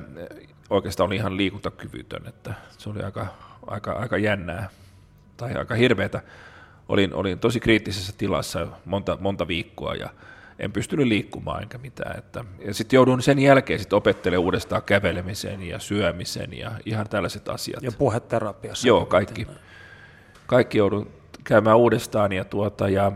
oikeastaan 0.70 1.08
oli 1.08 1.16
ihan 1.16 1.38
liikuntakyvytön, 1.38 2.28
että 2.28 2.54
se 2.78 2.90
oli 2.90 3.02
aika, 3.02 3.28
aika, 3.68 3.92
aika 3.92 4.18
jännää 4.18 4.70
tai 5.38 5.54
aika 5.54 5.76
hirveätä. 5.76 6.22
Olin, 6.90 7.14
olin 7.14 7.40
tosi 7.40 7.60
kriittisessä 7.60 8.14
tilassa 8.18 8.68
monta, 8.86 9.18
monta 9.22 9.48
viikkoa 9.48 9.96
ja 9.96 10.10
en 10.60 10.72
pystynyt 10.72 11.08
liikkumaan 11.08 11.62
enkä 11.62 11.78
mitään. 11.78 12.18
Että, 12.18 12.46
ja 12.66 12.74
sitten 12.74 12.98
joudun 12.98 13.22
sen 13.22 13.40
jälkeen 13.40 13.80
sit 13.80 13.94
opettelemaan 13.94 14.46
uudestaan 14.46 14.84
kävelemisen 14.84 15.64
ja 15.64 15.80
syömisen 15.80 16.58
ja 16.58 16.72
ihan 16.86 17.10
tällaiset 17.10 17.50
asiat. 17.50 17.84
Ja 17.84 17.92
puheterapiassa. 17.92 18.88
Joo, 18.88 19.06
kaikki, 19.06 19.48
kaikki 20.48 20.78
joudun 20.78 21.12
käymään 21.44 21.78
uudestaan 21.78 22.32
ja, 22.32 22.46
tuota, 22.46 22.90
ja 22.90 23.12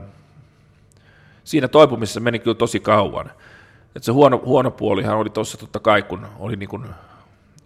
siinä 1.44 1.68
toipumisessa 1.68 2.20
meni 2.20 2.40
kyllä 2.40 2.56
tosi 2.56 2.80
kauan. 2.80 3.32
Et 3.96 4.04
se 4.04 4.12
huono, 4.12 4.42
huono 4.46 4.72
puolihan 4.72 5.18
oli 5.18 5.30
tuossa 5.30 5.58
totta 5.58 5.80
kai, 5.80 6.02
kun 6.02 6.28
oli 6.40 6.56
niin 6.56 6.70
kuin 6.70 6.86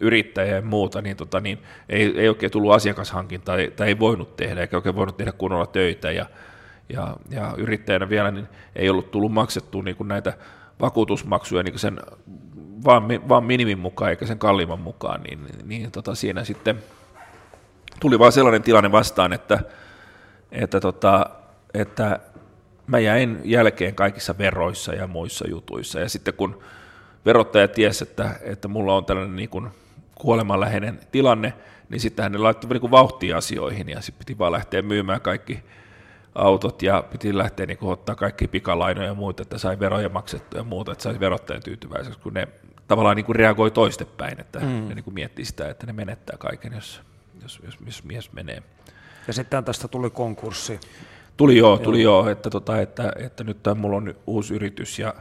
yrittäjä 0.00 0.56
ja 0.56 0.62
muuta, 0.62 1.02
niin, 1.02 1.16
tota, 1.16 1.40
niin 1.40 1.58
ei, 1.88 2.20
ei 2.20 2.28
oikein 2.28 2.52
tullut 2.52 2.72
asiakashankintaa 2.72 3.56
tai 3.76 3.88
ei 3.88 3.98
voinut 3.98 4.36
tehdä, 4.36 4.60
eikä 4.60 4.76
oikein 4.76 4.96
voinut 4.96 5.16
tehdä 5.16 5.32
kunnolla 5.32 5.66
töitä. 5.66 6.10
Ja, 6.10 6.26
ja, 6.88 7.16
ja 7.30 7.54
yrittäjänä 7.56 8.08
vielä 8.08 8.30
niin 8.30 8.48
ei 8.76 8.90
ollut 8.90 9.10
tullut 9.10 9.32
maksettua 9.32 9.82
niin 9.82 9.96
kuin 9.96 10.08
näitä 10.08 10.32
vakuutusmaksuja 10.80 11.62
niin 11.62 11.72
kuin 11.72 11.80
sen 11.80 12.00
vaan, 12.84 13.08
vaan 13.28 13.44
minimin 13.44 13.78
mukaan 13.78 14.10
eikä 14.10 14.26
sen 14.26 14.38
kalliimman 14.38 14.80
mukaan, 14.80 15.22
niin, 15.22 15.44
niin, 15.44 15.68
niin 15.68 15.90
tota, 15.90 16.14
siinä 16.14 16.44
sitten 16.44 16.78
tuli 18.00 18.18
vaan 18.18 18.32
sellainen 18.32 18.62
tilanne 18.62 18.92
vastaan, 18.92 19.32
että, 19.32 19.60
että, 20.52 20.80
tota, 20.80 21.26
että 21.74 22.20
mä 22.86 22.98
jäin 22.98 23.40
jälkeen 23.44 23.94
kaikissa 23.94 24.38
veroissa 24.38 24.94
ja 24.94 25.06
muissa 25.06 25.48
jutuissa. 25.48 26.00
Ja 26.00 26.08
sitten 26.08 26.34
kun 26.34 26.62
verottaja 27.26 27.68
tiesi, 27.68 28.04
että, 28.04 28.30
että 28.40 28.68
mulla 28.68 28.94
on 28.94 29.04
tällainen 29.04 29.36
niin 29.36 29.48
kuin 29.48 29.68
kuolemanläheinen 30.14 31.00
tilanne, 31.12 31.52
niin 31.88 32.00
sitten 32.00 32.22
hän 32.22 32.42
laittoi 32.42 32.70
niin 32.70 32.80
kuin 32.80 32.90
vauhtia 32.90 33.36
asioihin 33.36 33.88
ja 33.88 34.00
sitten 34.00 34.18
piti 34.18 34.38
vaan 34.38 34.52
lähteä 34.52 34.82
myymään 34.82 35.20
kaikki 35.20 35.62
autot 36.34 36.82
ja 36.82 37.04
piti 37.12 37.38
lähteä 37.38 37.66
niin 37.66 37.78
ottaa 37.80 38.14
kaikki 38.14 38.48
pikalainoja 38.48 39.06
ja 39.06 39.14
muuta, 39.14 39.42
että 39.42 39.58
sai 39.58 39.78
veroja 39.78 40.08
maksettua 40.08 40.60
ja 40.60 40.64
muuta, 40.64 40.92
että 40.92 41.02
saisi 41.02 41.20
verottajan 41.20 41.62
tyytyväiseksi, 41.62 42.18
kun 42.18 42.34
ne 42.34 42.48
tavallaan 42.88 43.16
niin 43.16 43.26
kuin 43.26 43.36
reagoi 43.36 43.70
toistepäin, 43.70 44.40
että 44.40 44.58
mm. 44.58 44.66
ne 44.66 44.94
niin 44.94 45.04
kuin 45.04 45.14
miettii 45.14 45.44
sitä, 45.44 45.68
että 45.68 45.86
ne 45.86 45.92
menettää 45.92 46.36
kaiken, 46.36 46.72
jos, 46.72 47.02
jos, 47.42 47.60
jos, 47.64 47.78
jos 47.86 48.04
mies 48.04 48.32
menee. 48.32 48.62
Ja 49.26 49.32
sitten 49.32 49.64
tästä 49.64 49.88
tuli 49.88 50.10
konkurssi. 50.10 50.80
Tuli 51.36 51.56
joo, 51.56 51.78
tuli 51.78 52.02
joo, 52.02 52.20
joo 52.20 52.30
että, 52.30 52.50
tota, 52.50 52.80
että, 52.80 53.12
että 53.16 53.44
nyt 53.44 53.62
tämä 53.62 53.74
mulla 53.74 53.96
on 53.96 54.14
uusi 54.26 54.54
yritys 54.54 54.98
ja 54.98 55.14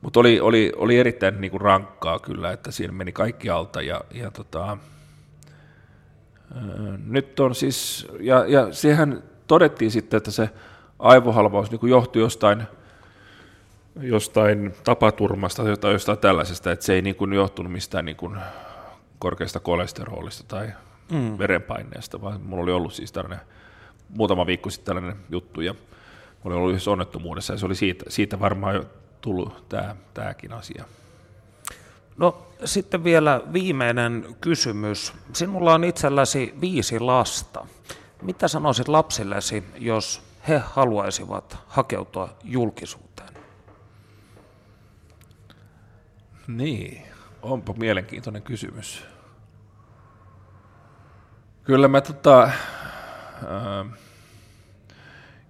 mutta 0.00 0.20
oli, 0.20 0.40
oli, 0.40 0.72
oli 0.76 0.98
erittäin 0.98 1.40
niin 1.40 1.50
kuin 1.50 1.60
rankkaa 1.60 2.18
kyllä, 2.18 2.52
että 2.52 2.70
siinä 2.70 2.92
meni 2.92 3.12
kaikki 3.12 3.50
alta 3.50 3.82
ja, 3.82 4.00
ja 4.10 4.30
tota, 4.30 4.78
nyt 7.06 7.40
on 7.40 7.54
siis, 7.54 8.08
ja, 8.20 8.44
ja 8.46 8.72
siihen 8.72 9.22
todettiin 9.52 9.90
sitten, 9.90 10.16
että 10.16 10.30
se 10.30 10.50
aivohalvaus 10.98 11.70
niin 11.70 11.80
johtui 11.88 12.22
jostain, 12.22 12.62
jostain 14.00 14.74
tapaturmasta 14.84 15.62
tai 15.80 15.92
jostain 15.92 16.18
tällaisesta, 16.18 16.72
että 16.72 16.84
se 16.84 16.94
ei 16.94 17.02
niin 17.02 17.16
kuin 17.16 17.32
johtunut 17.32 17.72
mistään 17.72 18.04
niin 18.04 18.16
kuin 18.16 18.38
korkeasta 19.18 19.60
kolesterolista 19.60 20.44
tai 20.48 20.68
mm. 21.12 21.38
verenpaineesta, 21.38 22.20
vaan 22.20 22.40
mulla 22.40 22.62
oli 22.62 22.72
ollut 22.72 22.92
siis 22.92 23.12
tällainen 23.12 23.40
muutama 24.08 24.46
viikko 24.46 24.70
sitten 24.70 24.94
tällainen 24.94 25.22
juttu 25.30 25.60
ja 25.60 25.74
oli 26.44 26.54
ollut 26.54 26.70
yhdessä 26.70 26.90
onnettomuudessa 26.90 27.52
ja 27.52 27.58
se 27.58 27.66
oli 27.66 27.74
siitä, 27.74 28.04
siitä 28.08 28.40
varmaan 28.40 28.86
tullut 29.20 29.68
tämä, 29.68 29.96
tämäkin 30.14 30.52
asia. 30.52 30.84
No 32.16 32.46
sitten 32.64 33.04
vielä 33.04 33.40
viimeinen 33.52 34.36
kysymys. 34.40 35.12
Sinulla 35.32 35.74
on 35.74 35.84
itselläsi 35.84 36.54
viisi 36.60 37.00
lasta. 37.00 37.66
Mitä 38.22 38.48
sanoisit 38.48 38.88
lapsillesi, 38.88 39.64
jos 39.78 40.22
he 40.48 40.58
haluaisivat 40.58 41.58
hakeutua 41.66 42.28
julkisuuteen? 42.44 43.28
Niin, 46.46 47.02
onpa 47.42 47.74
mielenkiintoinen 47.76 48.42
kysymys. 48.42 49.04
Kyllä 51.64 51.88
mä 51.88 52.00
tota, 52.00 52.42
äh, 52.42 52.52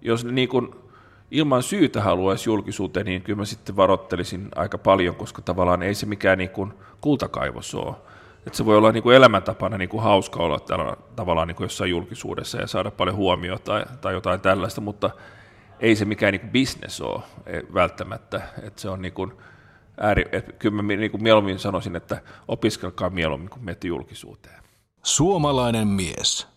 jos 0.02 0.24
niin 0.24 0.48
kun 0.48 0.90
ilman 1.30 1.62
syytä 1.62 2.02
haluaisi 2.02 2.50
julkisuuteen, 2.50 3.06
niin 3.06 3.22
kyllä 3.22 3.36
mä 3.36 3.44
sitten 3.44 3.76
varoittelisin 3.76 4.48
aika 4.54 4.78
paljon, 4.78 5.14
koska 5.14 5.42
tavallaan 5.42 5.82
ei 5.82 5.94
se 5.94 6.06
mikään 6.06 6.38
niin 6.38 6.50
kultakaivos 7.00 7.74
ole. 7.74 7.96
Että 8.47 8.57
se 8.57 8.64
voi 8.64 8.76
olla 8.76 8.93
niin 8.93 9.03
kuin 9.03 9.16
elämäntapana 9.16 9.78
niin 9.78 9.88
kuin 9.88 10.03
hauska 10.03 10.40
olla 10.40 10.61
tällä, 10.61 10.97
tavallaan 11.16 11.49
niin 11.49 11.57
kuin 11.57 11.64
jossain 11.64 11.90
julkisuudessa 11.90 12.61
ja 12.61 12.66
saada 12.66 12.90
paljon 12.90 13.16
huomiota 13.16 13.64
tai, 13.64 13.84
tai 14.01 14.12
jotain 14.12 14.40
tällaista, 14.40 14.80
mutta 14.80 15.11
ei 15.80 15.97
se 15.97 16.05
mikään 16.05 16.32
niin 16.32 16.51
business 16.51 17.01
ole 17.01 17.22
välttämättä. 17.74 18.43
Että 18.62 18.80
se 18.80 18.88
on 18.88 19.03
niin 19.03 19.12
kuin 19.14 19.32
ääri, 20.01 20.24
että 20.32 20.53
kyllä 20.53 20.82
mä 20.82 20.82
niin 20.82 21.11
kuin 21.11 21.22
mieluummin 21.22 21.59
sanoisin, 21.59 21.97
että 21.97 22.22
opiskelkaa 22.49 23.11
mieluummin 23.11 23.51
kuin 23.51 23.64
menette 23.64 23.88
julkisuuteen. 23.88 24.62
Suomalainen 25.03 25.88
mies. 25.88 26.51